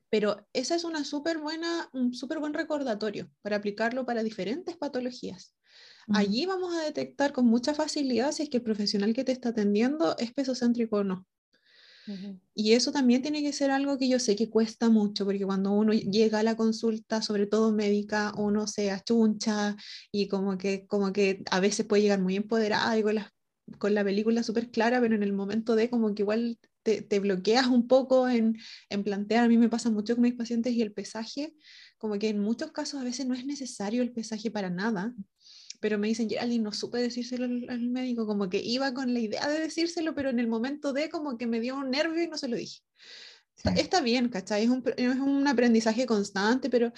pero 0.09 0.47
esa 0.53 0.75
es 0.75 0.83
una 0.83 1.03
súper 1.03 1.39
buena, 1.39 1.89
un 1.93 2.13
súper 2.13 2.39
buen 2.39 2.53
recordatorio 2.53 3.29
para 3.41 3.57
aplicarlo 3.57 4.05
para 4.05 4.23
diferentes 4.23 4.77
patologías. 4.77 5.53
Allí 6.13 6.45
vamos 6.45 6.75
a 6.75 6.83
detectar 6.83 7.33
con 7.33 7.47
mucha 7.47 7.73
facilidad 7.73 8.31
si 8.31 8.43
es 8.43 8.49
que 8.49 8.57
el 8.57 8.63
profesional 8.63 9.13
que 9.13 9.23
te 9.23 9.31
está 9.31 9.49
atendiendo 9.49 10.15
es 10.19 10.31
pesocéntrico 10.33 10.97
o 10.97 11.03
no. 11.03 11.25
Y 12.53 12.73
eso 12.73 12.91
también 12.91 13.21
tiene 13.21 13.41
que 13.41 13.53
ser 13.53 13.71
algo 13.71 13.97
que 13.97 14.07
yo 14.07 14.19
sé 14.19 14.35
que 14.35 14.49
cuesta 14.49 14.89
mucho, 14.89 15.25
porque 15.25 15.45
cuando 15.45 15.71
uno 15.71 15.93
llega 15.93 16.39
a 16.39 16.43
la 16.43 16.55
consulta, 16.55 17.21
sobre 17.21 17.47
todo 17.47 17.71
médica, 17.71 18.33
uno 18.37 18.67
se 18.67 18.91
achuncha 18.91 19.75
y 20.11 20.27
como 20.27 20.57
que, 20.57 20.85
como 20.87 21.11
que 21.11 21.43
a 21.51 21.59
veces 21.59 21.85
puede 21.85 22.03
llegar 22.03 22.21
muy 22.21 22.35
empoderada 22.35 22.97
y 22.97 23.03
con 23.03 23.15
la, 23.15 23.33
con 23.77 23.93
la 23.93 24.03
película 24.03 24.43
súper 24.43 24.69
clara, 24.71 25.01
pero 25.01 25.15
en 25.15 25.23
el 25.23 25.33
momento 25.33 25.75
de 25.75 25.89
como 25.89 26.13
que 26.13 26.23
igual 26.23 26.59
te, 26.83 27.19
bloqueas 27.19 27.67
un 27.67 27.87
poco 27.87 28.29
en, 28.29 28.57
en, 28.89 29.03
plantear, 29.03 29.45
a 29.45 29.47
mí 29.47 29.57
me 29.57 29.69
pasa 29.69 29.89
mucho 29.89 30.15
con 30.15 30.21
mis 30.21 30.35
pacientes 30.35 30.73
y 30.73 30.81
el 30.83 30.93
pesaje, 30.93 31.55
como 31.97 32.19
que 32.19 32.29
en 32.29 32.39
muchos 32.39 32.71
casos 32.71 33.01
a 33.01 33.03
veces 33.03 33.25
no 33.25 33.33
es 33.33 33.45
necesario 33.45 34.03
el 34.03 34.11
pesaje 34.11 34.51
para 34.51 34.69
nada, 34.69 35.13
pero 35.85 35.99
me 35.99 36.07
dicen, 36.07 36.27
Geraldine, 36.27 36.63
no 36.63 36.71
supe 36.71 36.97
decírselo 36.97 37.45
al, 37.45 37.89
médico, 37.91 38.25
como 38.25 38.49
que 38.49 38.57
iba 38.57 38.91
con 38.95 39.13
la 39.13 39.19
idea 39.19 39.47
de 39.47 39.59
decírselo, 39.59 40.15
pero 40.15 40.31
en 40.31 40.39
el 40.39 40.47
momento 40.47 40.93
de 40.93 41.09
como 41.09 41.37
que 41.37 41.45
me 41.45 41.59
dio 41.59 41.75
un 41.75 41.91
nervio 41.91 42.23
y 42.23 42.27
no 42.27 42.39
se 42.39 42.47
lo 42.47 42.55
dije. 42.55 42.81
Está, 43.75 44.01
bien, 44.01 44.29
¿cachai? 44.29 44.63
Es 44.63 44.69
un, 44.71 44.83
es 44.97 45.15
un 45.17 45.47
aprendizaje 45.47 46.07
constante, 46.07 46.71
pero 46.71 46.91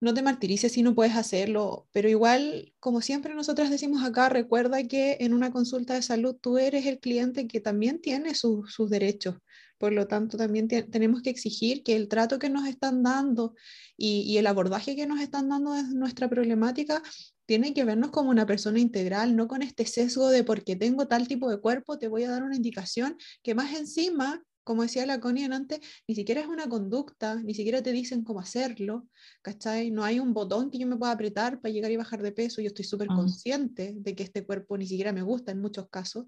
no 0.00 0.12
te 0.12 0.22
martirices 0.22 0.72
si 0.72 0.82
no 0.82 0.96
puedes 0.96 1.14
hacerlo, 1.14 1.86
pero 1.92 2.08
igual, 2.08 2.74
como 2.80 3.00
siempre 3.00 3.32
nosotras 3.32 3.70
decimos 3.70 4.02
acá, 4.02 4.28
recuerda 4.28 4.82
que 4.88 5.18
en 5.20 5.32
una 5.32 5.52
consulta 5.52 5.94
de 5.94 6.02
salud 6.02 6.34
tú 6.40 6.58
eres 6.58 6.86
el 6.86 6.98
cliente 6.98 7.46
que 7.46 7.60
también 7.60 8.00
tiene 8.00 8.34
sus 8.34 8.90
derechos. 8.90 9.36
Por 9.78 9.92
lo 9.92 10.08
tanto, 10.08 10.36
también 10.36 10.66
tenemos 10.66 11.22
que 11.22 11.30
exigir 11.30 11.84
que 11.84 11.94
el 11.94 12.08
trato 12.08 12.40
que 12.40 12.50
nos 12.50 12.66
están 12.66 13.04
dando 13.04 13.54
y, 13.96 14.22
y 14.22 14.38
el 14.38 14.48
abordaje 14.48 14.96
que 14.96 15.06
nos 15.06 15.20
están 15.20 15.48
dando 15.48 15.74
de 15.74 15.84
nuestra 15.94 16.28
problemática 16.28 17.00
tiene 17.46 17.74
que 17.74 17.84
vernos 17.84 18.10
como 18.10 18.30
una 18.30 18.46
persona 18.46 18.80
integral, 18.80 19.36
no 19.36 19.48
con 19.48 19.62
este 19.62 19.86
sesgo 19.86 20.28
de 20.30 20.44
porque 20.44 20.76
tengo 20.76 21.06
tal 21.06 21.28
tipo 21.28 21.50
de 21.50 21.60
cuerpo, 21.60 21.98
te 21.98 22.08
voy 22.08 22.24
a 22.24 22.30
dar 22.30 22.42
una 22.42 22.56
indicación 22.56 23.16
que 23.42 23.54
más 23.54 23.74
encima 23.74 24.42
como 24.64 24.82
decía 24.82 25.06
la 25.06 25.20
Connie 25.20 25.44
antes, 25.44 25.80
ni 26.08 26.14
siquiera 26.14 26.40
es 26.40 26.46
una 26.46 26.68
conducta, 26.68 27.36
ni 27.36 27.54
siquiera 27.54 27.82
te 27.82 27.92
dicen 27.92 28.24
cómo 28.24 28.40
hacerlo, 28.40 29.06
¿cachai? 29.42 29.90
No 29.90 30.02
hay 30.02 30.18
un 30.18 30.32
botón 30.32 30.70
que 30.70 30.78
yo 30.78 30.86
me 30.86 30.96
pueda 30.96 31.12
apretar 31.12 31.60
para 31.60 31.72
llegar 31.72 31.92
y 31.92 31.96
bajar 31.96 32.22
de 32.22 32.32
peso, 32.32 32.62
yo 32.62 32.68
estoy 32.68 32.86
súper 32.86 33.08
consciente 33.08 33.94
de 33.94 34.16
que 34.16 34.22
este 34.22 34.44
cuerpo 34.44 34.76
ni 34.76 34.86
siquiera 34.86 35.12
me 35.12 35.22
gusta 35.22 35.52
en 35.52 35.60
muchos 35.60 35.88
casos, 35.90 36.26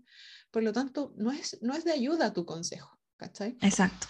por 0.50 0.62
lo 0.62 0.72
tanto, 0.72 1.14
no 1.16 1.32
es, 1.32 1.58
no 1.62 1.74
es 1.74 1.84
de 1.84 1.92
ayuda 1.92 2.32
tu 2.32 2.44
consejo, 2.44 2.98
¿cachai? 3.16 3.56
Exacto. 3.62 4.06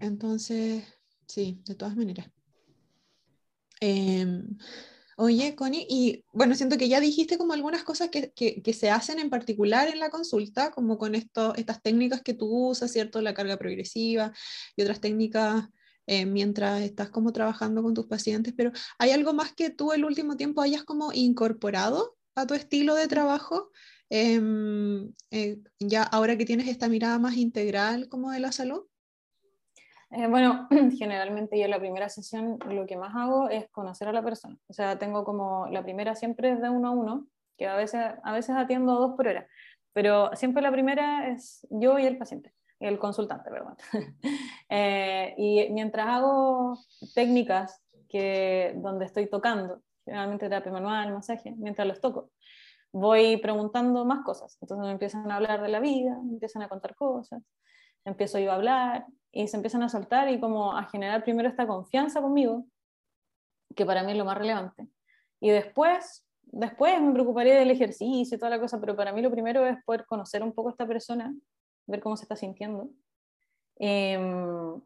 Entonces, 0.00 0.84
sí, 1.26 1.62
de 1.64 1.74
todas 1.76 1.96
maneras. 1.96 2.28
Eh, 3.80 4.42
Oye, 5.16 5.54
Connie, 5.54 5.86
y 5.88 6.24
bueno, 6.32 6.54
siento 6.54 6.76
que 6.76 6.88
ya 6.88 7.00
dijiste 7.00 7.38
como 7.38 7.52
algunas 7.52 7.84
cosas 7.84 8.08
que, 8.10 8.32
que, 8.32 8.72
se 8.72 8.90
hacen 8.90 9.18
en 9.18 9.30
particular 9.30 9.88
en 9.88 10.00
la 10.00 10.10
consulta, 10.10 10.70
como 10.70 10.98
con 10.98 11.14
esto, 11.14 11.54
estas 11.54 11.82
técnicas 11.82 12.22
que 12.22 12.34
tú 12.34 12.68
usas, 12.68 12.92
¿cierto? 12.92 13.20
La 13.20 13.34
carga 13.34 13.56
progresiva 13.56 14.32
y 14.76 14.82
otras 14.82 15.00
técnicas 15.00 15.68
eh, 16.06 16.26
mientras 16.26 16.82
estás 16.82 17.10
como 17.10 17.32
trabajando 17.32 17.82
con 17.82 17.94
tus 17.94 18.06
pacientes, 18.06 18.54
pero 18.56 18.72
¿hay 18.98 19.10
algo 19.10 19.32
más 19.32 19.54
que 19.54 19.70
tú 19.70 19.92
el 19.92 20.04
último 20.04 20.36
tiempo 20.36 20.60
hayas 20.60 20.84
como 20.84 21.12
incorporado 21.12 22.16
a 22.34 22.46
tu 22.46 22.54
estilo 22.54 22.94
de 22.94 23.08
trabajo? 23.08 23.70
Em, 24.10 25.12
eh, 25.30 25.58
ya 25.78 26.02
ahora 26.02 26.36
que 26.36 26.44
tienes 26.44 26.68
esta 26.68 26.88
mirada 26.88 27.18
más 27.18 27.36
integral 27.36 28.08
como 28.08 28.30
de 28.32 28.40
la 28.40 28.52
salud. 28.52 28.84
Eh, 30.16 30.28
bueno, 30.28 30.68
generalmente 30.96 31.58
yo 31.58 31.64
en 31.64 31.70
la 31.70 31.80
primera 31.80 32.08
sesión 32.08 32.58
lo 32.68 32.86
que 32.86 32.96
más 32.96 33.14
hago 33.16 33.48
es 33.48 33.68
conocer 33.70 34.06
a 34.06 34.12
la 34.12 34.22
persona. 34.22 34.56
O 34.68 34.72
sea, 34.72 34.98
tengo 34.98 35.24
como 35.24 35.66
la 35.68 35.82
primera 35.82 36.14
siempre 36.14 36.52
es 36.52 36.62
de 36.62 36.68
uno 36.68 36.88
a 36.88 36.90
uno, 36.92 37.26
que 37.58 37.66
a 37.66 37.74
veces, 37.74 38.00
a 38.22 38.32
veces 38.32 38.54
atiendo 38.56 38.94
dos 38.94 39.16
por 39.16 39.26
hora, 39.26 39.46
pero 39.92 40.30
siempre 40.36 40.62
la 40.62 40.70
primera 40.70 41.28
es 41.28 41.66
yo 41.70 41.98
y 41.98 42.06
el 42.06 42.16
paciente, 42.16 42.52
el 42.78 42.98
consultante, 42.98 43.50
perdón. 43.50 43.76
Eh, 44.70 45.34
y 45.36 45.68
mientras 45.70 46.08
hago 46.08 46.78
técnicas 47.14 47.80
que, 48.08 48.72
donde 48.76 49.04
estoy 49.04 49.28
tocando, 49.28 49.82
generalmente 50.04 50.48
terapia 50.48 50.72
manual, 50.72 51.12
masaje, 51.12 51.54
mientras 51.58 51.86
los 51.86 52.00
toco, 52.00 52.30
voy 52.90 53.36
preguntando 53.36 54.04
más 54.04 54.24
cosas. 54.24 54.56
Entonces 54.60 54.86
me 54.86 54.92
empiezan 54.92 55.30
a 55.30 55.36
hablar 55.36 55.62
de 55.62 55.68
la 55.68 55.80
vida, 55.80 56.18
me 56.24 56.32
empiezan 56.32 56.62
a 56.62 56.68
contar 56.68 56.96
cosas, 56.96 57.42
empiezo 58.04 58.38
yo 58.38 58.50
a 58.50 58.54
hablar 58.54 59.06
y 59.34 59.48
se 59.48 59.56
empiezan 59.56 59.82
a 59.82 59.88
soltar 59.88 60.28
y 60.30 60.38
como 60.38 60.76
a 60.76 60.84
generar 60.84 61.24
primero 61.24 61.48
esta 61.48 61.66
confianza 61.66 62.22
conmigo, 62.22 62.64
que 63.74 63.84
para 63.84 64.04
mí 64.04 64.12
es 64.12 64.18
lo 64.18 64.24
más 64.24 64.38
relevante. 64.38 64.86
Y 65.40 65.50
después, 65.50 66.24
después 66.42 67.00
me 67.00 67.12
preocuparé 67.12 67.54
del 67.54 67.70
ejercicio 67.70 68.36
y 68.36 68.38
toda 68.38 68.50
la 68.50 68.60
cosa, 68.60 68.80
pero 68.80 68.94
para 68.94 69.12
mí 69.12 69.20
lo 69.22 69.30
primero 69.32 69.66
es 69.66 69.82
poder 69.84 70.06
conocer 70.06 70.42
un 70.42 70.52
poco 70.52 70.68
a 70.68 70.72
esta 70.72 70.86
persona, 70.86 71.34
ver 71.86 72.00
cómo 72.00 72.16
se 72.16 72.24
está 72.24 72.36
sintiendo. 72.36 72.88
Em, 73.76 74.80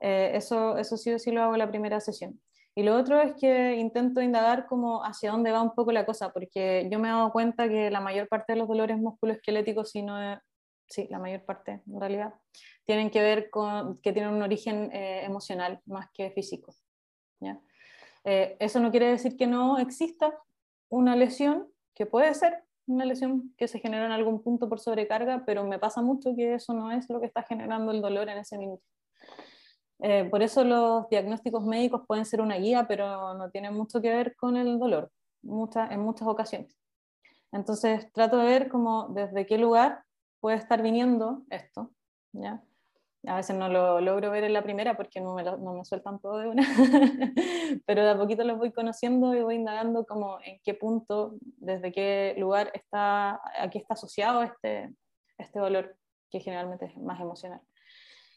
eh, 0.00 0.30
eso, 0.34 0.78
eso 0.78 0.96
sí 0.96 1.12
o 1.12 1.18
sí 1.18 1.30
lo 1.30 1.42
hago 1.42 1.52
en 1.52 1.58
la 1.58 1.68
primera 1.68 2.00
sesión. 2.00 2.40
Y 2.74 2.82
lo 2.82 2.96
otro 2.96 3.20
es 3.20 3.34
que 3.34 3.76
intento 3.76 4.20
indagar 4.22 4.66
como 4.66 5.02
hacia 5.04 5.30
dónde 5.30 5.52
va 5.52 5.62
un 5.62 5.74
poco 5.74 5.92
la 5.92 6.06
cosa, 6.06 6.32
porque 6.32 6.88
yo 6.90 6.98
me 6.98 7.08
he 7.08 7.10
dado 7.10 7.32
cuenta 7.32 7.68
que 7.68 7.90
la 7.90 8.00
mayor 8.00 8.28
parte 8.28 8.54
de 8.54 8.58
los 8.58 8.68
dolores 8.68 8.98
musculoesqueléticos, 8.98 9.90
si 9.90 10.02
no 10.02 10.40
sí, 10.88 11.06
la 11.10 11.18
mayor 11.18 11.44
parte 11.44 11.82
en 11.86 12.00
realidad, 12.00 12.34
tienen 12.84 13.10
que 13.10 13.20
ver 13.20 13.50
con 13.50 13.98
que 14.00 14.12
tienen 14.12 14.32
un 14.32 14.42
origen 14.42 14.90
eh, 14.92 15.24
emocional 15.24 15.80
más 15.86 16.08
que 16.12 16.30
físico. 16.30 16.74
Eh, 18.28 18.56
eso 18.58 18.80
no 18.80 18.90
quiere 18.90 19.06
decir 19.06 19.36
que 19.36 19.46
no 19.46 19.78
exista 19.78 20.36
una 20.88 21.14
lesión, 21.14 21.68
que 21.94 22.06
puede 22.06 22.34
ser 22.34 22.64
una 22.86 23.04
lesión 23.04 23.54
que 23.56 23.68
se 23.68 23.78
genera 23.78 24.06
en 24.06 24.12
algún 24.12 24.42
punto 24.42 24.68
por 24.68 24.80
sobrecarga, 24.80 25.44
pero 25.44 25.64
me 25.64 25.78
pasa 25.78 26.02
mucho 26.02 26.34
que 26.34 26.54
eso 26.54 26.72
no 26.74 26.90
es 26.90 27.08
lo 27.08 27.20
que 27.20 27.26
está 27.26 27.42
generando 27.44 27.92
el 27.92 28.02
dolor 28.02 28.28
en 28.28 28.38
ese 28.38 28.58
minuto. 28.58 28.82
Eh, 30.00 30.24
por 30.24 30.42
eso 30.42 30.64
los 30.64 31.08
diagnósticos 31.08 31.64
médicos 31.64 32.02
pueden 32.06 32.24
ser 32.24 32.40
una 32.40 32.56
guía, 32.56 32.86
pero 32.88 33.34
no 33.34 33.50
tienen 33.50 33.74
mucho 33.74 34.00
que 34.02 34.10
ver 34.10 34.36
con 34.36 34.56
el 34.56 34.78
dolor 34.78 35.10
en 35.42 36.00
muchas 36.00 36.28
ocasiones. 36.28 36.76
Entonces 37.52 38.12
trato 38.12 38.38
de 38.38 38.44
ver 38.44 38.68
como 38.68 39.08
desde 39.08 39.46
qué 39.46 39.56
lugar 39.56 40.02
puede 40.46 40.58
estar 40.58 40.80
viniendo 40.80 41.42
esto, 41.50 41.90
¿ya? 42.30 42.62
A 43.26 43.34
veces 43.34 43.56
no 43.56 43.68
lo 43.68 44.00
logro 44.00 44.30
ver 44.30 44.44
en 44.44 44.52
la 44.52 44.62
primera 44.62 44.96
porque 44.96 45.20
no 45.20 45.34
me, 45.34 45.42
no 45.42 45.74
me 45.74 45.84
sueltan 45.84 46.20
todo 46.20 46.38
de 46.38 46.46
una, 46.46 46.62
pero 47.84 48.04
de 48.04 48.10
a 48.10 48.16
poquito 48.16 48.44
los 48.44 48.56
voy 48.56 48.70
conociendo 48.70 49.34
y 49.34 49.40
voy 49.40 49.56
indagando 49.56 50.06
como 50.06 50.38
en 50.44 50.60
qué 50.62 50.74
punto, 50.74 51.34
desde 51.40 51.90
qué 51.90 52.36
lugar 52.38 52.70
está, 52.74 53.40
aquí 53.58 53.78
está 53.78 53.94
asociado 53.94 54.44
este, 54.44 54.94
este 55.36 55.58
valor 55.58 55.96
que 56.30 56.38
generalmente 56.38 56.84
es 56.84 56.96
más 56.96 57.20
emocional. 57.20 57.60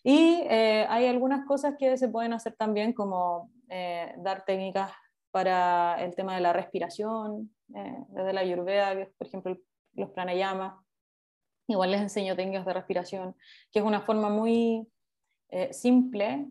Y 0.04 0.42
eh, 0.50 0.88
hay 0.90 1.06
algunas 1.06 1.46
cosas 1.46 1.76
que 1.78 1.96
se 1.96 2.10
pueden 2.10 2.34
hacer 2.34 2.56
también, 2.56 2.92
como 2.94 3.52
eh, 3.70 4.16
dar 4.18 4.46
técnicas 4.46 4.92
para 5.30 6.04
el 6.04 6.16
tema 6.16 6.34
de 6.34 6.42
la 6.42 6.54
respiración, 6.54 7.54
eh, 7.76 8.04
desde 8.08 8.34
la 8.34 8.42
ayurveda, 8.42 8.96
por 9.16 9.28
ejemplo 9.28 9.56
los 9.94 10.10
pranayamas, 10.10 10.74
Igual 11.70 11.92
les 11.92 12.02
enseño 12.02 12.36
técnicas 12.36 12.66
de 12.66 12.74
respiración, 12.74 13.36
que 13.72 13.78
es 13.78 13.86
una 13.86 14.02
forma 14.02 14.28
muy 14.30 14.88
eh, 15.50 15.72
simple, 15.72 16.48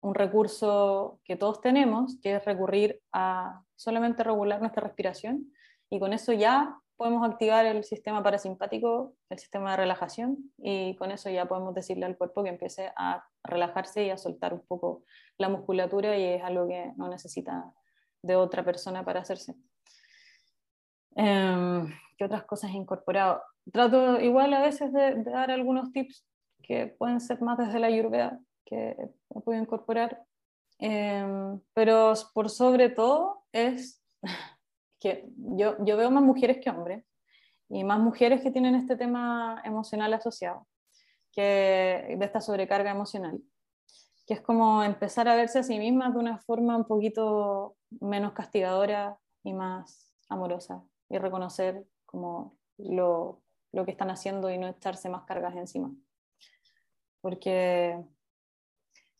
un 0.00 0.14
recurso 0.14 1.18
que 1.24 1.34
todos 1.34 1.60
tenemos, 1.60 2.18
que 2.22 2.36
es 2.36 2.44
recurrir 2.44 3.02
a 3.12 3.62
solamente 3.74 4.22
regular 4.22 4.60
nuestra 4.60 4.84
respiración 4.84 5.52
y 5.90 5.98
con 5.98 6.12
eso 6.12 6.32
ya 6.32 6.78
podemos 6.96 7.28
activar 7.28 7.66
el 7.66 7.82
sistema 7.82 8.22
parasimpático, 8.22 9.14
el 9.28 9.40
sistema 9.40 9.72
de 9.72 9.78
relajación 9.78 10.52
y 10.56 10.94
con 10.94 11.10
eso 11.10 11.30
ya 11.30 11.46
podemos 11.46 11.74
decirle 11.74 12.06
al 12.06 12.16
cuerpo 12.16 12.44
que 12.44 12.50
empiece 12.50 12.92
a 12.94 13.24
relajarse 13.42 14.04
y 14.04 14.10
a 14.10 14.18
soltar 14.18 14.54
un 14.54 14.64
poco 14.68 15.02
la 15.36 15.48
musculatura 15.48 16.16
y 16.16 16.24
es 16.24 16.44
algo 16.44 16.68
que 16.68 16.92
no 16.96 17.08
necesita 17.08 17.72
de 18.22 18.36
otra 18.36 18.64
persona 18.64 19.04
para 19.04 19.20
hacerse. 19.20 19.56
Em, 21.16 21.92
¿Qué 22.16 22.24
otras 22.24 22.44
cosas 22.44 22.70
he 22.70 22.74
incorporado? 22.76 23.42
Trato 23.72 24.20
igual 24.20 24.52
a 24.54 24.60
veces 24.60 24.92
de, 24.92 25.22
dar 25.24 25.50
algunos 25.50 25.92
tips 25.92 26.26
que 26.62 26.86
pueden 26.86 27.20
ser 27.20 27.40
más 27.40 27.58
desde 27.58 27.78
la 27.78 27.88
ayurveda, 27.88 28.40
que 28.64 28.96
he 29.34 29.40
podido 29.40 29.62
incorporar, 29.62 30.22
em, 30.78 31.60
pero 31.74 32.12
por 32.34 32.50
sobre 32.50 32.90
todo 32.90 33.44
es 33.52 34.02
que 35.00 35.28
yo, 35.36 35.76
yo 35.84 35.96
veo 35.96 36.10
más 36.10 36.22
mujeres 36.22 36.58
que 36.62 36.70
hombres 36.70 37.04
y 37.68 37.84
más 37.84 38.00
mujeres 38.00 38.42
que 38.42 38.50
tienen 38.50 38.74
este 38.74 38.96
tema 38.96 39.62
emocional 39.64 40.12
asociado, 40.12 40.66
que 41.32 42.16
de 42.18 42.24
esta 42.24 42.40
sobrecarga 42.40 42.90
emocional, 42.90 43.40
que 44.26 44.34
es 44.34 44.40
como 44.40 44.82
empezar 44.82 45.28
a 45.28 45.36
verse 45.36 45.60
a 45.60 45.62
sí 45.62 45.78
mismas 45.78 46.12
de 46.12 46.20
una 46.20 46.38
forma 46.38 46.76
un 46.76 46.84
poquito 46.84 47.76
menos 48.00 48.32
castigadora 48.32 49.18
y 49.42 49.52
más 49.52 50.12
amorosa 50.28 50.82
y 51.08 51.18
reconocer 51.18 51.84
como 52.06 52.56
lo, 52.78 53.42
lo 53.72 53.84
que 53.84 53.92
están 53.92 54.10
haciendo 54.10 54.50
y 54.50 54.58
no 54.58 54.68
echarse 54.68 55.08
más 55.08 55.24
cargas 55.24 55.56
encima. 55.56 55.92
Porque 57.20 57.98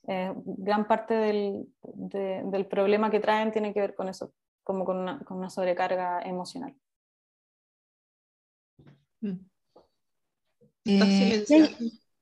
eh, 0.07 0.33
gran 0.45 0.89
parte 0.89 1.15
del, 1.15 1.67
del, 1.83 2.67
problema 2.67 3.11
que 3.11 3.21
traen 3.21 3.53
tiene 3.53 3.75
que 3.75 3.81
ver 3.81 3.95
con 3.95 4.09
eso, 4.09 4.33
como 4.65 4.85
con 4.85 4.97
una, 4.97 5.21
con 5.21 5.39
una 5.39 5.51
sobrecarga 5.51 6.23
emocional. 6.23 6.75
Mm. 9.21 9.39
Eh, 10.87 11.45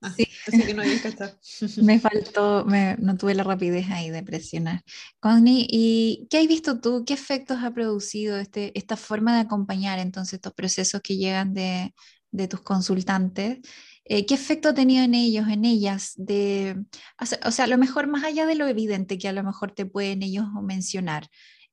ah, 0.01 0.09
así 0.11 0.67
que 0.67 0.75
no 0.75 0.83
hay 0.83 0.99
que 0.99 1.09
estar. 1.09 1.39
me 1.83 2.01
faltó, 2.01 2.65
me, 2.65 2.97
no 2.99 3.17
tuve 3.17 3.35
la 3.35 3.45
rapidez 3.45 3.89
ahí 3.91 4.11
de 4.11 4.23
presionar. 4.23 4.83
Connie, 5.21 5.67
¿y 5.71 6.27
qué 6.29 6.39
has 6.39 6.49
visto 6.49 6.81
tú? 6.81 7.05
¿Qué 7.07 7.15
efectos 7.15 7.59
ha 7.63 7.71
producido 7.71 8.39
este, 8.39 8.77
esta 8.77 8.97
forma 8.97 9.35
de 9.35 9.43
acompañar 9.43 10.01
entonces 10.01 10.35
estos 10.35 10.53
procesos 10.55 11.01
que 11.01 11.17
llegan 11.17 11.55
de, 11.55 11.95
de 12.31 12.49
tus 12.49 12.61
consultantes, 12.61 13.59
eh, 14.05 14.25
¿qué 14.27 14.35
efecto 14.35 14.71
ha 14.71 14.75
tenido 14.75 15.05
en 15.05 15.15
ellos, 15.15 15.49
en 15.49 15.65
ellas? 15.65 16.15
De, 16.17 16.83
o 17.45 17.51
sea, 17.51 17.65
a 17.65 17.69
lo 17.69 17.79
mejor 17.79 18.07
más 18.07 18.25
allá 18.25 18.47
de 18.47 18.55
lo 18.55 18.67
evidente 18.67 19.19
que 19.19 19.29
a 19.29 19.33
lo 19.33 19.43
mejor 19.43 19.73
te 19.73 19.87
pueden 19.87 20.23
ellos 20.23 20.47
mencionar, 20.63 21.29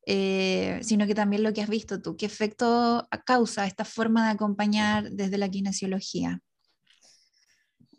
eh, 0.05 0.79
sino 0.83 1.07
que 1.07 1.15
también 1.15 1.43
lo 1.43 1.53
que 1.53 1.61
has 1.61 1.69
visto 1.69 2.01
tú, 2.01 2.17
¿qué 2.17 2.25
efecto 2.25 3.07
causa 3.25 3.65
esta 3.65 3.85
forma 3.85 4.25
de 4.25 4.31
acompañar 4.33 5.09
desde 5.11 5.37
la 5.37 5.49
kinesiología? 5.49 6.41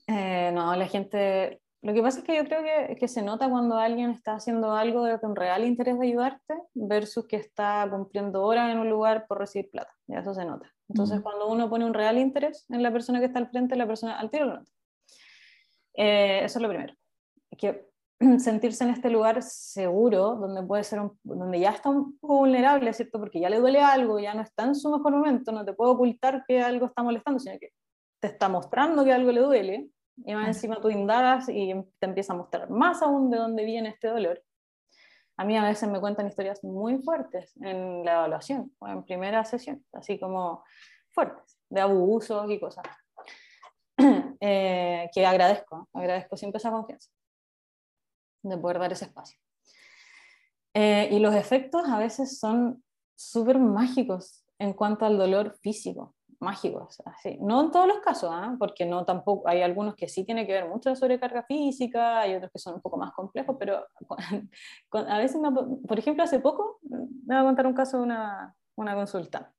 Eh, 0.07 0.51
no, 0.55 0.77
la 0.77 0.87
gente 0.87 1.61
Lo 1.83 1.95
que 1.95 2.03
pasa 2.03 2.19
es 2.19 2.25
que 2.25 2.37
yo 2.37 2.45
creo 2.45 2.63
que, 2.63 2.97
que, 2.97 3.07
se 3.07 3.23
nota 3.23 3.49
cuando 3.49 3.77
alguien 3.77 4.11
está 4.11 4.35
haciendo 4.35 4.73
algo 4.73 5.05
de 5.05 5.19
un 5.23 5.37
real 5.37 5.65
interés 5.65 5.99
de 5.99 6.07
ayudarte 6.07 6.55
versus 6.75 7.27
que 7.27 7.37
está 7.37 7.87
cumpliendo 7.91 8.43
horas 8.43 8.73
en 8.73 8.79
un 8.79 8.91
lugar 8.91 9.27
por 9.27 9.39
recibir 9.39 9.71
plata. 9.71 9.93
Ya 10.07 10.21
eso 10.21 10.35
se 10.35 10.45
nota. 10.45 10.73
Entonces, 10.89 11.21
cuando 11.21 11.49
uno 11.49 11.69
pone 11.69 11.85
un 11.85 11.95
real 11.95 12.19
interés 12.19 12.65
en 12.71 12.83
la 12.83 12.93
persona 12.93 13.21
que 13.21 13.27
está 13.27 13.39
al 13.39 13.49
frente, 13.49 13.77
la 13.77 13.87
persona 13.87 14.19
al 14.19 14.31
tiro 14.31 14.47
lo 14.47 14.55
nota. 14.55 14.71
Eh, 15.95 16.41
eso 16.45 16.59
es 16.59 16.63
lo 16.63 16.69
primero. 16.69 16.95
Que 17.57 17.87
sentirse 18.39 18.85
en 18.85 18.91
este 18.91 19.11
lugar 19.11 19.43
seguro, 19.43 20.37
donde 20.37 20.63
puede 20.63 20.85
ser 20.85 21.01
donde 21.23 21.61
ya 21.61 21.71
está 21.71 21.91
un 21.91 22.19
poco 22.19 22.39
vulnerable, 22.39 22.93
¿cierto? 22.93 23.19
Porque 23.19 23.41
ya 23.41 23.51
le 23.51 23.59
duele 23.59 23.81
algo, 23.81 24.19
ya 24.19 24.35
no 24.35 24.43
está 24.43 24.65
en 24.65 24.75
su 24.75 24.91
mejor 24.91 25.13
momento, 25.13 25.53
no 25.53 25.65
te 25.65 25.73
puede 25.73 25.93
ocultar 25.93 26.45
que 26.47 26.63
algo 26.63 26.87
está 26.87 27.03
molestando, 27.03 27.39
sino 27.39 27.59
que 27.59 27.71
te 28.21 28.29
está 28.29 28.49
mostrando 28.49 29.05
que 29.05 29.13
algo 29.13 29.33
le 29.33 29.41
duele, 29.41 29.91
y 30.25 30.35
más 30.35 30.49
encima 30.49 30.81
tú 30.81 30.91
indagas 30.91 31.49
y 31.49 31.75
te 31.99 32.07
empieza 32.07 32.33
a 32.33 32.37
mostrar 32.37 32.71
más 32.71 33.03
aún 33.03 33.31
de 33.31 33.39
dónde 33.39 33.65
viene 33.65 33.91
este 33.91 34.09
dolor. 34.09 34.43
A 35.37 35.45
mí 35.45 35.57
a 35.57 35.65
veces 35.65 35.89
me 35.89 36.01
cuentan 36.01 36.27
historias 36.27 36.65
muy 36.65 36.99
fuertes 37.03 37.55
en 37.59 38.05
la 38.05 38.15
evaluación 38.15 38.73
o 38.79 38.89
en 38.89 39.05
primera 39.05 39.45
sesión, 39.45 39.85
así 39.93 40.19
como 40.19 40.65
fuertes, 41.11 41.59
de 41.69 41.81
abusos 41.81 42.51
y 42.51 42.61
cosas. 42.61 42.85
Eh, 44.39 45.09
que 45.15 45.25
agradezco, 45.25 45.89
agradezco 45.95 46.37
siempre 46.37 46.59
esa 46.59 46.71
confianza 46.71 47.11
de 48.43 48.59
poder 48.59 48.79
dar 48.79 48.93
ese 48.93 49.07
espacio. 49.07 49.39
Eh, 50.75 51.09
y 51.11 51.19
los 51.21 51.35
efectos 51.35 51.89
a 51.89 51.99
veces 51.99 52.39
son 52.39 52.85
súper 53.15 53.59
mágicos 53.59 54.45
en 54.59 54.75
cuanto 54.75 55.07
al 55.07 55.17
dolor 55.17 55.57
físico, 55.63 56.15
mágicos, 56.41 57.03
así. 57.05 57.39
no 57.41 57.63
en 57.63 57.71
todos 57.71 57.87
los 57.87 57.99
casos, 57.99 58.31
¿ah? 58.33 58.57
porque 58.59 58.85
no 58.85 59.05
tampoco, 59.05 59.49
hay 59.49 59.63
algunos 59.63 59.95
que 59.95 60.09
sí 60.09 60.25
tienen 60.25 60.47
que 60.47 60.53
ver 60.53 60.69
mucho 60.69 60.91
de 60.91 60.97
sobrecarga 60.97 61.45
física, 61.45 62.21
hay 62.21 62.35
otros 62.35 62.53
que 62.53 62.59
son 62.59 62.75
un 62.75 62.81
poco 62.81 62.97
más 62.97 63.13
complejos, 63.13 63.57
pero 63.59 63.87
a 64.93 65.19
veces, 65.19 65.41
por 65.87 65.99
ejemplo, 65.99 66.25
hace 66.25 66.41
poco, 66.41 66.79
me 66.83 67.35
voy 67.35 67.37
a 67.37 67.45
contar 67.45 67.67
un 67.67 67.75
caso 67.75 67.99
de 67.99 68.05
una, 68.05 68.55
una 68.77 68.95
consultante. 68.95 69.51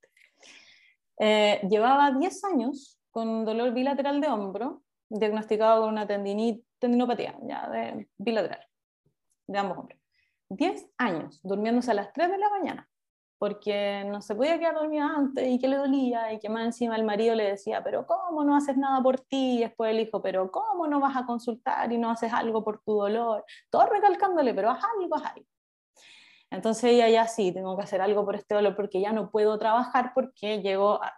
Eh, 1.20 1.62
llevaba 1.70 2.12
10 2.12 2.44
años 2.46 3.00
con 3.12 3.46
dolor 3.46 3.74
bilateral 3.74 4.22
de 4.22 4.28
hombro, 4.28 4.84
diagnosticado 5.10 5.82
con 5.82 5.94
una 5.94 6.06
tendinopatía 6.06 7.36
ya, 7.44 7.70
de, 7.70 8.08
bilateral 8.18 8.68
de 9.48 9.58
ambos 9.58 9.78
hombres. 9.78 10.00
10 10.50 10.92
años 10.98 11.40
durmiéndose 11.44 11.92
a 11.92 11.96
las 11.96 12.14
3 12.14 12.30
de 12.30 12.38
la 12.38 12.50
mañana, 12.50 12.90
porque 13.38 14.04
no 14.06 14.22
se 14.22 14.36
podía 14.36 14.58
quedar 14.58 14.76
dormida 14.76 15.12
antes 15.16 15.48
y 15.48 15.60
que 15.60 15.68
le 15.68 15.78
dolía 15.78 16.34
y 16.34 16.40
que 16.40 16.50
más 16.50 16.66
encima 16.66 16.96
el 16.96 17.04
marido 17.04 17.36
le 17.36 17.52
decía, 17.52 17.84
pero 17.84 18.06
¿cómo 18.06 18.44
no 18.44 18.56
haces 18.56 18.78
nada 18.78 19.02
por 19.02 19.20
ti? 19.20 19.58
Y 19.58 19.60
después 19.60 19.92
el 19.92 20.00
hijo, 20.00 20.22
pero 20.22 20.52
¿cómo 20.52 20.88
no 20.88 21.00
vas 21.00 21.16
a 21.16 21.26
consultar 21.26 21.92
y 21.92 21.98
no 21.98 22.10
haces 22.10 22.34
algo 22.34 22.64
por 22.64 22.82
tu 22.82 22.94
dolor? 22.94 23.46
Todo 23.70 23.86
recalcándole, 23.88 24.54
pero 24.54 24.72
haz 24.72 24.84
algo, 25.00 25.16
haz 25.16 25.26
algo. 25.36 25.46
Entonces 26.50 26.86
ella 26.86 27.10
ya 27.10 27.28
sí, 27.28 27.52
tengo 27.52 27.76
que 27.78 27.84
hacer 27.84 28.02
algo 28.02 28.26
por 28.26 28.36
este 28.36 28.56
dolor 28.56 28.76
porque 28.76 29.02
ya 29.02 29.12
no 29.12 29.30
puedo 29.30 29.58
trabajar 29.60 30.12
porque 30.16 30.62
llego 30.62 31.04
a, 31.04 31.14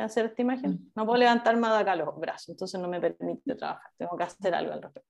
hacer 0.00 0.26
esta 0.26 0.42
imagen, 0.42 0.72
mm. 0.72 0.92
no 0.94 1.06
puedo 1.06 1.18
levantarme 1.18 1.68
de 1.68 1.76
acá 1.76 1.96
los 1.96 2.16
brazos, 2.16 2.50
entonces 2.50 2.80
no 2.80 2.88
me 2.88 3.00
permite 3.00 3.54
trabajar, 3.56 3.90
tengo 3.96 4.16
que 4.16 4.24
hacer 4.24 4.54
algo 4.54 4.72
al 4.72 4.82
respecto. 4.82 5.08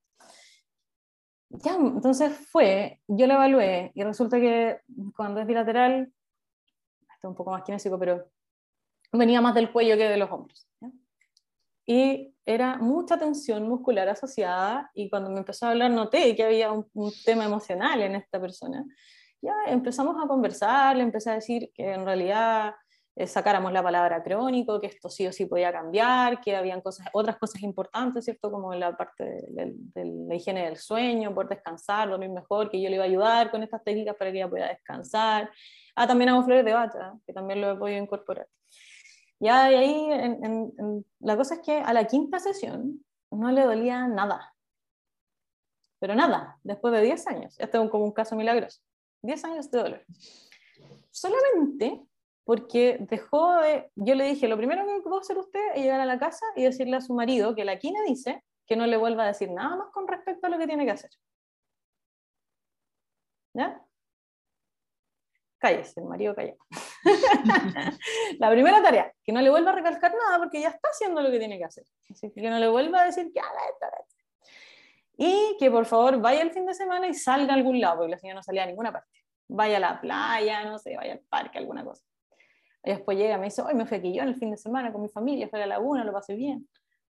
Ya, 1.49 1.75
entonces 1.75 2.35
fue, 2.51 2.99
yo 3.07 3.27
lo 3.27 3.35
evalué 3.35 3.91
y 3.93 4.03
resulta 4.03 4.39
que 4.39 4.79
cuando 5.15 5.39
es 5.39 5.45
bilateral, 5.45 6.11
esto 7.23 7.29
es 7.29 7.31
un 7.31 7.37
poco 7.37 7.51
más 7.51 7.63
kinésico, 7.63 7.97
pero 7.97 8.27
venía 9.13 9.39
más 9.39 9.55
del 9.55 9.71
cuello 9.71 9.95
que 9.95 10.09
de 10.09 10.17
los 10.17 10.29
hombros. 10.29 10.67
Y 11.85 12.35
era 12.45 12.77
mucha 12.77 13.17
tensión 13.17 13.67
muscular 13.67 14.09
asociada 14.09 14.91
y 14.93 15.09
cuando 15.09 15.29
me 15.29 15.39
empezó 15.39 15.65
a 15.65 15.69
hablar 15.69 15.91
noté 15.91 16.35
que 16.35 16.43
había 16.43 16.71
un, 16.71 16.85
un 16.93 17.13
tema 17.23 17.45
emocional 17.45 18.01
en 18.01 18.15
esta 18.15 18.41
persona. 18.41 18.85
Ya 19.41 19.53
empezamos 19.67 20.21
a 20.21 20.27
conversar, 20.27 20.97
le 20.97 21.03
empecé 21.03 21.29
a 21.29 21.35
decir 21.35 21.71
que 21.73 21.93
en 21.93 22.05
realidad 22.05 22.73
eh, 23.15 23.27
sacáramos 23.27 23.71
la 23.71 23.83
palabra 23.83 24.23
crónico, 24.23 24.81
que 24.81 24.87
esto 24.87 25.07
sí 25.07 25.27
o 25.27 25.31
sí 25.31 25.45
podía 25.45 25.71
cambiar, 25.71 26.41
que 26.41 26.55
habían 26.55 26.81
cosas, 26.81 27.07
otras 27.13 27.37
cosas 27.37 27.61
importantes, 27.61 28.25
¿cierto? 28.25 28.49
Como 28.49 28.73
la 28.73 28.97
parte 28.97 29.23
de, 29.49 29.75
la 29.95 30.35
higiene 30.35 30.65
del 30.65 30.77
sueño, 30.77 31.33
por 31.33 31.47
descansar, 31.47 32.09
dormir 32.09 32.31
mejor, 32.31 32.71
que 32.71 32.81
yo 32.81 32.89
le 32.89 32.95
iba 32.95 33.03
a 33.03 33.07
ayudar 33.07 33.51
con 33.51 33.61
estas 33.61 33.83
técnicas 33.83 34.15
para 34.15 34.31
que 34.31 34.37
ella 34.37 34.49
pueda 34.49 34.67
descansar. 34.67 35.51
Ah, 35.95 36.07
también 36.07 36.29
hago 36.29 36.43
flores 36.43 36.65
de 36.65 36.73
bata, 36.73 37.17
que 37.25 37.33
también 37.33 37.61
lo 37.61 37.71
he 37.71 37.75
podido 37.75 38.01
incorporar. 38.01 38.47
Ya 39.39 39.67
de 39.69 39.77
ahí, 39.77 40.09
la 41.19 41.37
cosa 41.37 41.55
es 41.55 41.61
que 41.61 41.77
a 41.77 41.93
la 41.93 42.05
quinta 42.05 42.39
sesión 42.39 43.03
no 43.29 43.51
le 43.51 43.63
dolía 43.63 44.07
nada. 44.07 44.53
Pero 45.99 46.15
nada, 46.15 46.59
después 46.63 46.93
de 46.93 47.01
10 47.01 47.27
años. 47.27 47.59
Esto 47.59 47.83
es 47.83 47.89
como 47.89 48.05
un 48.05 48.11
caso 48.11 48.35
milagroso. 48.35 48.81
10 49.21 49.43
años 49.45 49.71
de 49.71 49.79
dolor. 49.79 50.05
Solamente 51.11 52.01
porque 52.45 52.97
dejó 53.09 53.55
de, 53.57 53.89
yo 53.95 54.15
le 54.15 54.25
dije, 54.25 54.47
lo 54.47 54.57
primero 54.57 54.85
que 54.85 55.01
puedo 55.01 55.19
hacer 55.19 55.37
usted 55.37 55.61
es 55.75 55.81
llegar 55.81 56.01
a 56.01 56.05
la 56.05 56.19
casa 56.19 56.45
y 56.55 56.63
decirle 56.63 56.97
a 56.97 57.01
su 57.01 57.13
marido 57.13 57.55
que 57.55 57.65
la 57.65 57.79
quina 57.79 58.01
dice 58.05 58.43
que 58.65 58.75
no 58.75 58.85
le 58.85 58.97
vuelva 58.97 59.23
a 59.23 59.27
decir 59.27 59.49
nada 59.51 59.75
más 59.75 59.91
con 59.91 60.07
respecto 60.07 60.47
a 60.47 60.49
lo 60.49 60.57
que 60.57 60.67
tiene 60.67 60.85
que 60.85 60.91
hacer. 60.91 61.11
¿Ya? 63.53 63.81
Cállese, 65.63 66.01
el 66.01 66.07
marido 66.07 66.35
calla. 66.35 66.55
la 68.37 68.51
primera 68.51 68.81
tarea, 68.81 69.13
que 69.23 69.31
no 69.31 69.39
le 69.39 69.49
vuelva 69.49 69.71
a 69.71 69.75
recalcar 69.75 70.13
nada 70.13 70.37
porque 70.37 70.59
ya 70.59 70.67
está 70.67 70.89
haciendo 70.89 71.21
lo 71.21 71.31
que 71.31 71.39
tiene 71.39 71.57
que 71.57 71.63
hacer. 71.63 71.85
Así 72.11 72.29
que 72.35 72.49
no 72.49 72.59
le 72.59 72.67
vuelva 72.67 73.03
a 73.03 73.05
decir 73.05 73.31
que 73.33 73.39
haga 73.39 73.59
esto, 73.71 73.87
Y 75.15 75.55
que 75.57 75.71
por 75.71 75.85
favor 75.85 76.19
vaya 76.19 76.41
el 76.41 76.51
fin 76.51 76.65
de 76.65 76.73
semana 76.73 77.07
y 77.07 77.13
salga 77.13 77.53
a 77.53 77.55
algún 77.55 77.79
lado, 77.79 77.99
porque 77.99 78.11
la 78.11 78.17
señora 78.17 78.39
no 78.39 78.43
salía 78.43 78.63
a 78.63 78.65
ninguna 78.65 78.91
parte. 78.91 79.07
Vaya 79.47 79.77
a 79.77 79.79
la 79.79 80.01
playa, 80.01 80.65
no 80.65 80.77
sé, 80.79 80.97
vaya 80.97 81.13
al 81.13 81.21
parque, 81.29 81.59
alguna 81.59 81.85
cosa. 81.85 82.03
Y 82.83 82.89
después 82.91 83.17
llega 83.17 83.37
me 83.37 83.45
dice, 83.45 83.61
hoy 83.61 83.73
me 83.73 83.85
fui 83.85 83.99
aquí 83.99 84.13
yo 84.13 84.23
en 84.23 84.27
el 84.27 84.35
fin 84.35 84.51
de 84.51 84.57
semana 84.57 84.91
con 84.91 85.01
mi 85.01 85.07
familia, 85.07 85.47
fui 85.47 85.59
a 85.59 85.65
la 85.65 85.77
laguna, 85.77 86.03
lo 86.03 86.11
pasé 86.11 86.35
bien. 86.35 86.67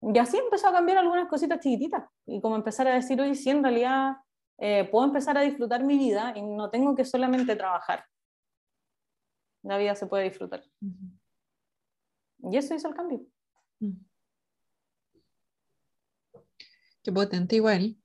Y 0.03 0.18
así 0.18 0.36
empezó 0.36 0.68
a 0.68 0.72
cambiar 0.72 0.99
algunas 0.99 1.28
cositas 1.28 1.61
chiquititas. 1.61 2.05
Y 2.26 2.42
como 2.42 2.57
empezar 2.57 2.86
a 2.88 2.92
decir, 2.92 3.18
hoy 3.18 3.34
sí, 3.34 3.49
en 3.49 3.62
realidad 3.62 4.16
eh, 4.59 4.86
puedo 4.92 5.07
empezar 5.07 5.38
a 5.38 5.40
disfrutar 5.40 5.82
mi 5.82 5.97
vida 5.97 6.34
y 6.36 6.42
no 6.42 6.68
tengo 6.68 6.95
que 6.95 7.07
solamente 7.07 7.57
trabajar. 7.57 8.05
La 9.65 9.77
vida 9.79 9.97
se 9.97 10.07
puede 10.07 10.25
disfrutar. 10.25 10.62
Y 12.39 12.57
eso 12.57 12.75
hizo 12.75 12.89
el 12.89 12.95
cambio. 12.95 13.27
Qué 17.03 17.12
potente 17.12 17.57
igual 17.57 17.97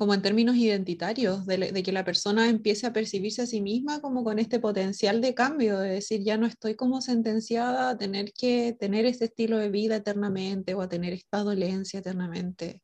como 0.00 0.14
en 0.14 0.22
términos 0.22 0.56
identitarios, 0.56 1.44
de, 1.44 1.82
que 1.82 1.92
la 1.92 2.06
persona 2.06 2.48
empiece 2.48 2.86
a 2.86 2.92
percibirse 2.94 3.42
a 3.42 3.46
sí 3.46 3.60
misma 3.60 4.00
como 4.00 4.24
con 4.24 4.38
este 4.38 4.58
potencial 4.58 5.20
de 5.20 5.34
cambio, 5.34 5.78
de 5.78 5.90
decir, 5.90 6.22
ya 6.24 6.38
no 6.38 6.46
estoy 6.46 6.74
como 6.74 7.02
sentenciada 7.02 7.90
a 7.90 7.98
tener 7.98 8.32
que 8.32 8.74
tener 8.80 9.04
ese 9.04 9.26
estilo 9.26 9.58
de 9.58 9.68
vida 9.68 9.96
eternamente 9.96 10.72
o 10.72 10.80
a 10.80 10.88
tener 10.88 11.12
esta 11.12 11.40
dolencia 11.40 12.00
eternamente. 12.00 12.80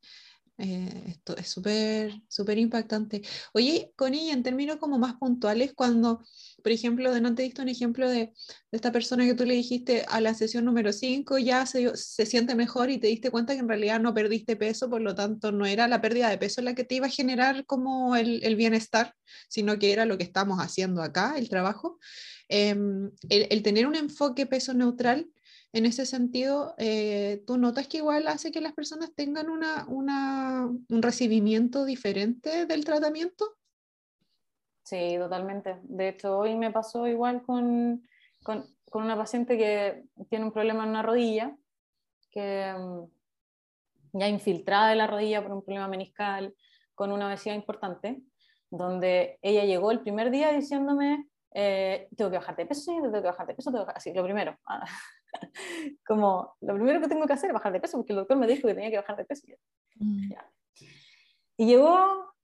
Eh, 0.59 1.04
esto 1.09 1.36
es 1.36 1.48
súper, 1.48 2.12
súper 2.28 2.57
impactante. 2.57 3.20
Oye, 3.52 3.92
Connie, 3.94 4.30
en 4.30 4.42
términos 4.42 4.76
como 4.76 4.98
más 4.98 5.16
puntuales, 5.16 5.74
cuando, 5.74 6.22
por 6.62 6.72
ejemplo, 6.72 7.12
de 7.12 7.20
no 7.20 7.34
te 7.34 7.42
diste 7.42 7.61
un 7.61 7.68
ejemplo 7.68 8.09
de, 8.09 8.32
esta 8.72 8.90
persona 8.90 9.26
que 9.26 9.34
tú 9.34 9.44
le 9.44 9.54
dijiste 9.54 10.07
a 10.09 10.20
la 10.20 10.32
sesión 10.34 10.64
número 10.64 10.92
5 10.92 11.38
ya 11.38 11.66
se, 11.66 11.94
se, 11.96 12.26
siente 12.26 12.54
mejor 12.54 12.90
y 12.90 12.98
te 12.98 13.07
diste 13.07 13.30
cuenta 13.30 13.52
que 13.54 13.61
en 13.61 13.68
realidad 13.68 14.00
no 14.00 14.14
perdiste 14.14 14.57
peso, 14.57 14.88
por 14.88 15.02
lo 15.02 15.14
tanto 15.14 15.52
no 15.52 15.66
era 15.66 15.88
la 15.88 16.00
pérdida 16.00 16.30
de 16.30 16.38
peso 16.38 16.62
la 16.62 16.74
que 16.74 16.84
te 16.84 16.94
iba 16.96 17.07
a 17.07 17.11
generar 17.11 17.66
como 17.66 18.16
el, 18.16 18.42
el 18.42 18.57
bienestar, 18.57 19.14
sino 19.48 19.78
que 19.78 19.92
era 19.92 20.07
lo 20.07 20.16
que 20.16 20.24
estamos 20.24 20.59
haciendo 20.61 21.02
acá, 21.02 21.34
el 21.36 21.48
trabajo. 21.48 21.98
El, 22.48 23.12
el 23.28 23.62
tener 23.62 23.86
un 23.86 23.96
enfoque 23.96 24.46
peso 24.46 24.72
neutral 24.72 25.28
en 25.72 25.86
ese 25.86 26.06
sentido, 26.06 26.74
eh, 26.78 27.42
¿tú 27.46 27.58
notas 27.58 27.88
que 27.88 27.98
igual 27.98 28.28
hace 28.28 28.50
que 28.50 28.60
las 28.60 28.72
personas 28.72 29.14
tengan 29.14 29.50
una, 29.50 29.86
un 29.86 31.02
recibimiento 31.02 31.84
diferente 31.84 32.66
del 32.66 32.84
tratamiento? 32.84 33.56
Sí, 34.84 35.16
totalmente. 35.18 35.80
De 35.82 36.10
hecho, 36.10 36.38
hoy 36.38 36.54
me 36.54 36.70
pasó 36.70 37.06
igual 37.08 37.42
con, 37.42 38.06
con, 38.42 38.66
con 38.88 39.02
una 39.02 39.16
paciente 39.16 39.58
que 39.58 40.04
tiene 40.30 40.44
un 40.44 40.52
problema 40.52 40.84
en 40.84 40.90
una 40.90 41.02
rodilla, 41.02 41.56
que 42.30 42.72
mm, 42.72 44.18
ya 44.18 44.28
infiltrada 44.28 44.90
de 44.90 44.96
la 44.96 45.06
rodilla 45.06 45.42
por 45.42 45.52
un 45.52 45.64
problema 45.64 45.88
meniscal, 45.88 46.54
con 46.94 47.12
una 47.12 47.26
obesidad 47.26 47.56
importante, 47.56 48.22
donde 48.70 49.38
ella 49.42 49.64
llegó 49.64 49.90
el 49.90 50.00
primer 50.00 50.30
día 50.30 50.52
diciéndome, 50.52 51.28
eh, 51.52 52.08
tengo 52.16 52.30
que 52.30 52.38
bajar 52.38 52.56
de 52.56 52.66
peso, 52.66 52.92
tengo 52.92 53.12
que 53.12 53.20
bajar 53.20 53.46
de 53.46 53.54
peso, 53.54 53.72
tengo 53.72 53.86
que 53.86 53.92
así, 53.94 54.12
lo 54.14 54.22
primero, 54.22 54.56
como 56.07 56.57
lo 56.61 56.74
primero 56.74 57.01
que 57.01 57.09
tengo 57.09 57.27
que 57.27 57.33
hacer 57.33 57.51
es 57.51 57.55
bajar 57.55 57.72
de 57.72 57.81
peso, 57.81 57.99
porque 57.99 58.12
el 58.12 58.18
doctor 58.18 58.37
me 58.37 58.47
dijo 58.47 58.66
que 58.66 58.74
tenía 58.74 58.91
que 58.91 58.99
bajar 58.99 59.16
de 59.16 59.24
peso. 59.24 59.47
Mm. 59.97 60.33
Y 61.59 61.66
llegó 61.66 62.35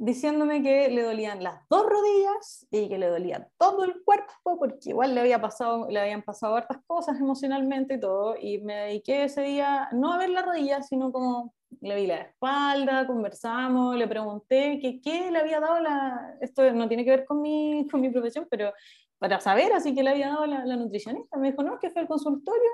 diciéndome 0.00 0.62
que 0.62 0.88
le 0.88 1.02
dolían 1.02 1.42
las 1.42 1.68
dos 1.68 1.84
rodillas 1.86 2.66
y 2.70 2.88
que 2.88 2.98
le 2.98 3.06
dolía 3.06 3.50
todo 3.58 3.84
el 3.84 4.02
cuerpo, 4.02 4.58
porque 4.58 4.90
igual 4.90 5.14
le, 5.14 5.20
había 5.20 5.42
pasado, 5.42 5.88
le 5.90 6.00
habían 6.00 6.22
pasado 6.22 6.56
hartas 6.56 6.78
cosas 6.86 7.20
emocionalmente 7.20 7.94
y 7.94 8.00
todo, 8.00 8.34
y 8.40 8.62
me 8.62 8.76
dediqué 8.76 9.24
ese 9.24 9.42
día 9.42 9.90
no 9.92 10.14
a 10.14 10.18
ver 10.18 10.30
la 10.30 10.40
rodilla, 10.40 10.82
sino 10.82 11.12
como 11.12 11.52
le 11.82 11.96
vi 11.96 12.06
la 12.06 12.16
espalda, 12.16 13.06
conversamos, 13.06 13.94
le 13.94 14.08
pregunté 14.08 14.78
que 14.80 15.02
qué 15.02 15.30
le 15.30 15.38
había 15.38 15.60
dado 15.60 15.80
la... 15.80 16.34
Esto 16.40 16.70
no 16.72 16.88
tiene 16.88 17.04
que 17.04 17.10
ver 17.10 17.24
con 17.26 17.42
mi, 17.42 17.86
con 17.90 18.00
mi 18.00 18.08
profesión, 18.08 18.46
pero 18.50 18.72
para 19.20 19.38
saber 19.38 19.72
así 19.72 19.94
que 19.94 20.02
le 20.02 20.10
había 20.10 20.28
dado 20.28 20.46
la, 20.46 20.64
la 20.64 20.76
nutricionista. 20.76 21.36
Me 21.36 21.50
dijo, 21.50 21.62
no, 21.62 21.78
que 21.78 21.90
fue 21.90 22.02
al 22.02 22.08
consultorio 22.08 22.70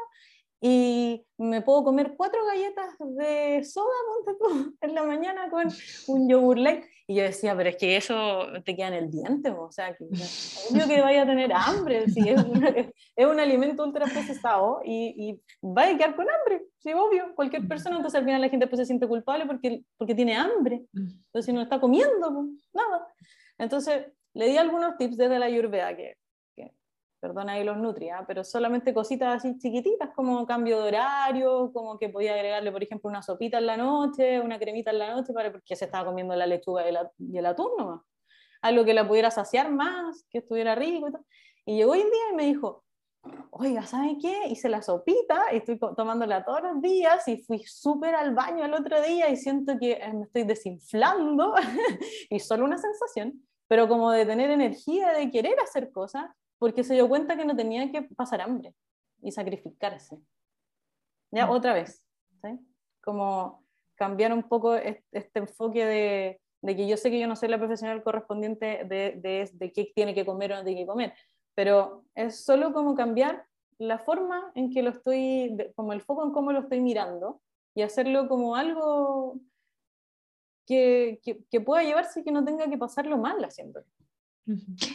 y 0.61 1.22
me 1.36 1.61
puedo 1.61 1.84
comer 1.84 2.14
cuatro 2.16 2.40
galletas 2.47 2.94
de 2.99 3.62
soda 3.62 3.92
en 4.80 4.94
la 4.94 5.03
mañana 5.03 5.51
con 5.51 5.68
un 6.09 6.28
yogur 6.28 6.59
light. 6.59 6.84
Y 7.09 7.16
yo 7.16 7.22
decía, 7.22 7.55
pero 7.57 7.68
es 7.68 7.76
que 7.76 7.97
eso 7.97 8.47
te 8.64 8.74
queda 8.74 8.88
en 8.88 8.94
el 8.94 9.11
diente, 9.11 9.51
o 9.51 9.70
sea, 9.70 9.94
que 9.94 10.05
obvio 10.05 10.88
que 10.88 11.01
vaya 11.01 11.22
a 11.22 11.26
tener 11.26 11.53
hambre, 11.53 12.09
si 12.11 12.28
es, 12.28 12.40
es 13.16 13.26
un 13.26 13.38
alimento 13.38 13.84
ultra 13.84 14.07
procesado 14.07 14.80
y, 14.84 15.14
y 15.16 15.40
vaya 15.62 15.94
a 15.94 15.99
quedar 15.99 16.16
con 16.16 16.26
hambre, 16.28 16.66
sí, 16.78 16.92
obvio, 16.94 17.32
cualquier 17.36 17.68
persona, 17.68 17.94
entonces 17.94 18.18
al 18.18 18.24
final 18.24 18.40
la 18.40 18.49
gente 18.49 18.66
pues 18.66 18.80
se 18.80 18.86
siente 18.86 19.07
culpable 19.07 19.47
porque, 19.47 19.84
porque 19.97 20.16
tiene 20.16 20.34
hambre, 20.34 20.84
entonces 20.92 21.55
no 21.55 21.62
está 21.62 21.78
comiendo, 21.78 22.34
pues, 22.34 22.68
nada. 22.72 23.07
Entonces 23.59 24.07
le 24.34 24.49
di 24.49 24.57
algunos 24.57 24.97
tips 24.97 25.16
desde 25.16 25.38
la 25.38 25.47
Ayurveda 25.47 25.97
que 25.97 26.16
perdona 27.21 27.55
ahí 27.55 27.64
los 27.64 27.77
nutria, 27.77 28.25
pero 28.27 28.45
solamente 28.45 28.95
cositas 28.95 29.37
así 29.37 29.59
chiquititas 29.59 30.11
como 30.14 30.47
cambio 30.47 30.81
de 30.81 30.89
horario, 30.89 31.71
como 31.73 31.99
que 31.99 32.09
podía 32.09 32.35
agregarle, 32.35 32.73
por 32.73 32.83
ejemplo, 32.83 33.11
una 33.11 33.23
sopita 33.23 33.59
en 33.59 33.67
la 33.67 33.77
noche, 33.77 34.41
una 34.41 34.59
cremita 34.59 34.91
en 34.91 34.99
la 34.99 35.14
noche, 35.14 35.33
para, 35.33 35.51
porque 35.53 35.77
se 35.77 35.87
estaba 35.87 36.07
comiendo 36.07 36.35
la 36.37 36.47
lechuga 36.47 36.89
y, 36.89 36.95
y 37.19 37.39
el 37.39 37.47
atún 37.47 37.71
nomás. 37.79 38.01
Algo 38.62 38.85
que 38.85 38.95
la 38.95 39.07
pudiera 39.07 39.31
saciar 39.31 39.71
más, 39.71 40.27
que 40.31 40.39
estuviera 40.39 40.75
rico 40.75 41.09
y 41.09 41.12
todo. 41.12 41.25
Y 41.64 41.77
llegó 41.77 41.93
hoy 41.93 42.01
en 42.01 42.11
día 42.11 42.31
y 42.33 42.37
me 42.37 42.45
dijo, 42.45 42.85
oiga, 43.51 43.83
¿sabe 43.87 44.17
qué? 44.21 44.49
Hice 44.49 44.69
la 44.69 44.83
sopita 44.83 45.45
estoy 45.53 45.79
tomándola 45.97 46.45
todos 46.45 46.62
los 46.62 46.81
días 46.81 47.27
y 47.29 47.39
fui 47.39 47.62
súper 47.67 48.14
al 48.14 48.35
baño 48.35 48.64
el 48.64 48.75
otro 48.75 49.01
día 49.03 49.29
y 49.31 49.37
siento 49.37 49.75
que 49.79 49.93
eh, 49.93 50.12
me 50.12 50.25
estoy 50.25 50.45
desinflando 50.45 51.55
y 52.31 52.39
solo 52.41 52.64
una 52.64 52.79
sensación, 52.79 53.43
pero 53.69 53.89
como 53.89 54.11
de 54.11 54.27
tener 54.27 54.51
energía, 54.51 55.12
de 55.12 55.31
querer 55.31 55.59
hacer 55.61 55.91
cosas 55.91 56.27
porque 56.59 56.85
se 56.85 56.95
dio 56.95 57.09
cuenta 57.09 57.37
que 57.37 57.45
no 57.45 57.57
tenía 57.57 57.91
que 57.91 58.03
pasar 58.03 58.41
hambre 58.41 58.75
y 59.23 59.33
sacrificarse. 59.33 60.19
Ya, 61.31 61.47
mm. 61.47 61.51
otra 61.51 61.73
vez, 61.75 62.03
¿sí? 62.43 62.59
Como 63.03 63.65
cambiar 63.97 64.33
un 64.33 64.43
poco 64.43 64.77
este, 64.77 65.39
enfoque 65.39 65.85
de, 65.85 66.41
de, 66.63 66.77
que 66.77 66.87
yo 66.87 66.97
sé 66.97 67.11
que 67.11 67.19
yo 67.21 67.27
no 67.27 67.37
soy 67.37 67.49
la 67.49 67.59
profesional 67.59 68.03
correspondiente 68.03 68.85
de, 68.85 69.19
de, 69.23 69.51
de, 69.53 69.73
qué 69.73 69.93
tiene 69.95 70.15
que 70.15 70.27
comer 70.27 70.53
o 70.53 70.57
no 70.57 70.65
tiene 70.65 70.83
que 70.83 70.87
comer, 70.87 71.15
pero 71.55 72.05
es 72.15 72.45
solo 72.45 72.73
como 72.73 72.95
cambiar 72.95 73.47
la 73.79 73.99
forma 73.99 74.53
en 74.55 74.71
que 74.71 74.83
lo 74.83 74.91
estoy, 74.91 75.57
como 75.75 75.93
el 75.93 76.03
foco 76.03 76.25
en 76.25 76.33
cómo 76.33 76.53
lo 76.53 76.61
estoy 76.61 76.81
mirando 76.81 77.41
y 77.75 77.83
hacerlo 77.83 78.29
como 78.29 78.57
algo 78.57 79.39
que, 80.67 81.21
que, 81.23 81.45
que 81.51 81.61
pueda 81.61 81.83
llevarse 81.83 82.21
y 82.21 82.25
que 82.25 82.33
no 82.33 82.45
tenga 82.45 82.69
que 82.69 82.79
pasarlo 82.79 83.19
mal 83.19 83.43
haciéndolo. 83.45 83.87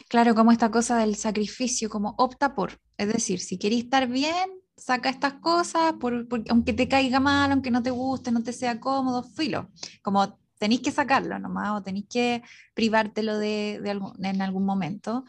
Claro, 0.08 0.34
como 0.36 0.52
esta 0.52 0.72
cosa 0.72 0.98
del 0.98 1.16
sacrificio, 1.16 1.90
como 1.90 2.16
opta 2.18 2.56
por, 2.56 2.80
es 2.98 3.08
decir, 3.08 3.40
si 3.40 3.58
queréis 3.58 3.86
estar 3.86 4.08
bien, 4.08 4.50
saca 4.78 5.10
estas 5.10 5.34
cosas, 5.36 5.94
por, 6.00 6.28
aunque 6.50 6.74
te 6.74 6.88
caiga 6.88 7.20
mal, 7.20 7.52
aunque 7.52 7.72
no 7.72 7.84
te 7.84 7.92
guste, 7.92 8.32
no 8.32 8.44
te 8.44 8.54
sea 8.54 8.80
cómodo, 8.80 9.24
filo, 9.24 9.70
como 10.02 10.40
tenéis 10.58 10.82
que 10.82 10.92
sacarlo 10.92 11.38
nomás 11.40 11.80
o 11.80 11.84
tenéis 11.84 12.06
que 12.10 12.44
privártelo 12.74 13.38
de, 13.38 13.80
de 13.82 14.30
en 14.30 14.42
algún 14.42 14.66
momento. 14.66 15.26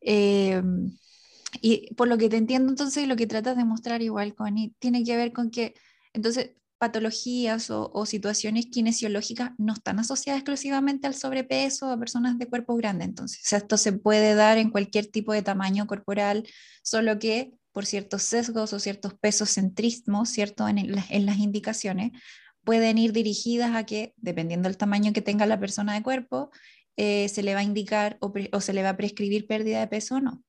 Em, 0.00 0.96
y 1.60 1.94
por 1.94 2.08
lo 2.08 2.18
que 2.18 2.28
te 2.28 2.36
entiendo, 2.36 2.70
entonces, 2.70 3.08
lo 3.08 3.16
que 3.16 3.26
tratas 3.26 3.56
de 3.56 3.64
mostrar 3.64 4.02
igual, 4.02 4.34
Connie, 4.34 4.74
tiene 4.78 5.04
que 5.04 5.16
ver 5.16 5.32
con 5.32 5.50
que, 5.50 5.74
entonces, 6.12 6.52
patologías 6.78 7.70
o, 7.70 8.06
situaciones 8.06 8.66
kinesiológicas 8.66 9.52
no 9.58 9.72
están 9.72 9.98
asociadas 9.98 10.40
exclusivamente 10.40 11.06
al 11.06 11.14
sobrepeso 11.14 11.90
a 11.90 11.98
personas 11.98 12.38
de 12.38 12.46
cuerpo 12.46 12.76
grande. 12.76 13.04
Entonces, 13.04 13.52
esto 13.52 13.76
se 13.76 13.92
puede 13.92 14.34
dar 14.34 14.58
en 14.58 14.70
cualquier 14.70 15.06
tipo 15.06 15.32
de 15.32 15.42
tamaño 15.42 15.86
corporal, 15.86 16.46
solo 16.82 17.18
que 17.18 17.52
por 17.72 17.86
ciertos 17.86 18.22
sesgos 18.22 18.72
o 18.72 18.78
ciertos 18.78 19.14
pesos 19.14 19.50
centrismos, 19.54 20.30
¿cierto? 20.30 20.66
En, 20.68 20.78
en 20.78 21.26
las 21.26 21.38
indicaciones, 21.38 22.12
pueden 22.64 22.98
ir 22.98 23.12
dirigidas 23.12 23.74
a 23.74 23.84
que, 23.84 24.12
dependiendo 24.16 24.68
del 24.68 24.76
tamaño 24.76 25.12
que 25.12 25.22
tenga 25.22 25.46
la 25.46 25.60
persona 25.60 25.94
de 25.94 26.02
cuerpo, 26.02 26.50
eh, 26.96 27.28
se 27.28 27.42
le 27.42 27.54
va 27.54 27.60
a 27.60 27.64
indicar 27.64 28.16
o, 28.20 28.32
o, 28.52 28.60
se 28.60 28.72
le 28.72 28.82
va 28.82 28.90
a 28.90 28.96
prescribir 28.96 29.46
pérdida 29.46 29.80
de 29.80 29.86
peso 29.86 30.16
o 30.16 30.20
no. 30.20 30.42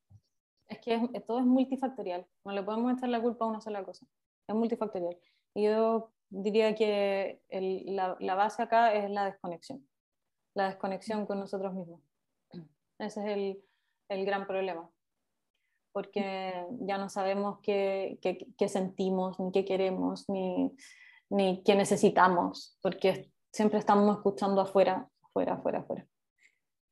Es 0.67 0.79
que 0.79 0.99
todo 1.27 1.39
es 1.39 1.45
multifactorial, 1.45 2.25
no 2.43 2.53
le 2.53 2.63
podemos 2.63 2.97
echar 2.97 3.09
la 3.09 3.21
culpa 3.21 3.45
a 3.45 3.49
una 3.49 3.61
sola 3.61 3.83
cosa, 3.83 4.05
es 4.47 4.55
multifactorial. 4.55 5.17
Yo 5.55 6.11
diría 6.29 6.75
que 6.75 7.41
la, 7.49 8.35
base 8.35 8.63
acá 8.63 8.93
es 8.93 9.09
la 9.09 9.25
desconexión, 9.25 9.87
la 10.53 10.67
desconexión 10.67 11.25
con 11.25 11.39
nosotros 11.39 11.73
mismos. 11.73 12.01
Ese 12.99 13.21
es 13.21 13.57
el, 14.09 14.25
gran 14.25 14.47
problema, 14.47 14.89
porque 15.91 16.65
ya 16.81 16.97
no 16.97 17.09
sabemos 17.09 17.59
qué, 17.61 18.19
sentimos, 18.67 19.39
ni 19.39 19.51
qué 19.51 19.65
queremos, 19.65 20.29
ni, 20.29 20.75
ni 21.29 21.63
qué 21.63 21.75
necesitamos, 21.75 22.77
porque 22.81 23.31
siempre 23.51 23.79
estamos 23.79 24.17
escuchando 24.17 24.61
afuera, 24.61 25.07
afuera, 25.23 25.53
afuera, 25.53 25.79
afuera. 25.79 26.07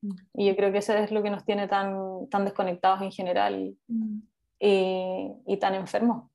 Mm. 0.02 0.16
Y 0.34 0.46
yo 0.48 0.56
creo 0.56 0.72
que 0.72 0.80
eso 0.80 0.94
es 0.94 1.12
lo 1.12 1.24
que 1.24 1.30
nos 1.30 1.46
tiene 1.46 1.68
tan, 1.68 2.30
tan 2.30 2.46
desconectados 2.46 3.02
en 3.02 3.12
general 3.12 3.78
mm. 3.88 4.20
y, 4.60 5.32
y 5.48 5.58
tan 5.58 5.76
enfermos 5.76 6.30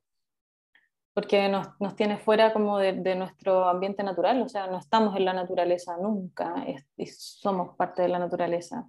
porque 1.15 1.49
nos, 1.49 1.69
nos 1.81 1.97
tiene 1.97 2.19
fuera 2.19 2.53
como 2.53 2.79
de, 2.79 2.93
de, 2.93 3.15
nuestro 3.15 3.69
ambiente 3.69 4.03
natural, 4.03 4.41
o 4.43 4.49
sea, 4.49 4.67
no 4.69 4.79
estamos 4.79 5.17
en 5.17 5.25
la 5.25 5.33
naturaleza 5.33 5.97
nunca, 6.01 6.55
somos 7.17 7.77
parte 7.77 8.03
de 8.03 8.09
la 8.09 8.19
naturaleza. 8.19 8.87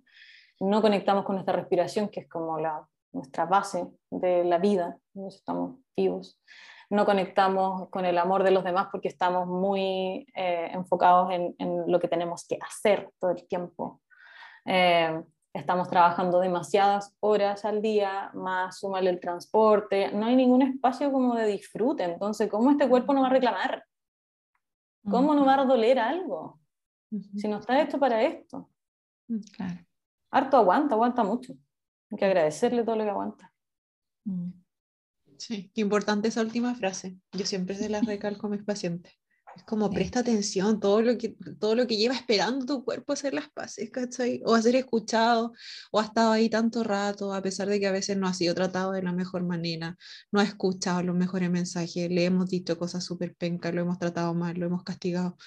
No 0.60 0.82
conectamos 0.82 1.26
con 1.26 1.36
nuestra 1.36 1.56
respiración, 1.56 2.10
que 2.10 2.22
es 2.22 2.30
como 2.30 2.60
la, 2.60 2.88
nuestra 3.14 3.46
base 3.46 3.88
de 4.10 4.44
la 4.44 4.60
vida, 4.60 4.98
estamos 5.28 5.78
vivos. 5.96 6.40
No 6.90 7.06
conectamos 7.06 7.90
con 7.90 8.06
el 8.06 8.18
amor 8.18 8.44
de 8.44 8.52
los 8.52 8.64
demás 8.64 8.88
porque 8.92 9.08
estamos 9.08 9.48
muy 9.48 10.28
eh, 10.36 10.70
enfocados 10.72 11.32
en, 11.32 11.56
en, 11.58 11.90
lo 11.90 12.00
que 12.00 12.08
tenemos 12.08 12.46
que 12.46 12.60
hacer 12.62 13.10
todo 13.18 13.32
el 13.32 13.48
tiempo. 13.48 14.02
Eh, 14.66 15.22
estamos 15.54 15.90
trabajando 15.90 16.40
demasiadas 16.40 17.16
horas 17.20 17.66
al 17.66 17.82
día, 17.82 18.32
más 18.34 18.80
súmale 18.80 19.10
el 19.10 19.20
transporte, 19.20 20.12
no 20.12 20.26
hay 20.26 20.36
ningún 20.36 20.62
espacio 20.62 21.12
como 21.12 21.36
de 21.36 21.48
disfrute, 21.48 22.04
entonces, 22.04 22.50
¿cómo 22.50 22.72
este 22.72 22.88
cuerpo 22.88 23.14
no 23.14 23.22
va 23.22 23.28
a 23.28 23.32
reclamar? 23.32 23.86
¿Cómo 25.10 25.34
no 25.34 25.46
va 25.46 25.56
a 25.56 25.66
doler 25.66 26.00
algo? 26.00 26.60
Si 27.36 27.48
no 27.48 27.58
está 27.58 27.82
hecho 27.82 28.00
para 28.00 28.22
esto. 28.24 28.70
Mm, 29.28 29.40
claro. 29.56 29.86
Harto 30.30 30.58
aguanta, 30.58 30.96
aguanta 30.96 31.24
mucho. 31.24 31.54
Hay 32.10 32.18
que 32.18 32.26
agradecerle 32.26 32.84
todo 32.84 32.96
lo 32.96 33.04
que 33.04 33.10
aguanta. 33.10 33.54
Mm. 34.26 34.52
Sí, 35.38 35.72
qué 35.74 35.82
importante 35.82 36.28
esa 36.28 36.42
última 36.42 36.76
frase. 36.76 37.18
Yo 37.32 37.46
siempre 37.46 37.76
se 37.76 37.90
la 37.90 38.02
recalco 38.02 38.48
a 38.48 38.52
mis 38.52 38.64
pacientes. 38.64 39.12
Es 39.56 39.64
como 39.64 39.90
presta 39.90 40.20
atención, 40.22 40.80
todo 40.80 41.02
lo, 41.02 41.18
que, 41.18 41.36
todo 41.60 41.76
lo 41.76 41.86
que 41.86 41.98
lleva 41.98 42.16
esperando 42.16 42.66
tu 42.66 42.86
cuerpo 42.86 43.14
hacer 43.14 43.34
las 43.34 43.50
paces, 43.50 43.90
¿cachai? 43.92 44.42
O 44.46 44.56
a 44.56 44.62
ser 44.62 44.76
escuchado, 44.76 45.54
o 45.92 46.00
ha 46.00 46.06
estado 46.06 46.32
ahí 46.32 46.50
tanto 46.50 46.84
rato, 46.84 47.34
a 47.34 47.42
pesar 47.42 47.68
de 47.68 47.80
que 47.80 47.88
a 47.88 47.92
veces 47.92 48.18
no 48.18 48.28
ha 48.28 48.34
sido 48.34 48.56
tratado 48.56 48.94
de 48.94 49.04
la 49.04 49.12
mejor 49.12 49.44
manera, 49.44 49.98
no 50.32 50.40
ha 50.40 50.44
escuchado 50.44 51.04
los 51.04 51.16
mejores 51.16 51.50
mensajes, 51.50 52.10
le 52.10 52.26
hemos 52.26 52.50
dicho 52.50 52.78
cosas 52.78 53.04
súper 53.04 53.36
pencas, 53.36 53.74
lo 53.74 53.82
hemos 53.82 54.00
tratado 54.00 54.34
mal, 54.34 54.58
lo 54.58 54.68
hemos 54.68 54.84
castigado. 54.84 55.38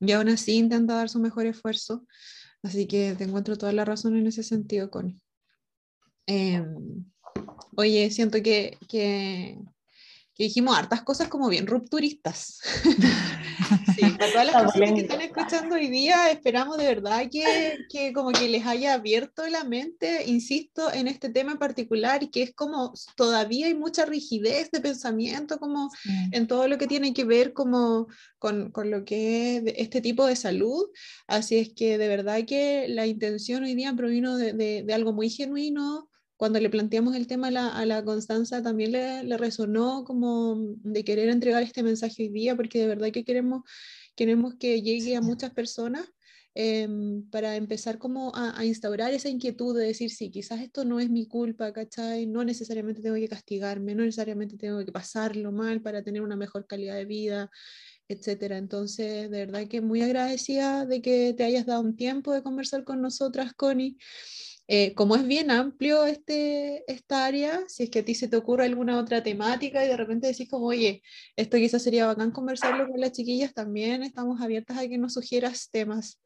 Y 0.00 0.12
aún 0.12 0.28
así 0.28 0.56
intenta 0.56 0.94
dar 0.94 1.08
su 1.08 1.18
mejor 1.18 1.46
esfuerzo. 1.46 2.06
Así 2.62 2.86
que 2.86 3.14
te 3.16 3.24
encuentro 3.24 3.56
toda 3.56 3.72
la 3.72 3.84
razón 3.84 4.16
en 4.16 4.26
ese 4.26 4.42
sentido, 4.42 4.90
Connie. 4.90 5.20
Em, 6.26 7.04
oye, 7.76 8.10
siento 8.10 8.42
que, 8.42 8.76
que 8.88 9.58
que 10.38 10.44
dijimos 10.44 10.78
hartas 10.78 11.02
cosas 11.02 11.26
como 11.26 11.48
bien 11.48 11.66
rupturistas. 11.66 12.60
sí, 13.96 14.08
para 14.16 14.30
todas 14.30 14.46
las 14.46 14.62
personas 14.62 14.92
que 14.92 15.00
están 15.00 15.20
escuchando 15.20 15.74
hoy 15.74 15.88
día, 15.88 16.30
esperamos 16.30 16.78
de 16.78 16.86
verdad 16.86 17.24
que, 17.28 17.78
que, 17.90 18.12
como 18.12 18.30
que 18.30 18.48
les 18.48 18.64
haya 18.64 18.94
abierto 18.94 19.44
la 19.48 19.64
mente, 19.64 20.22
insisto, 20.28 20.92
en 20.92 21.08
este 21.08 21.28
tema 21.28 21.50
en 21.50 21.58
particular, 21.58 22.22
y 22.22 22.30
que 22.30 22.42
es 22.42 22.54
como 22.54 22.92
todavía 23.16 23.66
hay 23.66 23.74
mucha 23.74 24.06
rigidez 24.06 24.70
de 24.70 24.80
pensamiento, 24.80 25.58
como 25.58 25.90
en 26.30 26.46
todo 26.46 26.68
lo 26.68 26.78
que 26.78 26.86
tiene 26.86 27.12
que 27.12 27.24
ver 27.24 27.52
como 27.52 28.06
con, 28.38 28.70
con 28.70 28.92
lo 28.92 29.04
que 29.04 29.56
es 29.56 29.62
este 29.76 30.00
tipo 30.00 30.24
de 30.24 30.36
salud. 30.36 30.84
Así 31.26 31.58
es 31.58 31.70
que 31.74 31.98
de 31.98 32.06
verdad 32.06 32.44
que 32.46 32.86
la 32.86 33.08
intención 33.08 33.64
hoy 33.64 33.74
día 33.74 33.92
provino 33.92 34.36
de, 34.36 34.52
de, 34.52 34.84
de 34.84 34.94
algo 34.94 35.12
muy 35.12 35.30
genuino, 35.30 36.07
cuando 36.38 36.60
le 36.60 36.70
planteamos 36.70 37.16
el 37.16 37.26
tema 37.26 37.48
a 37.48 37.50
la, 37.50 37.68
a 37.68 37.84
la 37.84 38.04
Constanza, 38.04 38.62
también 38.62 38.92
le, 38.92 39.24
le, 39.24 39.36
resonó 39.36 40.04
como 40.04 40.56
de 40.84 41.04
querer 41.04 41.30
entregar 41.30 41.64
este 41.64 41.82
mensaje 41.82 42.22
hoy 42.22 42.28
día, 42.28 42.54
porque 42.54 42.78
de 42.78 42.86
verdad 42.86 43.10
que 43.10 43.24
queremos, 43.24 43.64
queremos 44.14 44.54
que 44.54 44.80
llegue 44.80 45.16
a 45.16 45.20
muchas 45.20 45.52
personas 45.52 46.06
em, 46.54 47.28
para 47.30 47.56
empezar 47.56 47.98
como 47.98 48.32
a, 48.36 48.56
a, 48.56 48.64
instaurar 48.64 49.12
esa 49.12 49.28
inquietud 49.28 49.76
de 49.76 49.86
decir, 49.86 50.10
sí, 50.10 50.30
quizás 50.30 50.60
esto 50.60 50.84
no 50.84 51.00
es 51.00 51.10
mi 51.10 51.26
culpa, 51.26 51.72
¿cachai? 51.72 52.26
No 52.26 52.44
necesariamente 52.44 53.02
tengo 53.02 53.16
que 53.16 53.28
castigarme, 53.28 53.96
no 53.96 54.04
necesariamente 54.04 54.56
tengo 54.56 54.84
que 54.84 54.92
pasarlo 54.92 55.50
mal 55.50 55.82
para 55.82 56.04
tener 56.04 56.22
una 56.22 56.36
mejor 56.36 56.66
calidad 56.68 56.94
de 56.94 57.04
vida. 57.04 57.50
etcétera. 58.08 58.58
Entonces, 58.58 59.30
de 59.30 59.46
verdad 59.46 59.68
que 59.68 59.80
muy 59.80 60.02
agradecida 60.02 60.86
de 60.86 61.02
que 61.02 61.34
te 61.36 61.44
hayas 61.44 61.66
dado 61.66 61.82
un 61.82 61.96
tiempo 61.96 62.32
de 62.32 62.42
conversar 62.42 62.84
con 62.84 63.02
nosotras, 63.02 63.52
Connie. 63.54 63.98
Eh, 64.70 64.94
como 64.94 65.16
es 65.16 65.26
bien 65.26 65.50
amplio 65.50 66.04
este, 66.04 66.84
esta 66.92 67.24
área, 67.24 67.62
si 67.68 67.84
es 67.84 67.90
que 67.90 68.00
a 68.00 68.04
ti 68.04 68.14
se 68.14 68.28
te 68.28 68.36
ocurre 68.36 68.66
alguna 68.66 68.98
otra 68.98 69.22
temática 69.22 69.82
y 69.82 69.88
de 69.88 69.96
repente 69.96 70.26
decís 70.26 70.50
como, 70.50 70.66
oye, 70.66 71.02
esto 71.36 71.56
quizás 71.56 71.82
sería 71.82 72.06
bacán 72.06 72.32
conversarlo 72.32 72.86
con 72.86 73.00
las 73.00 73.12
chiquillas, 73.12 73.54
también 73.54 74.02
estamos 74.02 74.42
abiertas 74.42 74.76
a 74.76 74.86
que 74.86 74.98
nos 74.98 75.14
sugieras 75.14 75.70
temas 75.70 76.20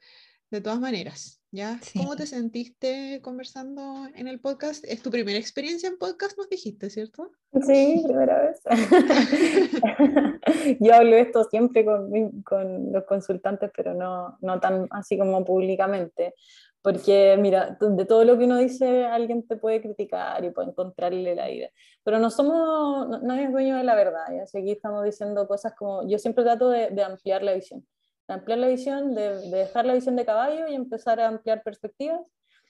de 0.50 0.60
todas 0.60 0.80
maneras. 0.80 1.42
¿ya? 1.52 1.78
¿Cómo 1.94 2.16
te 2.16 2.26
sentiste 2.26 3.20
conversando 3.22 4.06
en 4.16 4.26
el 4.26 4.40
podcast? 4.40 4.84
Es 4.88 5.02
tu 5.02 5.10
primera 5.10 5.38
experiencia 5.38 5.88
en 5.88 5.98
podcast, 5.98 6.36
nos 6.38 6.48
dijiste, 6.48 6.88
¿cierto? 6.88 7.30
Sí, 7.66 8.02
primera 8.04 8.42
vez. 8.42 8.62
Yo 10.80 10.94
hablo 10.94 11.16
esto 11.16 11.44
siempre 11.44 11.84
con, 11.84 12.42
con, 12.42 12.90
los 12.90 13.04
consultantes, 13.04 13.70
pero 13.76 13.92
no, 13.92 14.38
no 14.40 14.60
tan 14.60 14.88
así 14.90 15.18
como 15.18 15.44
públicamente. 15.44 16.34
Porque, 16.82 17.36
mira, 17.38 17.78
de 17.80 18.04
todo 18.04 18.24
lo 18.24 18.36
que 18.36 18.44
uno 18.44 18.56
dice, 18.56 19.06
alguien 19.06 19.46
te 19.46 19.56
puede 19.56 19.80
criticar 19.80 20.44
y 20.44 20.50
puede 20.50 20.70
encontrarle 20.70 21.36
la 21.36 21.48
idea. 21.48 21.70
Pero 22.02 22.18
no 22.18 22.28
somos, 22.28 23.22
nadie 23.22 23.44
es 23.44 23.52
dueño 23.52 23.76
de 23.76 23.84
la 23.84 23.94
verdad. 23.94 24.24
¿ya? 24.34 24.42
Así 24.42 24.58
aquí 24.58 24.72
estamos 24.72 25.04
diciendo 25.04 25.46
cosas 25.46 25.74
como, 25.76 26.06
yo 26.08 26.18
siempre 26.18 26.42
trato 26.42 26.70
de, 26.70 26.90
de 26.90 27.04
ampliar 27.04 27.44
la 27.44 27.54
visión. 27.54 27.86
De 28.26 28.34
ampliar 28.34 28.58
la 28.58 28.66
visión, 28.66 29.14
de, 29.14 29.38
de, 29.48 29.58
dejar 29.58 29.86
la 29.86 29.94
visión 29.94 30.16
de 30.16 30.26
caballo 30.26 30.66
y 30.66 30.74
empezar 30.74 31.20
a 31.20 31.28
ampliar 31.28 31.62
perspectivas. 31.62 32.20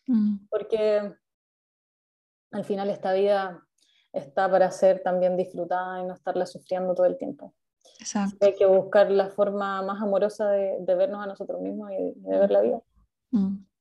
Mm. 0.06 0.46
Porque 0.50 1.14
al 2.50 2.64
final 2.64 2.90
esta 2.90 3.14
vida 3.14 3.66
está 4.12 4.50
para 4.50 4.70
ser 4.70 5.02
también 5.02 5.38
disfrutada 5.38 6.02
y 6.02 6.06
no 6.06 6.12
estarla 6.12 6.44
sufriendo 6.44 6.94
todo 6.94 7.06
el 7.06 7.16
tiempo. 7.16 7.54
Exacto. 7.98 8.44
Hay 8.44 8.54
que 8.56 8.66
buscar 8.66 9.10
la 9.10 9.30
forma 9.30 9.80
más 9.80 10.02
amorosa 10.02 10.50
de, 10.50 10.76
de 10.80 10.94
vernos 10.96 11.24
a 11.24 11.26
nosotros 11.26 11.62
mismos 11.62 11.90
y 11.92 11.94
de, 11.94 12.12
de 12.14 12.38
ver 12.38 12.50
la 12.50 12.60
vida. 12.60 12.82
Mm. 13.30 13.71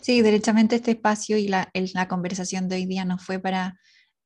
Sí, 0.00 0.22
derechamente 0.22 0.76
este 0.76 0.92
espacio 0.92 1.36
y 1.36 1.48
la, 1.48 1.70
conversación 2.08 2.68
de 2.68 2.76
hoy 2.76 2.86
día 2.86 3.04
no 3.04 3.18
fue 3.18 3.38
para 3.38 3.78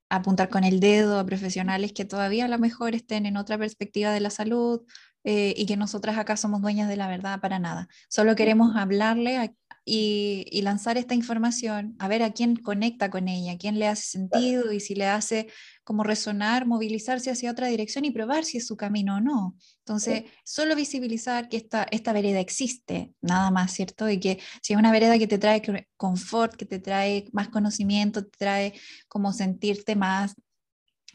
apuntar 0.09 0.49
con 0.49 0.63
el 0.63 0.79
dedo 0.79 1.19
a 1.19 1.25
profesionales 1.25 1.93
que 1.93 2.05
todavía 2.05 2.45
a 2.45 2.47
lo 2.47 2.59
mejor 2.59 2.95
estén 2.95 3.25
en 3.25 3.37
otra 3.37 3.57
perspectiva 3.57 4.11
de 4.11 4.19
la 4.19 4.29
salud 4.29 4.81
eh, 5.23 5.53
y 5.57 5.65
que 5.65 5.77
nosotras 5.77 6.17
acá 6.17 6.37
somos 6.37 6.61
dueñas 6.61 6.89
de 6.89 6.97
la 6.97 7.07
verdad 7.07 7.39
para 7.41 7.59
nada. 7.59 7.87
Solo 8.09 8.35
queremos 8.35 8.75
hablarle 8.75 9.37
a, 9.37 9.53
y, 9.87 10.61
lanzar 10.63 10.97
esta 10.97 11.13
información, 11.13 11.95
a 11.99 12.07
ver 12.07 12.23
a 12.23 12.31
quién 12.31 12.55
conecta 12.55 13.11
con 13.11 13.27
ella, 13.27 13.53
a 13.53 13.57
quién 13.57 13.77
le 13.77 13.87
hace 13.87 14.09
sentido 14.09 14.71
y 14.71 14.79
si 14.79 14.95
le 14.95 15.05
hace 15.05 15.47
como 15.83 16.03
resonar, 16.03 16.65
movilizarse 16.65 17.29
hacia 17.29 17.51
otra 17.51 17.67
dirección 17.67 18.03
y 18.03 18.09
probar 18.09 18.45
si 18.45 18.57
es 18.57 18.65
su 18.65 18.75
camino 18.75 19.17
o 19.17 19.21
no. 19.21 19.55
Entonces, 19.79 20.23
solo 20.43 20.75
visibilizar 20.75 21.49
que 21.49 21.57
esta, 21.57 21.85
esta 21.91 22.13
vereda 22.13 22.39
existe, 22.39 23.13
nada 23.21 23.51
más, 23.51 23.73
¿cierto? 23.73 24.09
Y 24.09 24.19
que 24.19 24.39
si 24.63 24.73
es 24.73 24.79
una 24.79 24.91
vereda 24.91 25.19
que 25.19 25.27
te 25.27 25.37
trae 25.37 25.61
confort, 25.95 26.55
que 26.55 26.65
te 26.65 26.79
trae 26.79 27.29
más 27.31 27.49
conocimiento, 27.49 28.25
te 28.25 28.37
trae 28.39 28.73
como 29.07 29.33
sentirte 29.33 29.95
más 29.95 30.33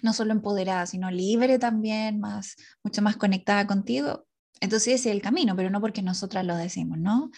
no 0.02 0.14
solo 0.14 0.32
empoderada, 0.32 0.86
sino 0.86 1.10
libre 1.10 1.58
también, 1.58 2.20
más, 2.20 2.56
mucho 2.82 3.02
más 3.02 3.16
conectada 3.16 3.66
contigo, 3.66 4.26
entonces 4.60 5.00
ese 5.00 5.08
es 5.08 5.16
el 5.16 5.22
camino, 5.22 5.56
pero 5.56 5.70
no 5.70 5.80
porque 5.80 6.02
nosotras 6.02 6.44
lo 6.44 6.54
decimos, 6.54 6.98
¿no? 6.98 7.30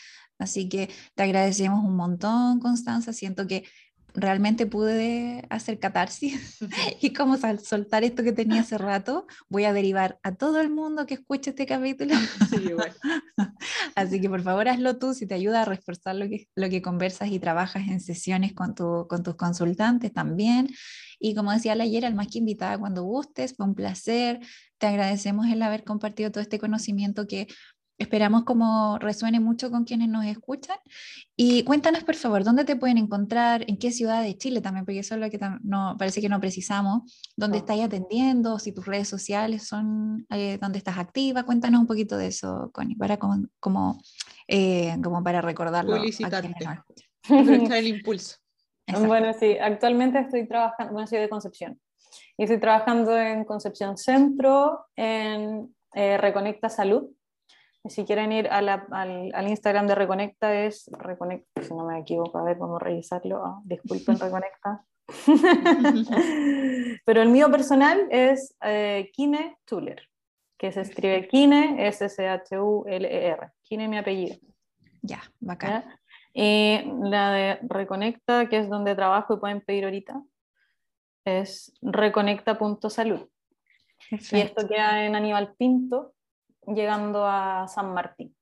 Así 0.43 0.68
que 0.68 0.90
te 1.14 1.22
agradecemos 1.22 1.84
un 1.84 1.97
montón, 1.97 2.61
Constanza. 2.61 3.12
Siento 3.12 3.47
que 3.47 3.64
realmente 4.14 4.66
pude 4.66 5.45
hacer 5.49 5.78
catarsis 5.78 6.59
y 7.01 7.12
como 7.12 7.36
soltar 7.62 8.05
esto 8.05 8.22
que 8.22 8.32
tenía 8.32 8.61
hace 8.61 8.78
rato, 8.78 9.26
voy 9.49 9.64
a 9.64 9.72
derivar 9.72 10.18
a 10.22 10.34
todo 10.34 10.61
el 10.61 10.70
mundo 10.70 11.07
que 11.07 11.14
escuche 11.14 11.51
este 11.51 11.66
capítulo. 11.66 12.14
Así 13.95 14.20
que 14.20 14.28
por 14.28 14.43
favor 14.43 14.68
hazlo 14.68 14.99
tú 14.99 15.14
si 15.14 15.26
te 15.26 15.34
ayuda 15.34 15.62
a 15.62 15.64
reforzar 15.64 16.16
lo 16.16 16.28
que, 16.28 16.49
lo 16.55 16.68
que 16.68 16.82
conversas 16.82 17.30
y 17.30 17.38
trabajas 17.38 17.88
en 17.88 18.01
sesiones 18.01 18.53
con, 18.53 18.74
tu, 18.74 19.07
con 19.09 19.22
tus 19.22 19.36
consultantes 19.36 20.12
también. 20.12 20.68
Y 21.24 21.34
como 21.36 21.53
decía 21.53 21.76
la 21.76 21.84
ayer, 21.84 22.05
al 22.05 22.16
más 22.16 22.26
que 22.26 22.38
invitada 22.38 22.76
cuando 22.78 23.05
gustes, 23.05 23.55
fue 23.55 23.64
un 23.64 23.76
placer. 23.76 24.40
Te 24.78 24.88
agradecemos 24.88 25.47
el 25.47 25.62
haber 25.62 25.84
compartido 25.84 26.32
todo 26.32 26.43
este 26.43 26.59
conocimiento 26.59 27.28
que 27.28 27.47
Esperamos 27.99 28.45
como 28.45 28.99
resuene 28.99 29.38
mucho 29.38 29.70
con 29.70 29.84
quienes 29.84 30.09
nos 30.09 30.24
escuchan. 30.24 30.76
Y 31.36 31.62
cuéntanos, 31.64 32.05
por 32.05 32.16
favor, 32.16 32.43
dónde 32.43 32.64
te 32.64 32.76
pueden 32.76 32.99
encontrar, 32.99 33.64
en 33.68 33.76
qué 33.76 33.93
ciudad 33.93 34.22
de 34.22 34.36
Chile 34.36 34.61
también, 34.61 34.84
porque 34.84 35.01
eso 35.01 35.14
es 35.14 35.20
lo 35.20 35.30
que 35.30 35.38
no, 35.62 35.97
parece 35.99 36.20
que 36.20 36.28
no 36.28 36.40
precisamos, 36.40 37.03
dónde 37.36 37.59
estás 37.59 37.76
estáis 37.76 37.86
atendiendo, 37.86 38.59
si 38.59 38.72
tus 38.72 38.86
redes 38.86 39.09
sociales 39.09 39.66
son 39.66 40.26
eh, 40.30 40.59
donde 40.61 40.78
estás 40.78 40.99
activa. 40.99 41.45
Cuéntanos 41.45 41.80
un 41.80 41.86
poquito 41.86 42.16
de 42.16 42.28
eso, 42.28 42.70
Connie, 42.72 42.97
para 42.97 43.18
como, 43.18 43.47
como, 43.61 44.03
eh, 44.49 44.97
como 45.03 45.22
para 45.22 45.40
recordarlo. 45.40 45.97
Publicitarte. 45.97 46.55
el 47.28 47.86
impulso. 47.86 48.36
Bueno, 49.07 49.32
sí, 49.38 49.57
actualmente 49.59 50.18
estoy 50.18 50.47
trabajando, 50.47 50.93
bueno, 50.93 51.07
soy 51.07 51.20
de 51.20 51.28
Concepción, 51.28 51.80
y 52.36 52.45
estoy 52.45 52.59
trabajando 52.59 53.16
en 53.16 53.45
Concepción 53.45 53.97
Centro, 53.97 54.86
en 54.97 55.74
eh, 55.95 56.18
Reconecta 56.18 56.68
Salud, 56.68 57.09
si 57.85 58.05
quieren 58.05 58.33
ir 58.33 58.49
al, 58.49 58.68
al, 58.68 59.49
Instagram 59.49 59.87
de 59.87 59.95
Reconecta, 59.95 60.55
es 60.64 60.89
Reconecta, 60.93 61.62
si 61.62 61.74
no 61.74 61.85
me 61.85 61.99
equivoco, 61.99 62.39
a 62.39 62.45
ver, 62.45 62.57
vamos 62.57 62.80
a 62.80 62.85
revisarlo. 62.85 63.45
Ah, 63.45 63.61
disculpen, 63.64 64.18
Reconecta. 64.20 64.85
Pero 67.05 67.22
el 67.22 67.28
mío 67.28 67.51
personal 67.51 68.07
es 68.11 68.57
eh, 68.62 69.11
Kine 69.12 69.59
Tuller, 69.64 70.09
que 70.57 70.70
se 70.70 70.83
escribe 70.83 71.26
Kine, 71.26 71.89
S-C-H-U-L-E-R. 71.89 73.51
Kine 73.62 73.89
mi 73.89 73.99
apellido. 73.99 74.37
Ya, 75.03 75.22
bacán. 75.41 75.85
Y 76.33 76.80
la 77.03 77.33
de 77.33 77.59
Reconecta, 77.62 78.49
que 78.49 78.59
es 78.59 78.68
donde 78.68 78.95
trabajo 78.95 79.35
y 79.35 79.39
pueden 79.39 79.61
pedir 79.61 79.85
ahorita, 79.85 80.22
es 81.24 81.72
reconecta.salud. 81.83 83.28
Y 84.11 84.41
esto 84.41 84.66
queda 84.66 85.05
en 85.05 85.14
Aníbal 85.14 85.55
Pinto, 85.55 86.14
llegando 86.67 87.27
a 87.27 87.67
San 87.69 87.93
Martín. 87.93 88.35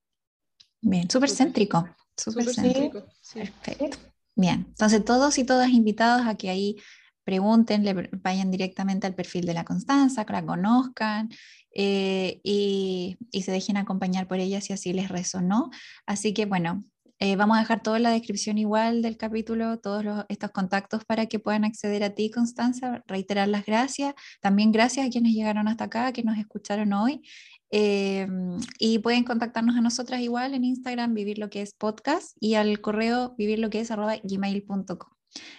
Bien, 0.81 1.09
súper 1.11 1.31
céntrico. 1.31 1.89
Súper 2.17 2.55
céntrico. 2.55 3.05
Perfecto. 3.33 3.99
Bien, 4.35 4.67
entonces 4.69 5.05
todos 5.05 5.39
y 5.39 5.45
todas 5.45 5.71
invitados 5.71 6.27
a 6.27 6.37
que 6.37 6.51
ahí 6.51 6.77
pregunten, 7.25 7.85
le 7.85 8.11
vayan 8.23 8.51
directamente 8.51 9.07
al 9.07 9.15
perfil 9.15 9.45
de 9.45 9.55
la 9.55 9.65
Constanza, 9.65 10.25
que 10.25 10.33
la 10.33 10.45
conozcan 10.45 11.29
eh, 11.75 12.41
y, 12.43 13.19
y, 13.31 13.43
se 13.43 13.53
dejen 13.53 13.77
acompañar 13.77 14.27
por 14.27 14.39
ella 14.41 14.61
si 14.61 14.73
así 14.73 14.93
les 14.93 15.09
resonó. 15.09 15.71
Así 16.07 16.33
que 16.33 16.47
bueno, 16.47 16.85
eh, 17.23 17.37
vamos 17.37 17.59
a 17.59 17.61
dejar 17.61 17.83
toda 17.83 17.99
la 17.99 18.13
descripción 18.13 18.57
igual 18.57 19.03
del 19.03 19.19
capítulo, 19.19 19.79
todos 19.79 20.25
estos 20.31 20.53
contactos 20.53 21.05
para 21.05 21.27
que 21.27 21.39
puedan 21.39 21.67
acceder 21.67 22.03
a 22.03 22.15
ti, 22.15 22.31
Constanza, 22.31 23.05
reiterar 23.07 23.47
las 23.47 23.67
gracias. 23.67 24.15
También 24.41 24.73
gracias 24.73 25.07
a 25.07 25.11
quienes 25.11 25.35
llegaron 25.35 25.69
hasta 25.69 25.85
acá, 25.85 26.13
que 26.13 26.23
nos 26.23 26.39
escucharon 26.39 26.95
hoy. 26.95 27.21
Eh, 27.71 28.27
y 28.79 28.99
pueden 28.99 29.25
contactarnos 29.25 29.77
a 29.77 29.81
nosotras 29.81 30.21
igual 30.21 30.55
en 30.55 30.65
Instagram, 30.65 31.15
vivir 31.15 31.39
lo 31.39 31.51
que 31.51 31.63
es 31.63 31.75
podcast, 31.75 32.37
y 32.41 32.55
al 32.55 32.81
correo 32.81 33.35
vivir 33.37 33.59
lo 33.59 33.71
que 33.71 33.81
es 33.81 33.91
arroba 33.91 34.17
gmail.com. 34.23 35.11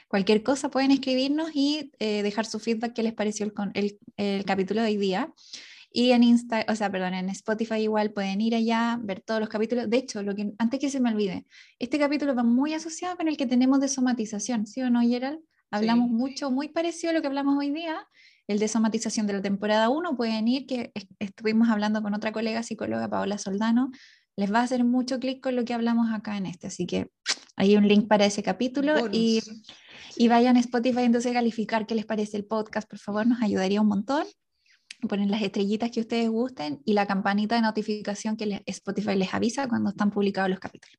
Cualquier 0.08 0.44
cosa 0.44 0.70
pueden 0.70 0.92
escribirnos 0.92 1.52
y 1.54 1.92
eh, 2.00 2.24
dejar 2.24 2.46
su 2.46 2.60
feedback 2.60 2.94
que 2.94 3.04
les 3.04 3.14
pareció 3.14 3.46
el, 3.46 3.54
el, 3.74 4.00
el 4.18 4.46
capítulo 4.46 4.82
de 4.82 4.88
hoy 4.88 4.98
día. 4.98 5.34
Y 5.94 6.12
en 6.12 6.24
Insta, 6.24 6.66
o 6.70 6.76
sea, 6.76 6.90
perdón, 6.90 7.14
en 7.14 7.30
Spotify 7.30 7.76
igual 7.76 8.12
pueden 8.12 8.40
ir 8.40 8.56
allá, 8.56 8.98
ver 9.02 9.20
todos 9.20 9.42
los 9.42 9.50
capítulos. 9.50 9.90
De 9.90 9.98
hecho, 9.98 10.24
lo 10.24 10.34
que, 10.36 10.54
antes 10.58 10.80
que 10.80 10.90
se 10.90 11.02
me 11.02 11.12
olvide, 11.12 11.46
este 11.80 12.00
capítulo 12.00 12.34
va 12.34 12.44
muy 12.44 12.74
asociado 12.74 13.18
con 13.18 13.28
el 13.28 13.36
que 13.36 13.46
tenemos 13.46 13.82
de 13.82 13.90
somatización, 13.90 14.68
¿sí 14.68 14.82
o 14.82 14.90
no, 14.90 15.02
Gerald? 15.02 15.40
Hablamos 15.70 16.10
mucho, 16.10 16.52
muy 16.52 16.70
parecido 16.70 17.12
a 17.12 17.14
lo 17.14 17.22
que 17.22 17.28
hablamos 17.28 17.58
hoy 17.58 17.72
día, 17.72 18.06
el 18.52 18.60
de 18.60 18.68
somatización 18.68 19.28
de 19.28 19.34
la 19.34 19.42
temporada 19.42 19.90
1. 19.90 20.16
Pueden 20.16 20.48
ir, 20.48 20.66
que 20.66 20.92
estuvimos 21.20 21.70
hablando 21.70 22.02
con 22.02 22.14
otra 22.14 22.32
colega 22.32 22.64
psicóloga, 22.64 23.10
Paola 23.10 23.38
Soldano. 23.38 23.92
Les 24.36 24.54
va 24.54 24.60
a 24.60 24.64
hacer 24.64 24.84
mucho 24.84 25.20
clic 25.20 25.42
con 25.42 25.56
lo 25.56 25.66
que 25.66 25.74
hablamos 25.74 26.12
acá 26.14 26.38
en 26.38 26.46
este. 26.46 26.68
Así 26.68 26.86
que 26.86 27.10
hay 27.56 27.76
un 27.78 27.88
link 27.88 28.08
para 28.08 28.26
ese 28.26 28.44
capítulo 28.44 29.10
y, 29.12 29.42
y 30.16 30.28
vayan 30.28 30.58
a 30.58 30.60
Spotify 30.60 31.04
entonces 31.04 31.32
a 31.32 31.36
calificar 31.36 31.86
qué 31.86 31.96
les 31.96 32.06
parece 32.06 32.38
el 32.38 32.46
podcast. 32.46 32.90
Por 32.90 33.00
favor, 33.00 33.28
nos 33.28 33.42
ayudaría 33.42 33.82
un 33.82 33.88
montón 33.88 34.26
ponen 35.08 35.32
las 35.32 35.42
estrellitas 35.42 35.92
que 35.92 36.00
ustedes 36.02 36.30
gusten 36.30 36.82
y 36.86 36.94
la 36.94 37.06
campanita 37.06 37.56
de 37.56 37.62
notificación 37.62 38.38
que 38.38 38.62
Spotify 38.66 39.16
les 39.16 39.34
avisa 39.34 39.68
cuando 39.68 39.90
están 39.90 40.12
publicados 40.12 40.50
los 40.50 40.60
capítulos. 40.60 40.98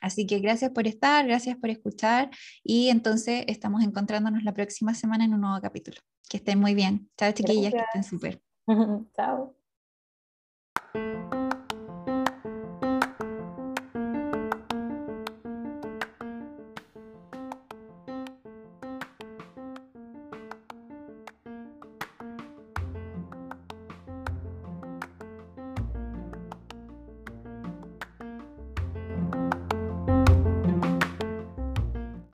Así 0.00 0.26
que 0.26 0.38
gracias 0.40 0.70
por 0.72 0.86
estar, 0.86 1.26
gracias 1.26 1.56
por 1.56 1.70
escuchar 1.70 2.30
y 2.62 2.88
entonces 2.88 3.44
estamos 3.46 3.82
encontrándonos 3.82 4.42
la 4.42 4.52
próxima 4.52 4.94
semana 4.94 5.24
en 5.24 5.34
un 5.34 5.40
nuevo 5.40 5.60
capítulo. 5.60 5.98
Que 6.28 6.38
estén 6.38 6.58
muy 6.58 6.74
bien. 6.74 7.10
Chao 7.16 7.32
chiquillas, 7.32 7.72
que 7.72 7.80
estén 7.80 8.04
súper. 8.04 8.40
Chao. 9.16 9.54